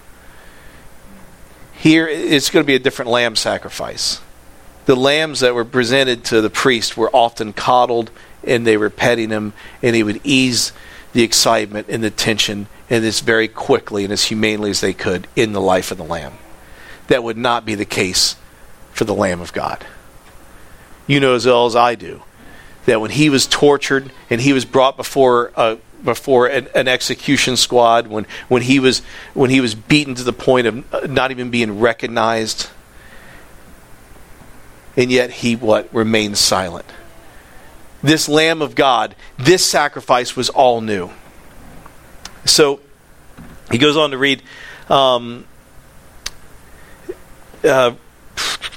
Here, 1.74 2.08
it's 2.08 2.50
going 2.50 2.64
to 2.64 2.68
be 2.68 2.76
a 2.76 2.80
different 2.80 3.12
lamb 3.12 3.36
sacrifice. 3.36 4.20
The 4.86 4.96
lambs 4.96 5.40
that 5.40 5.56
were 5.56 5.66
presented 5.66 6.24
to 6.26 6.42
the 6.42 6.50
priest 6.50 6.96
were 6.96 7.10
often 7.12 7.54
coddled, 7.54 8.12
and 8.44 8.66
they 8.66 8.78
were 8.78 8.90
petting 8.90 9.30
him, 9.30 9.54
and 9.82 9.96
he 9.96 10.04
would 10.04 10.22
ease 10.24 10.74
the 11.14 11.24
excitement 11.24 11.88
and 11.90 12.04
the 12.04 12.12
tension, 12.12 12.68
and 12.90 13.04
this 13.04 13.22
very 13.22 13.48
quickly 13.48 14.04
and 14.04 14.14
as 14.14 14.26
humanely 14.26 14.70
as 14.70 14.82
they 14.82 14.94
could 14.94 15.28
in 15.36 15.54
the 15.54 15.62
life 15.62 15.92
of 15.92 15.98
the 15.98 16.04
lamb. 16.04 16.34
That 17.08 17.24
would 17.24 17.38
not 17.38 17.66
be 17.66 17.76
the 17.76 17.86
case 17.86 18.36
for 18.92 19.04
the 19.04 19.14
Lamb 19.14 19.42
of 19.42 19.54
God. 19.54 19.86
You 21.06 21.20
know 21.20 21.36
as 21.36 21.46
well 21.46 21.66
as 21.66 21.76
I 21.76 21.96
do 21.96 22.24
that 22.86 23.02
when 23.02 23.12
he 23.12 23.30
was 23.30 23.46
tortured 23.46 24.12
and 24.30 24.40
he 24.40 24.54
was 24.54 24.66
brought 24.66 24.98
before 24.98 25.52
a 25.56 25.78
before 26.04 26.46
an, 26.48 26.68
an, 26.76 26.88
execution 26.88 27.58
squad 27.58 28.06
when, 28.08 28.28
when 28.48 28.62
he 28.62 28.80
was 28.80 29.00
when 29.34 29.50
he 29.50 29.60
was 29.60 29.74
beaten 29.74 30.14
to 30.14 30.24
the 30.24 30.34
point 30.34 30.68
of 30.68 30.94
uh, 30.94 31.08
not 31.08 31.32
even 31.32 31.50
being 31.50 31.80
recognized 31.80 32.70
and 34.96 35.12
yet 35.12 35.30
he 35.32 35.56
what 35.56 35.94
remains 35.94 36.40
silent 36.40 36.86
this 38.02 38.30
lamb 38.30 38.62
of 38.62 38.76
god 38.76 39.16
this 39.38 39.66
sacrifice 39.66 40.36
was 40.36 40.50
all 40.50 40.82
new 40.82 41.10
so 42.46 42.80
he 43.72 43.78
goes 43.78 43.98
on 43.98 44.12
to 44.12 44.18
read 44.18 44.42
um, 44.90 45.46
uh, 47.64 47.96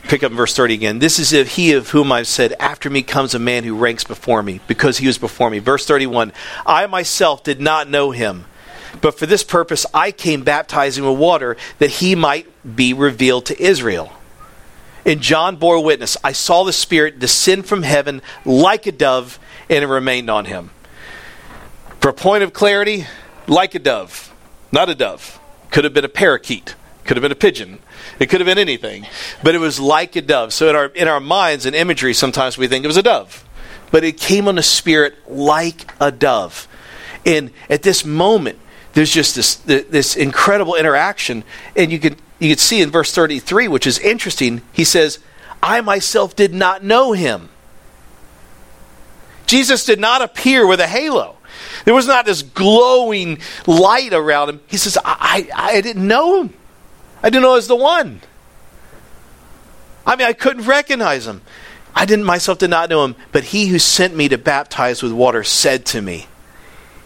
pick 0.09 0.23
up 0.23 0.33
verse 0.33 0.55
30 0.55 0.75
again. 0.75 0.99
This 0.99 1.19
is 1.19 1.33
if 1.33 1.57
he 1.57 1.73
of 1.73 1.91
whom 1.91 2.11
I've 2.11 2.27
said, 2.27 2.55
After 2.59 2.89
me 2.89 3.03
comes 3.03 3.35
a 3.35 3.39
man 3.39 3.65
who 3.65 3.77
ranks 3.77 4.05
before 4.05 4.43
me, 4.43 4.61
because 4.67 4.99
he 4.99 5.07
was 5.07 5.19
before 5.19 5.51
me. 5.51 5.59
Verse 5.59 5.87
31 5.87 6.33
I 6.67 6.87
myself 6.87 7.45
did 7.45 7.61
not 7.61 7.89
know 7.89 8.11
him, 8.11 8.47
but 9.01 9.19
for 9.19 9.27
this 9.27 9.45
purpose 9.45 9.87
I 9.93 10.11
came 10.11 10.43
baptizing 10.43 11.05
with 11.05 11.19
water, 11.19 11.57
that 11.79 11.91
he 11.91 12.15
might 12.15 12.47
be 12.77 12.95
revealed 12.95 13.47
to 13.47 13.63
Israel. 13.63 14.13
And 15.09 15.21
John 15.21 15.57
bore 15.57 15.83
witness 15.83 16.17
I 16.23 16.33
saw 16.33 16.63
the 16.63 16.73
Spirit 16.73 17.19
descend 17.19 17.67
from 17.67 17.83
heaven 17.83 18.23
like 18.45 18.87
a 18.87 18.93
dove, 18.93 19.41
and 19.69 19.83
it 19.83 19.89
remained 19.89 20.31
on 20.31 20.45
him. 20.45 20.71
For 22.01 22.11
a 22.11 22.15
point 22.15 22.45
of 22.45 22.53
clarity, 22.53 23.07
like 23.49 23.75
a 23.75 23.81
dove, 23.81 24.33
not 24.71 24.89
a 24.89 24.95
dove. 24.95 25.41
Could 25.71 25.85
have 25.85 25.93
been 25.93 26.05
a 26.05 26.09
parakeet, 26.09 26.77
could 27.05 27.17
have 27.17 27.23
been 27.23 27.33
a 27.33 27.37
pigeon 27.37 27.81
it 28.19 28.29
could 28.29 28.41
have 28.41 28.47
been 28.47 28.59
anything, 28.59 29.07
but 29.43 29.55
it 29.55 29.59
was 29.59 29.79
like 29.79 30.17
a 30.17 30.23
dove. 30.23 30.53
So 30.53 30.69
in 30.69 30.77
our 30.77 30.87
in 30.87 31.09
our 31.09 31.21
minds 31.21 31.67
and 31.67 31.75
imagery, 31.75 32.15
sometimes 32.15 32.59
we 32.59 32.67
think 32.67 32.85
it 32.85 32.89
was 32.89 32.97
a 32.97 33.03
dove, 33.03 33.45
but 33.91 34.05
it 34.05 34.19
came 34.19 34.49
on 34.49 34.57
the 34.57 34.63
spirit 34.63 35.15
like 35.31 35.93
a 36.01 36.11
dove. 36.11 36.67
And 37.25 37.51
at 37.69 37.83
this 37.83 38.05
moment, 38.05 38.59
there's 38.95 39.13
just 39.13 39.35
this 39.35 39.57
this 39.57 40.17
incredible 40.17 40.75
interaction, 40.75 41.45
and 41.77 41.93
you 41.93 41.99
can 41.99 42.17
you 42.39 42.49
can 42.51 42.59
see 42.59 42.81
in 42.81 42.91
verse 42.91 43.13
33, 43.13 43.69
which 43.69 43.87
is 43.87 43.99
interesting. 43.99 44.63
He 44.73 44.85
says, 44.85 45.19
"I 45.63 45.81
myself 45.81 46.37
did 46.37 46.55
not 46.55 46.85
know 46.85 47.13
him." 47.13 47.49
Jesus 49.47 49.85
did 49.85 49.99
not 49.99 50.21
appear 50.21 50.67
with 50.67 50.79
a 50.79 50.87
halo. 50.87 51.37
There 51.85 51.95
was 51.95 52.07
not 52.07 52.27
this 52.27 52.43
glowing 52.43 53.39
light 53.67 54.13
around 54.13 54.51
him. 54.51 54.61
He 54.67 54.77
says, 54.77 54.99
I, 55.03 55.49
I, 55.55 55.77
I 55.77 55.81
didn't 55.81 56.07
know 56.07 56.43
him. 56.43 56.55
I 57.23 57.31
didn't 57.31 57.43
know 57.43 57.53
it 57.53 57.57
was 57.57 57.67
the 57.67 57.75
one. 57.75 58.21
I 60.07 60.17
mean, 60.17 60.27
I 60.27 60.35
couldn't 60.35 60.67
recognize 60.67 61.27
him. 61.27 61.43
I 61.95 62.05
didn't 62.05 62.27
myself 62.27 62.59
did 62.59 62.71
not 62.71 62.91
know 62.91 63.05
him, 63.05 63.17
but 63.33 63.45
he 63.45 63.67
who 63.69 63.79
sent 63.79 64.15
me 64.15 64.29
to 64.29 64.39
baptize 64.39 65.03
with 65.03 65.13
water 65.13 65.43
said 65.43 65.85
to 65.87 66.03
me, 66.03 66.27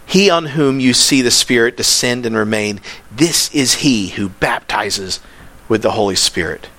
He 0.05 0.29
on 0.29 0.45
whom 0.45 0.79
you 0.79 0.93
see 0.93 1.21
the 1.21 1.31
Spirit 1.31 1.77
descend 1.77 2.25
and 2.25 2.35
remain, 2.35 2.81
this 3.11 3.53
is 3.53 3.75
he 3.75 4.09
who 4.09 4.29
baptizes 4.29 5.19
with 5.67 5.81
the 5.81 5.91
Holy 5.91 6.15
Spirit. 6.15 6.69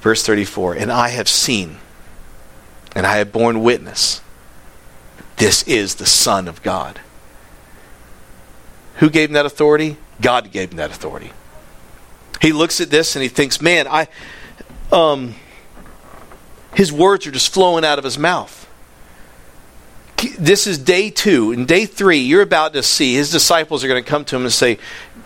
Verse 0.00 0.24
34 0.24 0.74
And 0.74 0.92
I 0.92 1.08
have 1.08 1.28
seen, 1.28 1.78
and 2.94 3.06
I 3.06 3.16
have 3.16 3.32
borne 3.32 3.62
witness, 3.62 4.20
this 5.36 5.62
is 5.64 5.96
the 5.96 6.06
Son 6.06 6.48
of 6.48 6.62
God. 6.62 7.00
Who 8.96 9.10
gave 9.10 9.28
him 9.30 9.34
that 9.34 9.46
authority? 9.46 9.96
God 10.20 10.50
gave 10.50 10.70
him 10.70 10.78
that 10.78 10.90
authority. 10.90 11.32
He 12.40 12.52
looks 12.52 12.80
at 12.80 12.90
this 12.90 13.16
and 13.16 13.22
he 13.22 13.28
thinks, 13.28 13.60
man, 13.60 13.86
I, 13.86 14.08
um, 14.92 15.34
his 16.74 16.92
words 16.92 17.26
are 17.26 17.30
just 17.30 17.52
flowing 17.52 17.84
out 17.84 17.98
of 17.98 18.04
his 18.04 18.18
mouth. 18.18 18.65
This 20.38 20.66
is 20.66 20.78
day 20.78 21.10
two. 21.10 21.52
In 21.52 21.66
day 21.66 21.86
three, 21.86 22.18
you're 22.18 22.42
about 22.42 22.72
to 22.72 22.82
see 22.82 23.14
his 23.14 23.30
disciples 23.30 23.84
are 23.84 23.88
going 23.88 24.02
to 24.02 24.08
come 24.08 24.24
to 24.26 24.36
him 24.36 24.42
and 24.42 24.52
say, 24.52 24.78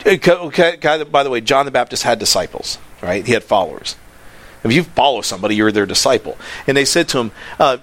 okay, 0.04 0.76
by 1.04 1.22
the 1.22 1.30
way, 1.30 1.40
John 1.40 1.64
the 1.64 1.70
Baptist 1.70 2.02
had 2.02 2.18
disciples, 2.18 2.78
right? 3.02 3.24
He 3.24 3.32
had 3.32 3.44
followers. 3.44 3.96
If 4.64 4.72
you 4.72 4.82
follow 4.82 5.20
somebody, 5.22 5.54
you're 5.54 5.72
their 5.72 5.86
disciple. 5.86 6.36
And 6.66 6.76
they 6.76 6.84
said 6.84 7.08
to 7.10 7.18
him, 7.18 7.30
uh, 7.58 7.78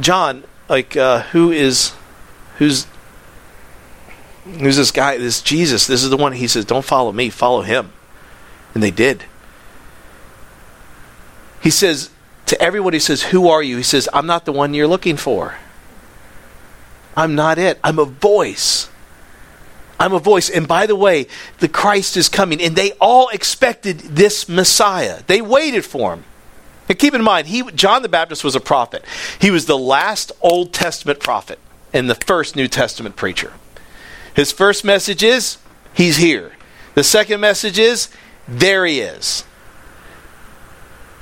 John, 0.00 0.44
like, 0.68 0.96
uh, 0.96 1.22
who 1.22 1.50
is, 1.50 1.92
who's, 2.58 2.86
who's 4.44 4.76
this 4.76 4.90
guy? 4.90 5.16
This 5.18 5.42
Jesus. 5.42 5.86
This 5.86 6.02
is 6.02 6.10
the 6.10 6.16
one. 6.16 6.32
He 6.32 6.48
says, 6.48 6.64
don't 6.64 6.84
follow 6.84 7.12
me, 7.12 7.30
follow 7.30 7.62
him. 7.62 7.92
And 8.74 8.82
they 8.82 8.90
did. 8.90 9.24
He 11.60 11.70
says 11.70 12.10
to 12.46 12.60
everyone, 12.60 12.92
he 12.92 12.98
says, 12.98 13.24
Who 13.24 13.48
are 13.48 13.62
you? 13.62 13.76
He 13.76 13.82
says, 13.82 14.08
I'm 14.12 14.26
not 14.26 14.44
the 14.44 14.52
one 14.52 14.72
you're 14.72 14.86
looking 14.86 15.16
for. 15.16 15.56
I'm 17.16 17.34
not 17.34 17.58
it. 17.58 17.78
I'm 17.82 17.98
a 17.98 18.04
voice. 18.04 18.88
I'm 19.98 20.12
a 20.12 20.18
voice. 20.18 20.50
And 20.50 20.68
by 20.68 20.86
the 20.86 20.96
way, 20.96 21.26
the 21.58 21.68
Christ 21.68 22.16
is 22.16 22.28
coming. 22.28 22.60
And 22.60 22.76
they 22.76 22.92
all 23.00 23.28
expected 23.30 23.98
this 24.00 24.48
Messiah. 24.48 25.22
They 25.26 25.40
waited 25.40 25.84
for 25.84 26.12
him. 26.12 26.24
And 26.88 26.98
keep 26.98 27.14
in 27.14 27.22
mind, 27.22 27.48
he, 27.48 27.62
John 27.72 28.02
the 28.02 28.08
Baptist 28.08 28.44
was 28.44 28.54
a 28.54 28.60
prophet. 28.60 29.04
He 29.40 29.50
was 29.50 29.66
the 29.66 29.78
last 29.78 30.30
Old 30.40 30.72
Testament 30.72 31.18
prophet 31.18 31.58
and 31.92 32.08
the 32.08 32.14
first 32.14 32.54
New 32.54 32.68
Testament 32.68 33.16
preacher. 33.16 33.54
His 34.34 34.52
first 34.52 34.84
message 34.84 35.22
is, 35.22 35.58
He's 35.96 36.18
here. 36.18 36.52
The 36.94 37.02
second 37.02 37.40
message 37.40 37.78
is, 37.78 38.08
there 38.46 38.84
he 38.84 39.00
is. 39.00 39.44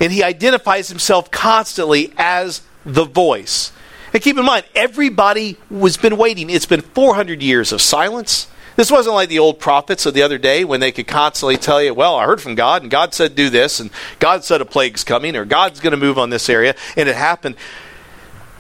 And 0.01 0.13
he 0.13 0.23
identifies 0.23 0.89
himself 0.89 1.31
constantly 1.31 2.13
as 2.17 2.63
the 2.85 3.05
voice. 3.05 3.71
And 4.15 4.23
keep 4.23 4.39
in 4.39 4.45
mind, 4.45 4.65
everybody 4.77 5.57
was 5.69 5.97
been 5.97 6.17
waiting. 6.17 6.49
It's 6.49 6.67
been 6.67 6.81
400 6.81 7.43
years 7.43 7.73
of 7.73 7.83
silence. 7.83 8.47
This 8.77 8.91
wasn't 8.91 9.17
like 9.17 9.29
the 9.29 9.41
old 9.41 9.59
prophets 9.59 10.07
of 10.07 10.15
the 10.15 10.23
other 10.23 10.39
day 10.39 10.65
when 10.65 10.79
they 10.79 10.93
could 10.93 11.09
constantly 11.09 11.57
tell 11.57 11.83
you, 11.83 11.93
well, 11.95 12.17
I 12.17 12.25
heard 12.25 12.41
from 12.41 12.55
God, 12.55 12.83
and 12.83 12.91
God 12.91 13.13
said 13.13 13.35
do 13.35 13.51
this, 13.51 13.81
and 13.81 13.91
God 14.21 14.45
said 14.45 14.61
a 14.61 14.65
plague's 14.65 15.05
coming, 15.05 15.37
or 15.37 15.45
God's 15.45 15.81
going 15.81 15.93
to 15.93 15.97
move 15.97 16.19
on 16.19 16.31
this 16.31 16.49
area, 16.49 16.75
and 16.97 17.09
it 17.09 17.17
happened. 17.17 17.57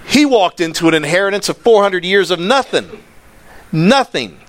He 0.07 0.26
walked 0.26 0.61
into 0.61 0.89
an 0.89 0.95
inheritance 0.95 1.49
of 1.49 1.57
400 1.59 2.05
years 2.05 2.31
of 2.31 2.39
nothing. 2.39 3.03
Nothing. 3.72 4.41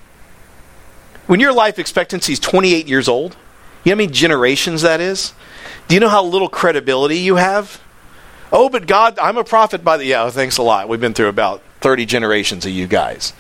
When 1.28 1.40
your 1.40 1.54
life 1.54 1.80
expectancy 1.80 2.34
is 2.34 2.40
28 2.40 2.88
years 2.88 3.08
old, 3.08 3.36
you 3.84 3.92
know 3.92 3.96
how 3.96 3.98
many 3.98 4.12
generations 4.12 4.82
that 4.82 5.02
is? 5.02 5.34
Do 5.88 5.96
you 5.96 6.02
know 6.02 6.10
how 6.10 6.24
little 6.24 6.50
credibility 6.50 7.18
you 7.18 7.36
have? 7.36 7.82
Oh, 8.58 8.70
but 8.70 8.88
God, 8.88 9.20
I'm 9.20 9.38
a 9.38 9.44
prophet 9.44 9.84
by 9.84 9.98
the. 9.98 10.06
Yeah, 10.06 10.24
oh, 10.24 10.30
thanks 10.30 10.58
a 10.58 10.64
lot. 10.64 10.88
We've 10.88 11.02
been 11.02 11.14
through 11.14 11.28
about 11.28 11.62
30 11.82 12.06
generations 12.06 12.66
of 12.66 12.72
you 12.72 12.88
guys. 12.88 13.34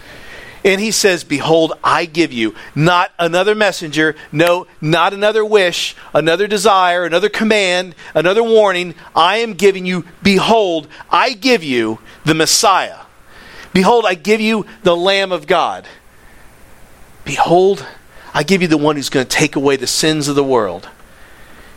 And 0.66 0.82
he 0.82 0.92
says, 0.92 1.24
Behold, 1.24 1.72
I 1.82 2.04
give 2.04 2.34
you 2.34 2.54
not 2.76 3.14
another 3.18 3.56
messenger, 3.56 4.18
no, 4.34 4.68
not 4.82 5.14
another 5.14 5.46
wish, 5.46 5.96
another 6.14 6.48
desire, 6.48 7.06
another 7.06 7.30
command, 7.30 7.96
another 8.14 8.44
warning. 8.44 8.94
I 9.16 9.38
am 9.38 9.54
giving 9.54 9.86
you, 9.86 10.04
behold, 10.22 10.90
I 11.10 11.32
give 11.32 11.64
you 11.64 12.00
the 12.26 12.34
Messiah. 12.34 13.00
Behold, 13.72 14.06
I 14.06 14.16
give 14.16 14.42
you 14.42 14.66
the 14.84 14.98
Lamb 14.98 15.32
of 15.32 15.48
God. 15.48 15.88
Behold, 17.24 17.86
I 18.34 18.44
give 18.44 18.62
you 18.62 18.68
the 18.68 18.78
one 18.78 18.98
who's 18.98 19.10
going 19.10 19.26
to 19.26 19.34
take 19.34 19.56
away 19.56 19.78
the 19.78 19.88
sins 19.88 20.28
of 20.28 20.36
the 20.36 20.44
world. 20.44 20.90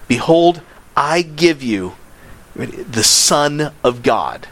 Behold, 0.09 0.61
I 0.97 1.23
give 1.23 1.63
you 1.63 1.95
the 2.59 3.05
Son 3.05 3.73
of 3.83 4.03
God. 4.03 4.49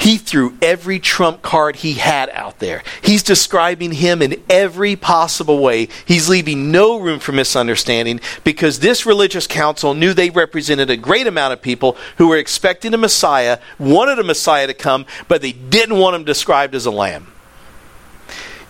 He 0.00 0.16
threw 0.16 0.56
every 0.62 0.98
trump 0.98 1.42
card 1.42 1.76
he 1.76 1.92
had 1.94 2.30
out 2.30 2.58
there. 2.58 2.82
He's 3.02 3.22
describing 3.22 3.92
him 3.92 4.22
in 4.22 4.42
every 4.48 4.96
possible 4.96 5.58
way. 5.58 5.88
He's 6.06 6.26
leaving 6.26 6.72
no 6.72 6.98
room 6.98 7.20
for 7.20 7.32
misunderstanding 7.32 8.20
because 8.42 8.78
this 8.78 9.04
religious 9.04 9.46
council 9.46 9.92
knew 9.92 10.14
they 10.14 10.30
represented 10.30 10.88
a 10.88 10.96
great 10.96 11.26
amount 11.26 11.52
of 11.52 11.60
people 11.60 11.98
who 12.16 12.28
were 12.28 12.38
expecting 12.38 12.94
a 12.94 12.96
Messiah, 12.98 13.58
wanted 13.78 14.18
a 14.18 14.24
Messiah 14.24 14.66
to 14.66 14.72
come, 14.72 15.04
but 15.28 15.42
they 15.42 15.52
didn't 15.52 15.98
want 15.98 16.16
him 16.16 16.24
described 16.24 16.74
as 16.74 16.86
a 16.86 16.90
lamb. 16.90 17.30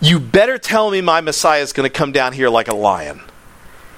You 0.01 0.19
better 0.19 0.57
tell 0.57 0.91
me 0.91 0.99
my 0.99 1.21
Messiah 1.21 1.61
is 1.61 1.71
going 1.71 1.89
to 1.89 1.97
come 1.97 2.11
down 2.11 2.33
here 2.33 2.49
like 2.49 2.67
a 2.67 2.75
lion. 2.75 3.21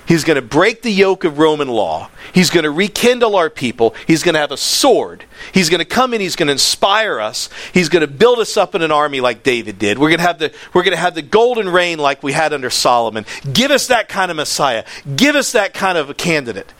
He's 0.06 0.24
going 0.24 0.36
to 0.36 0.42
break 0.42 0.82
the 0.82 0.92
yoke 0.92 1.24
of 1.24 1.40
Roman 1.40 1.70
law. 1.70 2.10
He's 2.34 2.50
going 2.50 2.64
to 2.64 2.72
rekindle 2.72 3.36
our 3.36 3.50
people. 3.50 3.96
He's 4.06 4.22
going 4.22 4.34
to 4.34 4.40
have 4.40 4.52
a 4.52 4.58
sword. 4.58 5.24
He's 5.54 5.70
going 5.70 5.80
to 5.80 5.86
come 5.86 6.14
in. 6.14 6.20
He's 6.20 6.36
going 6.36 6.48
to 6.48 6.54
inspire 6.54 7.20
us. 7.20 7.50
He's 7.74 7.90
going 7.90 8.02
to 8.02 8.08
build 8.08 8.40
us 8.40 8.58
up 8.58 8.76
in 8.76 8.82
an 8.82 8.92
army 8.92 9.22
like 9.22 9.44
David 9.44 9.80
did. 9.80 9.98
We're 9.98 10.10
going 10.10 10.20
to 10.20 10.26
have 10.26 10.40
the, 10.40 10.54
we're 10.74 10.84
going 10.84 10.96
to 10.96 11.02
have 11.02 11.16
the 11.16 11.22
golden 11.22 11.70
reign 11.70 12.00
like 12.00 12.22
we 12.22 12.34
had 12.34 12.52
under 12.52 12.70
Solomon. 12.70 13.26
Give 13.52 13.72
us 13.72 13.88
that 13.88 14.10
kind 14.10 14.30
of 14.30 14.38
Messiah. 14.38 14.84
Give 15.16 15.36
us 15.36 15.54
that 15.54 15.74
kind 15.74 15.98
of 15.98 16.10
a 16.10 16.14
candidate. 16.14 16.74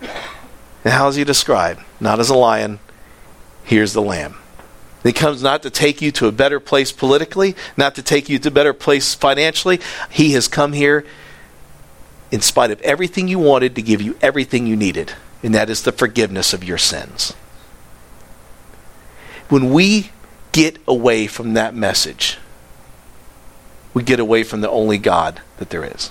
And 0.00 0.92
how 0.92 1.08
is 1.08 1.16
he 1.16 1.24
described? 1.24 1.80
Not 2.00 2.18
as 2.18 2.30
a 2.30 2.34
lion. 2.34 2.78
Here's 3.64 3.92
the 3.92 4.02
lamb. 4.02 4.36
He 5.02 5.12
comes 5.12 5.42
not 5.42 5.62
to 5.62 5.70
take 5.70 6.00
you 6.00 6.10
to 6.12 6.26
a 6.26 6.32
better 6.32 6.60
place 6.60 6.92
politically, 6.92 7.54
not 7.76 7.94
to 7.96 8.02
take 8.02 8.28
you 8.28 8.38
to 8.38 8.48
a 8.48 8.50
better 8.50 8.72
place 8.72 9.14
financially. 9.14 9.80
He 10.10 10.32
has 10.32 10.48
come 10.48 10.72
here 10.72 11.04
in 12.30 12.40
spite 12.40 12.70
of 12.70 12.80
everything 12.82 13.28
you 13.28 13.38
wanted, 13.38 13.74
to 13.74 13.82
give 13.82 14.02
you 14.02 14.16
everything 14.20 14.66
you 14.66 14.76
needed, 14.76 15.12
and 15.42 15.54
that 15.54 15.70
is 15.70 15.82
the 15.82 15.92
forgiveness 15.92 16.52
of 16.52 16.64
your 16.64 16.78
sins. 16.78 17.32
When 19.48 19.72
we 19.72 20.10
get 20.52 20.78
away 20.88 21.26
from 21.26 21.54
that 21.54 21.74
message, 21.74 22.38
we 23.94 24.02
get 24.02 24.20
away 24.20 24.42
from 24.42 24.60
the 24.60 24.70
only 24.70 24.98
God 24.98 25.40
that 25.58 25.70
there 25.70 25.84
is. 25.84 26.08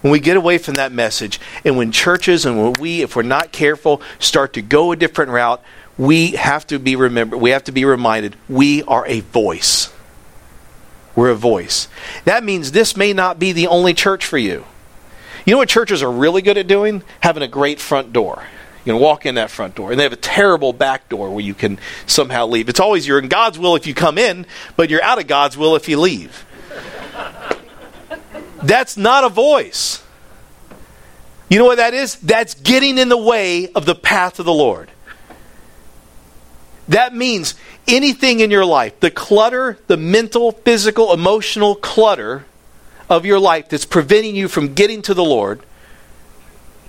When 0.00 0.10
we 0.10 0.18
get 0.18 0.36
away 0.36 0.58
from 0.58 0.74
that 0.74 0.90
message, 0.90 1.40
and 1.64 1.76
when 1.76 1.92
churches 1.92 2.44
and 2.44 2.60
when 2.60 2.72
we, 2.74 3.02
if 3.02 3.14
we're 3.14 3.22
not 3.22 3.52
careful, 3.52 4.02
start 4.18 4.52
to 4.54 4.62
go 4.62 4.90
a 4.90 4.96
different 4.96 5.30
route, 5.30 5.62
we 5.96 6.32
have 6.32 6.66
to 6.66 6.80
be 6.80 6.96
remembered, 6.96 7.38
we 7.38 7.50
have 7.50 7.64
to 7.64 7.72
be 7.72 7.84
reminded 7.84 8.34
we 8.48 8.82
are 8.82 9.06
a 9.06 9.20
voice. 9.20 9.92
We're 11.14 11.30
a 11.30 11.36
voice. 11.36 11.88
That 12.24 12.42
means 12.42 12.72
this 12.72 12.96
may 12.96 13.12
not 13.12 13.38
be 13.38 13.52
the 13.52 13.68
only 13.68 13.94
church 13.94 14.26
for 14.26 14.38
you. 14.38 14.64
You 15.44 15.52
know 15.52 15.58
what 15.58 15.68
churches 15.68 16.02
are 16.02 16.10
really 16.10 16.42
good 16.42 16.56
at 16.58 16.66
doing? 16.66 17.02
Having 17.20 17.42
a 17.42 17.48
great 17.48 17.80
front 17.80 18.12
door. 18.12 18.44
You 18.84 18.92
can 18.92 19.00
walk 19.00 19.26
in 19.26 19.36
that 19.36 19.50
front 19.50 19.74
door. 19.74 19.90
And 19.90 19.98
they 19.98 20.04
have 20.04 20.12
a 20.12 20.16
terrible 20.16 20.72
back 20.72 21.08
door 21.08 21.30
where 21.30 21.44
you 21.44 21.54
can 21.54 21.78
somehow 22.06 22.46
leave. 22.46 22.68
It's 22.68 22.80
always 22.80 23.06
you're 23.06 23.18
in 23.18 23.28
God's 23.28 23.58
will 23.58 23.76
if 23.76 23.86
you 23.86 23.94
come 23.94 24.18
in, 24.18 24.46
but 24.76 24.90
you're 24.90 25.02
out 25.02 25.20
of 25.20 25.26
God's 25.26 25.56
will 25.56 25.76
if 25.76 25.88
you 25.88 26.00
leave. 26.00 26.44
That's 28.62 28.96
not 28.96 29.24
a 29.24 29.28
voice. 29.28 30.02
You 31.48 31.58
know 31.58 31.64
what 31.64 31.76
that 31.76 31.94
is? 31.94 32.16
That's 32.16 32.54
getting 32.54 32.98
in 32.98 33.08
the 33.08 33.16
way 33.16 33.70
of 33.72 33.84
the 33.84 33.94
path 33.94 34.38
of 34.38 34.46
the 34.46 34.52
Lord. 34.52 34.90
That 36.88 37.14
means 37.14 37.54
anything 37.86 38.40
in 38.40 38.50
your 38.50 38.64
life, 38.64 38.98
the 39.00 39.10
clutter, 39.10 39.78
the 39.86 39.96
mental, 39.96 40.52
physical, 40.52 41.12
emotional 41.12 41.74
clutter 41.74 42.44
of 43.12 43.26
your 43.26 43.38
life 43.38 43.68
that's 43.68 43.84
preventing 43.84 44.34
you 44.34 44.48
from 44.48 44.74
getting 44.74 45.02
to 45.02 45.14
the 45.14 45.24
Lord, 45.24 45.60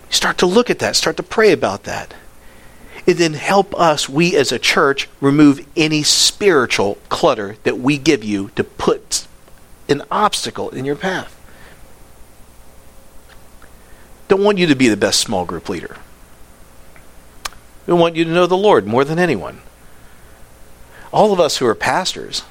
start 0.10 0.38
to 0.40 0.46
look 0.46 0.70
at 0.70 0.80
that, 0.80 0.96
start 0.96 1.18
to 1.18 1.24
pray 1.24 1.52
about 1.52 1.84
that. 1.84 2.14
And 3.06 3.18
then 3.18 3.34
help 3.34 3.76
us, 3.76 4.08
we 4.08 4.36
as 4.36 4.52
a 4.52 4.60
church, 4.60 5.10
remove 5.20 5.68
any 5.76 6.04
spiritual 6.04 6.98
clutter 7.10 7.58
that 7.64 7.78
we 7.78 7.98
give 7.98 8.24
you 8.24 8.52
to 8.56 8.64
put 8.64 9.28
an 9.90 10.04
obstacle 10.10 10.70
in 10.70 10.86
your 10.86 10.96
path. 10.96 11.38
Don't 14.30 14.44
want 14.44 14.58
you 14.58 14.68
to 14.68 14.76
be 14.76 14.88
the 14.88 14.96
best 14.96 15.20
small 15.20 15.46
group 15.46 15.68
leader. 15.68 15.98
We 17.86 17.94
want 17.94 18.16
you 18.16 18.24
to 18.24 18.32
know 18.32 18.48
the 18.48 18.56
Lord 18.56 18.88
more 18.88 19.04
than 19.04 19.20
anyone. 19.20 19.62
All 21.12 21.34
of 21.34 21.40
us 21.40 21.58
who 21.58 21.68
are 21.68 21.76
pastors, 21.76 22.44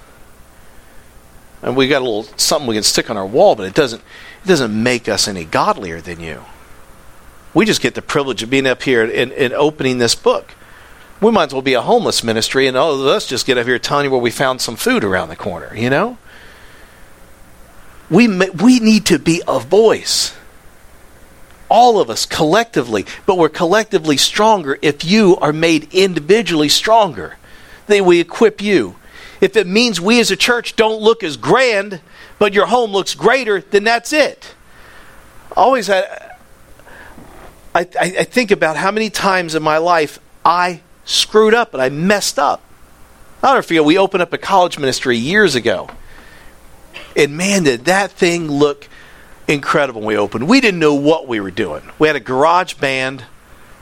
and 1.63 1.77
we 1.77 1.89
got 1.89 2.03
a 2.03 2.05
little 2.05 2.25
something 2.37 2.69
we 2.69 2.75
can 2.75 2.83
stick 2.83 3.09
on 3.09 3.17
our 3.17 3.27
wall, 3.27 3.55
but 3.55 3.67
it 3.67 3.75
doesn't 3.75 4.03
it 4.45 4.49
doesn't 4.49 4.83
make 4.83 5.09
us 5.09 5.29
any 5.29 5.45
godlier 5.45 6.01
than 6.01 6.21
you. 6.21 6.45
We 7.55 7.65
just 7.67 7.81
get 7.81 7.95
the 7.95 8.03
privilege 8.03 8.43
of 8.43 8.51
being 8.51 8.67
up 8.67 8.83
here 8.83 9.05
and, 9.05 9.31
and 9.33 9.53
opening 9.53 9.99
this 9.99 10.15
book. 10.15 10.55
We 11.21 11.31
might 11.31 11.45
as 11.45 11.53
well 11.53 11.63
be 11.63 11.75
a 11.75 11.83
homeless 11.83 12.25
ministry, 12.25 12.67
and 12.67 12.77
all 12.77 13.01
of 13.01 13.07
us 13.07 13.27
just 13.27 13.47
get 13.47 13.57
up 13.57 13.67
here 13.67 13.79
telling 13.79 14.07
you 14.07 14.11
where 14.11 14.21
we 14.21 14.31
found 14.31 14.61
some 14.61 14.75
food 14.75 15.05
around 15.05 15.29
the 15.29 15.37
corner. 15.37 15.75
You 15.77 15.91
know, 15.91 16.19
we 18.11 18.27
we 18.51 18.81
need 18.81 19.07
to 19.07 19.19
be 19.19 19.43
a 19.47 19.61
voice. 19.61 20.35
All 21.69 22.01
of 22.01 22.11
us 22.11 22.27
collectively, 22.27 23.07
but 23.25 23.39
we're 23.39 23.49
collectively 23.49 24.19
stronger 24.19 24.79
if 24.83 25.05
you 25.05 25.37
are 25.39 25.55
made 25.55 25.89
individually 25.95 26.69
stronger. 26.69 27.39
Then 27.87 28.05
we 28.05 28.21
equip 28.21 28.61
you 28.61 28.97
if 29.43 29.57
it 29.57 29.67
means 29.67 30.01
we 30.01 30.21
as 30.21 30.31
a 30.31 30.37
church 30.37 30.77
don't 30.77 31.03
look 31.03 31.25
as 31.25 31.37
grand, 31.37 32.01
but 32.39 32.55
your 32.55 32.67
home 32.67 32.93
looks 32.93 33.17
greater, 33.17 33.61
then 33.61 33.83
that's 33.83 34.13
it. 34.13 34.55
Always, 35.57 35.91
I, 35.91 36.03
I, 37.75 37.81
I 38.01 38.25
think 38.25 38.53
about 38.53 38.77
how 38.77 38.93
many 38.93 39.11
times 39.11 39.57
in 39.57 39.63
my 39.63 39.79
life 39.79 40.21
I 40.45 40.81
screwed 41.05 41.55
up 41.55 41.75
and 41.75 41.83
I 41.83 41.89
messed 41.89 42.39
up. 42.39 42.63
I 43.43 43.53
don't 43.53 43.65
feel 43.65 43.85
we 43.85 43.99
opened 43.99 44.23
up 44.23 44.33
a 44.33 44.39
college 44.39 44.79
ministry 44.79 45.17
years 45.17 45.57
ago. 45.57 45.91
And 47.17 47.37
man, 47.37 47.65
did 47.65 47.87
that 47.87 48.13
thing 48.13 48.47
look 48.47 48.89
incredible 49.49 50.03
when 50.03 50.09
we 50.09 50.17
opened. 50.17 50.49
We 50.49 50.61
didn't 50.61 50.79
know 50.79 50.95
what 50.95 51.27
we 51.27 51.41
were 51.41 51.51
doing. 51.51 51.83
We 51.99 52.07
had 52.07 52.15
a 52.15 52.21
garage 52.21 52.75
band. 52.75 53.25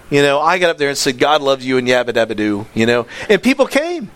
You 0.08 0.22
know, 0.22 0.40
I 0.40 0.58
got 0.58 0.70
up 0.70 0.78
there 0.78 0.88
and 0.88 0.96
said, 0.96 1.18
God 1.18 1.42
loves 1.42 1.66
you 1.66 1.76
and 1.76 1.86
yabba 1.86 2.14
dabba 2.14 2.34
doo, 2.34 2.66
you 2.72 2.86
know. 2.86 3.06
And 3.28 3.42
people 3.42 3.66
came. 3.66 4.10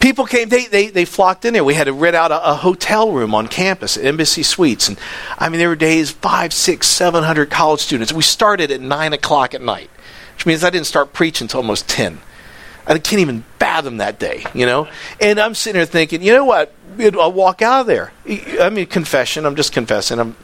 People 0.00 0.26
came, 0.26 0.48
they, 0.48 0.66
they, 0.66 0.88
they 0.90 1.04
flocked 1.04 1.44
in 1.44 1.54
there. 1.54 1.64
We 1.64 1.74
had 1.74 1.84
to 1.84 1.92
rent 1.92 2.14
out 2.14 2.30
a, 2.30 2.52
a, 2.52 2.54
hotel 2.54 3.10
room 3.10 3.34
on 3.34 3.48
campus 3.48 3.96
Embassy 3.96 4.44
Suites. 4.44 4.88
And 4.88 4.98
I 5.38 5.48
mean, 5.48 5.58
there 5.58 5.68
were 5.68 5.76
days, 5.76 6.10
five, 6.10 6.52
six, 6.52 6.86
seven 6.86 7.24
hundred 7.24 7.50
college 7.50 7.80
students. 7.80 8.12
We 8.12 8.22
started 8.22 8.70
at 8.70 8.80
nine 8.80 9.12
o'clock 9.12 9.54
at 9.54 9.62
night, 9.62 9.90
which 10.34 10.46
means 10.46 10.62
I 10.62 10.70
didn't 10.70 10.86
start 10.86 11.12
preaching 11.12 11.46
until 11.46 11.60
almost 11.60 11.88
10. 11.88 12.20
I 12.86 12.98
can't 12.98 13.20
even 13.20 13.44
fathom 13.58 13.98
that 13.98 14.18
day, 14.18 14.44
you 14.54 14.64
know? 14.64 14.88
And 15.20 15.38
I'm 15.38 15.54
sitting 15.54 15.78
there 15.78 15.84
thinking, 15.84 16.22
you 16.22 16.32
know 16.32 16.46
what? 16.46 16.72
I'll 16.98 17.32
walk 17.32 17.60
out 17.60 17.82
of 17.82 17.86
there. 17.86 18.12
I 18.60 18.70
mean, 18.70 18.86
confession, 18.86 19.44
I'm 19.44 19.56
just 19.56 19.72
confessing. 19.72 20.18
I'm 20.18 20.34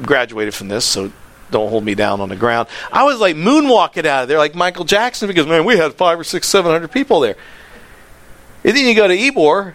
graduated 0.00 0.54
from 0.54 0.68
this, 0.68 0.84
so 0.84 1.10
don't 1.50 1.68
hold 1.68 1.84
me 1.84 1.96
down 1.96 2.20
on 2.20 2.28
the 2.28 2.36
ground. 2.36 2.68
I 2.92 3.04
was 3.04 3.18
like 3.18 3.34
moonwalking 3.34 4.06
out 4.06 4.22
of 4.22 4.28
there 4.28 4.38
like 4.38 4.54
Michael 4.54 4.84
Jackson 4.84 5.26
because, 5.26 5.46
man, 5.46 5.64
we 5.64 5.76
had 5.76 5.94
five 5.94 6.18
or 6.18 6.24
six, 6.24 6.48
seven 6.48 6.70
hundred 6.70 6.92
people 6.92 7.20
there. 7.20 7.36
And 8.64 8.76
then 8.76 8.86
you 8.86 8.94
go 8.94 9.08
to 9.08 9.16
Ybor 9.16 9.74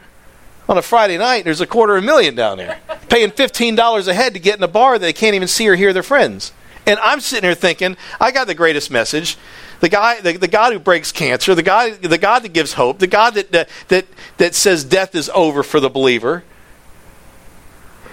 on 0.68 0.78
a 0.78 0.82
Friday 0.82 1.18
night, 1.18 1.44
there's 1.46 1.62
a 1.62 1.68
quarter 1.68 1.96
of 1.96 2.04
a 2.04 2.06
million 2.06 2.36
down 2.36 2.58
there, 2.58 2.80
paying 3.10 3.32
$15 3.32 4.08
a 4.08 4.14
head 4.14 4.34
to 4.34 4.40
get 4.40 4.58
in 4.58 4.64
a 4.64 4.68
bar 4.68 4.94
that 4.94 5.06
they 5.06 5.14
can't 5.14 5.36
even 5.36 5.48
see 5.48 5.68
or 5.68 5.76
hear 5.76 5.94
their 5.94 6.04
friends. 6.04 6.54
And 6.88 7.00
I'm 7.00 7.20
sitting 7.20 7.44
here 7.44 7.56
thinking, 7.56 7.98
I 8.20 8.32
got 8.32 8.48
the 8.48 8.56
greatest 8.56 8.92
message. 8.92 9.38
The 9.80 9.90
guy, 9.90 10.22
the, 10.22 10.34
the 10.34 10.48
God 10.48 10.74
who 10.74 10.80
breaks 10.80 11.12
cancer, 11.12 11.56
the 11.56 11.64
guy, 11.64 11.92
the 11.92 12.18
God 12.18 12.44
that 12.44 12.54
gives 12.54 12.74
hope, 12.74 13.00
the 13.00 13.08
God 13.08 13.34
that, 13.36 13.52
that, 13.52 13.70
that, 13.88 14.06
that 14.38 14.56
says 14.56 14.84
death 14.84 15.16
is 15.16 15.30
over 15.34 15.64
for 15.64 15.80
the 15.80 15.90
believer. 15.90 16.44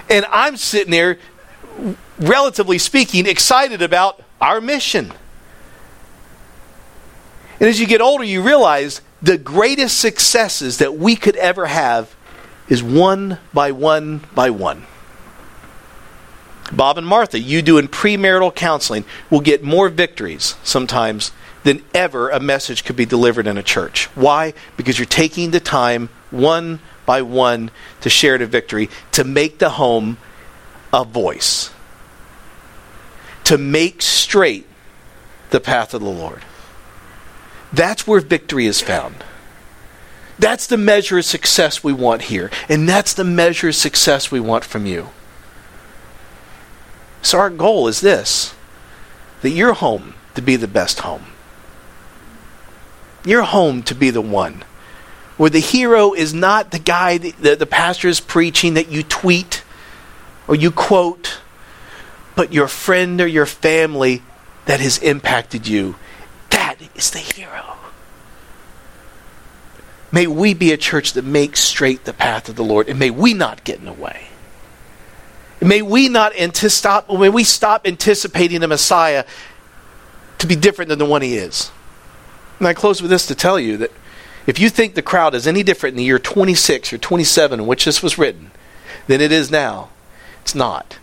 And 0.09 0.25
I'm 0.31 0.57
sitting 0.57 0.91
there, 0.91 1.19
relatively 2.19 2.79
speaking, 2.79 3.27
excited 3.27 3.83
about 3.83 4.23
our 4.41 4.61
mission. 4.61 5.13
And 7.61 7.69
as 7.69 7.79
you 7.79 7.87
get 7.87 8.01
older, 8.01 8.25
you 8.25 8.43
realize 8.43 9.01
the 9.23 9.39
greatest 9.39 9.99
successes 9.99 10.79
that 10.79 10.97
we 10.97 11.15
could 11.15 11.37
ever 11.37 11.67
have 11.67 12.15
is 12.69 12.83
one 12.83 13.39
by 13.55 13.71
one 13.71 14.21
by 14.35 14.51
one. 14.51 14.87
Bob 16.73 16.99
and 16.99 17.07
Martha, 17.07 17.39
you 17.39 17.61
doing 17.63 17.87
premarital 17.87 18.55
counseling 18.55 19.05
will 19.31 19.41
get 19.41 19.63
more 19.63 19.89
victories 19.89 20.57
sometimes 20.63 21.33
than 21.65 21.83
ever 21.95 22.31
a 22.31 22.41
message 22.41 22.85
could 22.85 22.97
be 22.97 23.07
delivered 23.07 23.47
in 23.47 23.59
a 23.59 23.63
church. 23.63 24.07
Why? 24.17 24.55
Because 24.77 24.99
you're 24.99 25.07
taking 25.07 25.51
the 25.51 25.61
time 25.61 26.09
one 26.31 26.81
by 27.05 27.23
one 27.23 27.71
to 28.01 28.09
share 28.09 28.39
the 28.39 28.47
victory, 28.47 28.89
to 29.13 29.23
make 29.23 29.59
the 29.59 29.71
home 29.71 30.17
a 30.93 31.05
voice, 31.05 31.71
to 33.45 33.59
make 33.59 34.03
straight 34.03 34.67
the 35.51 35.61
path 35.61 35.95
of 35.95 36.01
the 36.01 36.09
Lord. 36.09 36.43
That's 37.73 38.07
where 38.07 38.21
victory 38.21 38.67
is 38.67 38.81
found. 38.81 39.25
That's 40.39 40.67
the 40.67 40.77
measure 40.77 41.19
of 41.19 41.25
success 41.25 41.85
we 41.85 41.93
want 41.93 42.23
here. 42.23 42.51
And 42.69 42.89
that's 42.89 43.15
the 43.15 43.25
measure 43.25 43.69
of 43.69 43.75
success 43.75 44.31
we 44.31 44.41
want 44.41 44.65
from 44.65 44.87
you. 44.87 45.11
So 47.23 47.39
our 47.39 47.51
goal 47.51 47.89
is 47.89 48.01
this 48.01 48.55
that 49.43 49.51
your 49.51 49.73
home 49.73 50.15
to 50.35 50.43
be 50.43 50.57
the 50.57 50.69
best 50.69 51.01
home. 51.01 51.27
Your 53.25 53.43
home 53.43 53.83
to 53.85 53.95
be 53.95 54.11
the 54.11 54.21
one 54.21 54.65
where 55.37 55.51
the 55.51 55.61
hero 55.61 56.13
is 56.13 56.33
not 56.33 56.71
the 56.71 56.79
guy 56.79 57.19
that 57.19 57.59
the, 57.59 57.67
pastor 57.67 58.09
is 58.09 58.21
preaching 58.21 58.75
that 58.75 58.91
you 58.91 59.03
tweet 59.03 59.65
or 60.47 60.55
you 60.55 60.71
quote, 60.71 61.41
but 62.37 62.53
your 62.53 62.69
friend 62.69 63.21
or 63.21 63.27
your 63.27 63.47
family 63.47 64.23
that 64.67 64.81
has 64.81 64.99
impacted 64.99 65.67
you. 65.67 65.97
Is 67.03 67.11
the 67.11 67.19
hero. 67.19 67.79
May 70.13 70.29
we 70.29 70.55
be 70.55 70.71
a 70.71 70.77
church 70.77 71.15
that 71.15 71.25
makes 71.25 71.59
straight 71.59 72.05
the 72.05 72.13
path 72.13 72.49
of 72.49 72.55
the 72.55 72.63
Lord, 72.63 72.89
and 72.89 72.97
may 72.97 73.11
we 73.11 73.35
not 73.35 73.65
get 73.65 73.81
in 73.81 73.87
the 73.87 73.93
way. 73.93 74.29
May 75.61 75.83
we 75.83 76.09
not 76.09 76.33
stop, 76.53 77.11
may 77.11 77.29
we 77.29 77.43
stop 77.43 77.89
anticipating 77.89 78.61
the 78.61 78.69
Messiah 78.69 79.25
to 80.39 80.47
be 80.47 80.55
different 80.55 80.91
than 80.91 81.01
the 81.01 81.05
one 81.05 81.23
he 81.23 81.35
is. 81.35 81.73
And 82.61 82.69
I 82.69 82.73
close 82.73 83.03
with 83.03 83.11
this 83.11 83.27
to 83.27 83.35
tell 83.35 83.59
you 83.59 83.77
that 83.79 83.91
if 84.47 84.61
you 84.61 84.69
think 84.69 84.95
the 84.95 85.03
crowd 85.03 85.35
is 85.35 85.49
any 85.49 85.65
different 85.65 85.95
in 85.95 85.97
the 85.97 86.05
year 86.05 86.21
26 86.21 86.93
or 86.93 86.99
27 86.99 87.59
in 87.59 87.67
which 87.67 87.85
this 87.85 88.01
was 88.01 88.17
written 88.17 88.53
than 89.09 89.21
it 89.21 89.33
is 89.33 89.51
now, 89.51 89.89
it's 90.43 90.55
not. 90.55 91.01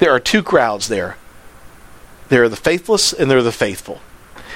There 0.00 0.10
are 0.10 0.18
two 0.18 0.42
crowds 0.42 0.88
there 0.88 1.18
there 2.30 2.42
are 2.42 2.48
the 2.48 2.56
faithless 2.56 3.12
and 3.12 3.30
there 3.30 3.38
are 3.38 3.42
the 3.42 3.52
faithful. 3.52 4.00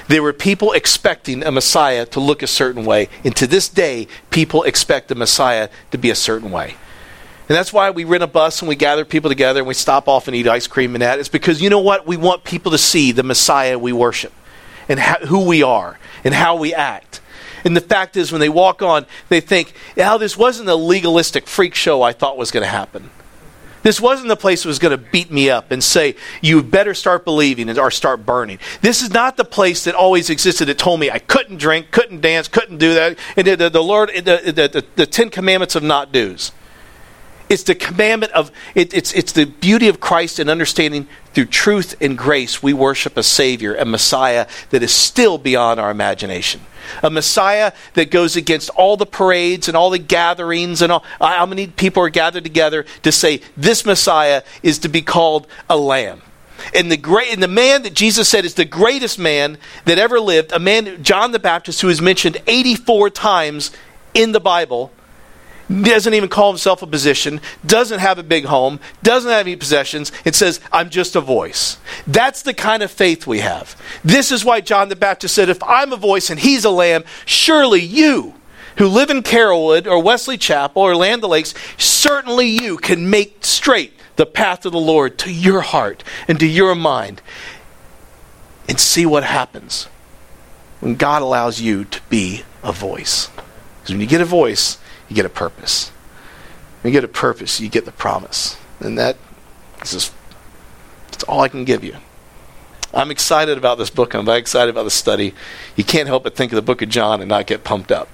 There 0.08 0.22
were 0.22 0.32
people 0.32 0.72
expecting 0.72 1.44
a 1.44 1.52
Messiah 1.52 2.06
to 2.06 2.20
look 2.20 2.42
a 2.42 2.46
certain 2.46 2.84
way, 2.84 3.08
and 3.24 3.36
to 3.36 3.46
this 3.46 3.68
day, 3.68 4.08
people 4.30 4.62
expect 4.62 5.08
the 5.08 5.14
Messiah 5.14 5.68
to 5.90 5.98
be 5.98 6.10
a 6.10 6.14
certain 6.14 6.50
way. 6.50 6.74
And 7.48 7.56
that's 7.56 7.72
why 7.72 7.90
we 7.90 8.04
rent 8.04 8.22
a 8.22 8.26
bus 8.26 8.60
and 8.60 8.68
we 8.68 8.76
gather 8.76 9.04
people 9.06 9.30
together 9.30 9.60
and 9.60 9.66
we 9.66 9.74
stop 9.74 10.06
off 10.06 10.28
and 10.28 10.36
eat 10.36 10.46
ice 10.46 10.66
cream 10.66 10.94
and 10.94 11.00
that. 11.00 11.18
It's 11.18 11.30
because 11.30 11.62
you 11.62 11.70
know 11.70 11.78
what? 11.78 12.06
We 12.06 12.18
want 12.18 12.44
people 12.44 12.72
to 12.72 12.78
see 12.78 13.12
the 13.12 13.22
Messiah 13.22 13.78
we 13.78 13.92
worship 13.92 14.32
and 14.86 15.00
how, 15.00 15.16
who 15.26 15.46
we 15.46 15.62
are 15.62 15.98
and 16.24 16.34
how 16.34 16.56
we 16.56 16.74
act. 16.74 17.20
And 17.64 17.74
the 17.74 17.80
fact 17.80 18.16
is, 18.16 18.30
when 18.30 18.40
they 18.40 18.50
walk 18.50 18.82
on, 18.82 19.06
they 19.30 19.40
think, 19.40 19.72
"Oh, 19.96 20.18
this 20.18 20.36
wasn't 20.36 20.68
a 20.68 20.74
legalistic 20.74 21.46
freak 21.46 21.74
show 21.74 22.02
I 22.02 22.12
thought 22.12 22.36
was 22.36 22.50
going 22.50 22.62
to 22.64 22.70
happen. 22.70 23.10
This 23.82 24.00
wasn't 24.00 24.28
the 24.28 24.36
place 24.36 24.62
that 24.62 24.68
was 24.68 24.78
going 24.78 24.96
to 24.96 25.10
beat 25.10 25.30
me 25.30 25.50
up 25.50 25.70
and 25.70 25.82
say, 25.82 26.16
you 26.42 26.62
better 26.62 26.94
start 26.94 27.24
believing 27.24 27.78
or 27.78 27.90
start 27.90 28.26
burning. 28.26 28.58
This 28.80 29.02
is 29.02 29.10
not 29.10 29.36
the 29.36 29.44
place 29.44 29.84
that 29.84 29.94
always 29.94 30.30
existed 30.30 30.66
that 30.68 30.78
told 30.78 31.00
me 31.00 31.10
I 31.10 31.18
couldn't 31.18 31.58
drink, 31.58 31.90
couldn't 31.90 32.20
dance, 32.20 32.48
couldn't 32.48 32.78
do 32.78 32.94
that. 32.94 33.18
And 33.36 33.46
the, 33.46 33.56
the, 33.56 33.70
the 33.70 33.82
Lord, 33.82 34.10
the, 34.14 34.22
the, 34.44 34.68
the, 34.68 34.84
the 34.96 35.06
Ten 35.06 35.30
Commandments 35.30 35.74
of 35.74 35.82
not 35.82 36.12
do's. 36.12 36.52
It's 37.48 37.62
the 37.62 37.74
commandment 37.74 38.32
of, 38.32 38.50
it, 38.74 38.92
it's, 38.92 39.12
it's 39.14 39.32
the 39.32 39.46
beauty 39.46 39.88
of 39.88 40.00
Christ 40.00 40.38
and 40.38 40.50
understanding 40.50 41.08
through 41.32 41.46
truth 41.46 41.96
and 42.00 42.16
grace 42.16 42.62
we 42.62 42.72
worship 42.72 43.16
a 43.16 43.22
Savior, 43.22 43.74
a 43.74 43.84
Messiah 43.84 44.46
that 44.70 44.82
is 44.82 44.92
still 44.92 45.38
beyond 45.38 45.80
our 45.80 45.90
imagination 45.90 46.60
a 47.02 47.10
Messiah 47.10 47.72
that 47.94 48.10
goes 48.10 48.36
against 48.36 48.70
all 48.70 48.96
the 48.96 49.06
parades 49.06 49.68
and 49.68 49.76
all 49.76 49.90
the 49.90 49.98
gatherings 49.98 50.82
and 50.82 50.90
all. 50.92 51.04
Uh, 51.20 51.36
how 51.36 51.46
many 51.46 51.66
people 51.66 52.02
are 52.02 52.08
gathered 52.08 52.44
together 52.44 52.84
to 53.02 53.12
say 53.12 53.40
this 53.56 53.84
Messiah 53.84 54.42
is 54.62 54.78
to 54.80 54.88
be 54.88 55.02
called 55.02 55.46
a 55.68 55.76
lamb? 55.76 56.22
And 56.74 56.90
the 56.90 56.96
great 56.96 57.32
and 57.32 57.42
the 57.42 57.48
man 57.48 57.82
that 57.82 57.94
Jesus 57.94 58.28
said 58.28 58.44
is 58.44 58.54
the 58.54 58.64
greatest 58.64 59.18
man 59.18 59.58
that 59.84 59.98
ever 59.98 60.18
lived, 60.18 60.52
a 60.52 60.58
man 60.58 61.02
John 61.02 61.32
the 61.32 61.38
Baptist 61.38 61.80
who 61.80 61.88
is 61.88 62.02
mentioned 62.02 62.38
84 62.46 63.10
times 63.10 63.70
in 64.12 64.32
the 64.32 64.40
Bible, 64.40 64.90
doesn't 65.68 66.14
even 66.14 66.28
call 66.28 66.50
himself 66.50 66.82
a 66.82 66.86
position, 66.86 67.40
doesn't 67.64 68.00
have 68.00 68.18
a 68.18 68.22
big 68.22 68.46
home, 68.46 68.80
doesn't 69.02 69.30
have 69.30 69.46
any 69.46 69.56
possessions, 69.56 70.10
it 70.24 70.34
says, 70.34 70.60
I'm 70.72 70.90
just 70.90 71.14
a 71.14 71.20
voice. 71.20 71.78
That's 72.06 72.42
the 72.42 72.54
kind 72.54 72.82
of 72.82 72.90
faith 72.90 73.26
we 73.26 73.40
have. 73.40 73.76
This 74.02 74.32
is 74.32 74.44
why 74.44 74.60
John 74.60 74.88
the 74.88 74.96
Baptist 74.96 75.34
said, 75.34 75.48
If 75.48 75.62
I'm 75.62 75.92
a 75.92 75.96
voice 75.96 76.30
and 76.30 76.40
he's 76.40 76.64
a 76.64 76.70
lamb, 76.70 77.04
surely 77.26 77.80
you 77.80 78.34
who 78.78 78.88
live 78.88 79.10
in 79.10 79.22
Carrollwood 79.22 79.86
or 79.86 80.02
Wesley 80.02 80.38
Chapel 80.38 80.82
or 80.82 80.96
Land 80.96 81.22
Lakes, 81.22 81.52
certainly 81.76 82.46
you 82.46 82.76
can 82.76 83.10
make 83.10 83.44
straight 83.44 83.92
the 84.16 84.26
path 84.26 84.64
of 84.64 84.72
the 84.72 84.80
Lord 84.80 85.18
to 85.18 85.32
your 85.32 85.60
heart 85.60 86.02
and 86.26 86.40
to 86.40 86.46
your 86.46 86.74
mind 86.74 87.20
and 88.68 88.78
see 88.78 89.04
what 89.04 89.24
happens 89.24 89.84
when 90.80 90.94
God 90.94 91.22
allows 91.22 91.60
you 91.60 91.84
to 91.86 92.00
be 92.08 92.42
a 92.62 92.72
voice. 92.72 93.28
Because 93.28 93.90
when 93.90 94.00
you 94.00 94.06
get 94.06 94.20
a 94.20 94.26
voice, 94.26 94.78
you 95.08 95.16
get 95.16 95.26
a 95.26 95.30
purpose. 95.30 95.90
When 96.82 96.92
you 96.92 97.00
get 97.00 97.04
a 97.04 97.12
purpose, 97.12 97.60
you 97.60 97.68
get 97.68 97.84
the 97.84 97.92
promise. 97.92 98.56
And 98.80 98.98
that 98.98 99.16
is 99.82 99.92
just 99.92 100.12
that's 101.10 101.24
all 101.24 101.40
I 101.40 101.48
can 101.48 101.64
give 101.64 101.82
you. 101.82 101.96
I'm 102.94 103.10
excited 103.10 103.58
about 103.58 103.78
this 103.78 103.90
book. 103.90 104.14
I'm 104.14 104.24
very 104.24 104.38
excited 104.38 104.70
about 104.70 104.84
the 104.84 104.90
study. 104.90 105.34
You 105.76 105.84
can't 105.84 106.06
help 106.06 106.24
but 106.24 106.36
think 106.36 106.52
of 106.52 106.56
the 106.56 106.62
book 106.62 106.80
of 106.80 106.88
John 106.88 107.20
and 107.20 107.28
not 107.28 107.46
get 107.46 107.64
pumped 107.64 107.92
up. 107.92 108.08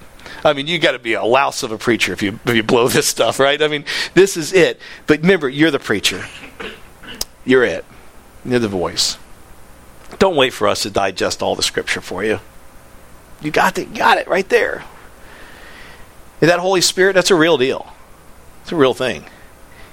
I 0.45 0.53
mean, 0.53 0.66
you 0.66 0.78
got 0.78 0.92
to 0.92 0.99
be 0.99 1.14
a 1.14 1.22
louse 1.22 1.62
of 1.62 1.70
a 1.70 1.78
preacher 1.78 2.12
if 2.12 2.22
you 2.22 2.40
if 2.45 2.55
you 2.55 2.62
blow 2.62 2.88
this 2.88 3.07
stuff, 3.07 3.38
right? 3.38 3.61
I 3.62 3.68
mean, 3.68 3.84
this 4.14 4.36
is 4.36 4.53
it. 4.53 4.80
But 5.07 5.20
remember, 5.20 5.49
you're 5.49 5.70
the 5.70 5.78
preacher. 5.78 6.24
You're 7.45 7.64
it. 7.64 7.84
You're 8.45 8.59
the 8.59 8.68
voice. 8.68 9.18
Don't 10.18 10.36
wait 10.36 10.53
for 10.53 10.68
us 10.68 10.82
to 10.82 10.90
digest 10.90 11.42
all 11.42 11.57
the 11.57 11.62
scripture 11.62 12.01
for 12.01 12.24
you. 12.24 12.40
You 13.42 13.51
got 13.51 13.78
it. 13.78 13.95
Got 13.95 14.18
it 14.18 14.28
right 14.28 14.49
there. 14.49 14.84
That 16.41 16.59
Holy 16.59 16.80
Spirit, 16.80 17.14
that's 17.14 17.30
a 17.30 17.35
real 17.35 17.57
deal. 17.57 17.93
It's 18.62 18.72
a 18.72 18.76
real 18.76 18.95
thing. 18.95 19.24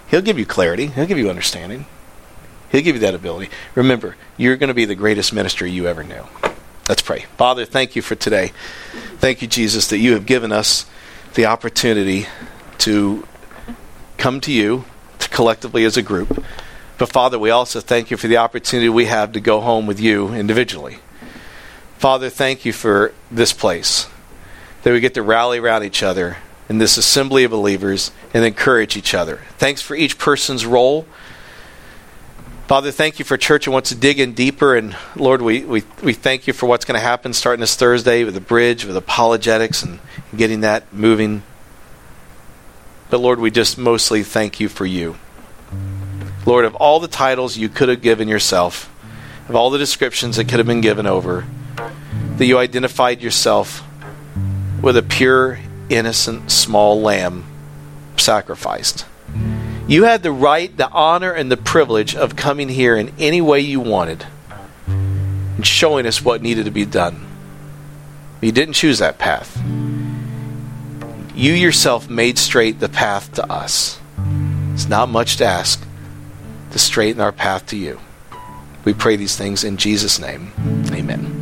He'll 0.09 0.21
give 0.21 0.37
you 0.37 0.45
clarity, 0.45 0.87
He'll 0.87 1.05
give 1.05 1.17
you 1.17 1.29
understanding, 1.29 1.85
He'll 2.71 2.81
give 2.81 2.95
you 2.95 3.01
that 3.01 3.15
ability. 3.15 3.49
Remember, 3.75 4.17
you're 4.37 4.57
going 4.57 4.69
to 4.69 4.73
be 4.73 4.85
the 4.85 4.95
greatest 4.95 5.33
minister 5.33 5.65
you 5.65 5.87
ever 5.87 6.03
knew. 6.03 6.23
Let's 6.89 7.01
pray. 7.01 7.25
Father, 7.37 7.63
thank 7.65 7.95
you 7.95 8.01
for 8.01 8.15
today. 8.15 8.51
Thank 9.19 9.41
you, 9.41 9.47
Jesus, 9.47 9.87
that 9.87 9.99
you 9.99 10.13
have 10.13 10.25
given 10.25 10.51
us 10.51 10.85
the 11.35 11.45
opportunity 11.45 12.27
to 12.79 13.25
come 14.17 14.41
to 14.41 14.51
you 14.51 14.83
to 15.19 15.29
collectively 15.29 15.85
as 15.85 15.95
a 15.95 16.01
group. 16.01 16.43
But 16.97 17.09
Father, 17.09 17.39
we 17.39 17.49
also 17.49 17.79
thank 17.79 18.11
you 18.11 18.17
for 18.17 18.27
the 18.27 18.37
opportunity 18.37 18.89
we 18.89 19.05
have 19.05 19.31
to 19.33 19.39
go 19.39 19.61
home 19.61 19.87
with 19.87 19.99
you 19.99 20.33
individually. 20.33 20.99
Father, 21.97 22.29
thank 22.29 22.65
you 22.65 22.73
for 22.73 23.13
this 23.31 23.53
place 23.53 24.07
that 24.83 24.91
we 24.91 24.99
get 24.99 25.13
to 25.13 25.21
rally 25.21 25.59
around 25.59 25.83
each 25.83 26.03
other 26.03 26.37
in 26.69 26.77
this 26.77 26.97
assembly 26.97 27.43
of 27.43 27.51
believers 27.51 28.11
and 28.33 28.45
encourage 28.45 28.95
each 28.95 29.13
other. 29.13 29.41
Thanks 29.57 29.81
for 29.81 29.95
each 29.95 30.17
person's 30.17 30.65
role. 30.65 31.05
Father, 32.67 32.91
thank 32.91 33.19
you 33.19 33.25
for 33.25 33.35
church 33.35 33.67
and 33.67 33.73
wants 33.73 33.89
to 33.89 33.95
dig 33.95 34.19
in 34.19 34.33
deeper. 34.33 34.75
And 34.75 34.95
Lord, 35.17 35.41
we, 35.41 35.65
we, 35.65 35.83
we 36.01 36.13
thank 36.13 36.47
you 36.47 36.53
for 36.53 36.67
what's 36.67 36.85
going 36.85 36.97
to 36.97 37.05
happen 37.05 37.33
starting 37.33 37.59
this 37.59 37.75
Thursday 37.75 38.23
with 38.23 38.33
the 38.33 38.39
bridge, 38.39 38.85
with 38.85 38.95
apologetics, 38.95 39.83
and 39.83 39.99
getting 40.35 40.61
that 40.61 40.93
moving. 40.93 41.43
But 43.09 43.19
Lord, 43.19 43.39
we 43.39 43.51
just 43.51 43.77
mostly 43.77 44.23
thank 44.23 44.61
you 44.61 44.69
for 44.69 44.85
you. 44.85 45.17
Lord, 46.45 46.63
of 46.63 46.75
all 46.75 47.01
the 47.01 47.09
titles 47.09 47.57
you 47.57 47.67
could 47.67 47.89
have 47.89 48.01
given 48.01 48.29
yourself, 48.29 48.89
of 49.49 49.55
all 49.55 49.69
the 49.69 49.77
descriptions 49.77 50.37
that 50.37 50.45
could 50.45 50.59
have 50.59 50.67
been 50.67 50.79
given 50.79 51.05
over, 51.05 51.45
that 52.37 52.45
you 52.45 52.57
identified 52.57 53.21
yourself 53.21 53.83
with 54.81 54.97
a 54.97 55.03
pure, 55.03 55.59
innocent, 55.89 56.51
small 56.51 57.01
lamb 57.01 57.45
sacrificed. 58.17 59.05
You 59.87 60.03
had 60.03 60.23
the 60.23 60.31
right, 60.31 60.75
the 60.75 60.89
honor, 60.89 61.31
and 61.31 61.51
the 61.51 61.57
privilege 61.57 62.15
of 62.15 62.35
coming 62.35 62.69
here 62.69 62.95
in 62.95 63.11
any 63.19 63.41
way 63.41 63.59
you 63.59 63.79
wanted 63.79 64.25
and 64.87 65.65
showing 65.65 66.05
us 66.05 66.23
what 66.23 66.41
needed 66.41 66.65
to 66.65 66.71
be 66.71 66.85
done. 66.85 67.27
You 68.41 68.51
didn't 68.51 68.73
choose 68.73 68.99
that 68.99 69.17
path. 69.17 69.61
You 71.35 71.53
yourself 71.53 72.09
made 72.09 72.37
straight 72.37 72.79
the 72.79 72.89
path 72.89 73.33
to 73.33 73.51
us. 73.51 73.99
It's 74.73 74.87
not 74.87 75.09
much 75.09 75.37
to 75.37 75.45
ask 75.45 75.85
to 76.71 76.79
straighten 76.79 77.21
our 77.21 77.31
path 77.31 77.67
to 77.67 77.77
you. 77.77 77.99
We 78.85 78.93
pray 78.93 79.15
these 79.15 79.35
things 79.35 79.63
in 79.63 79.77
Jesus' 79.77 80.19
name. 80.19 80.51
Amen. 80.91 81.40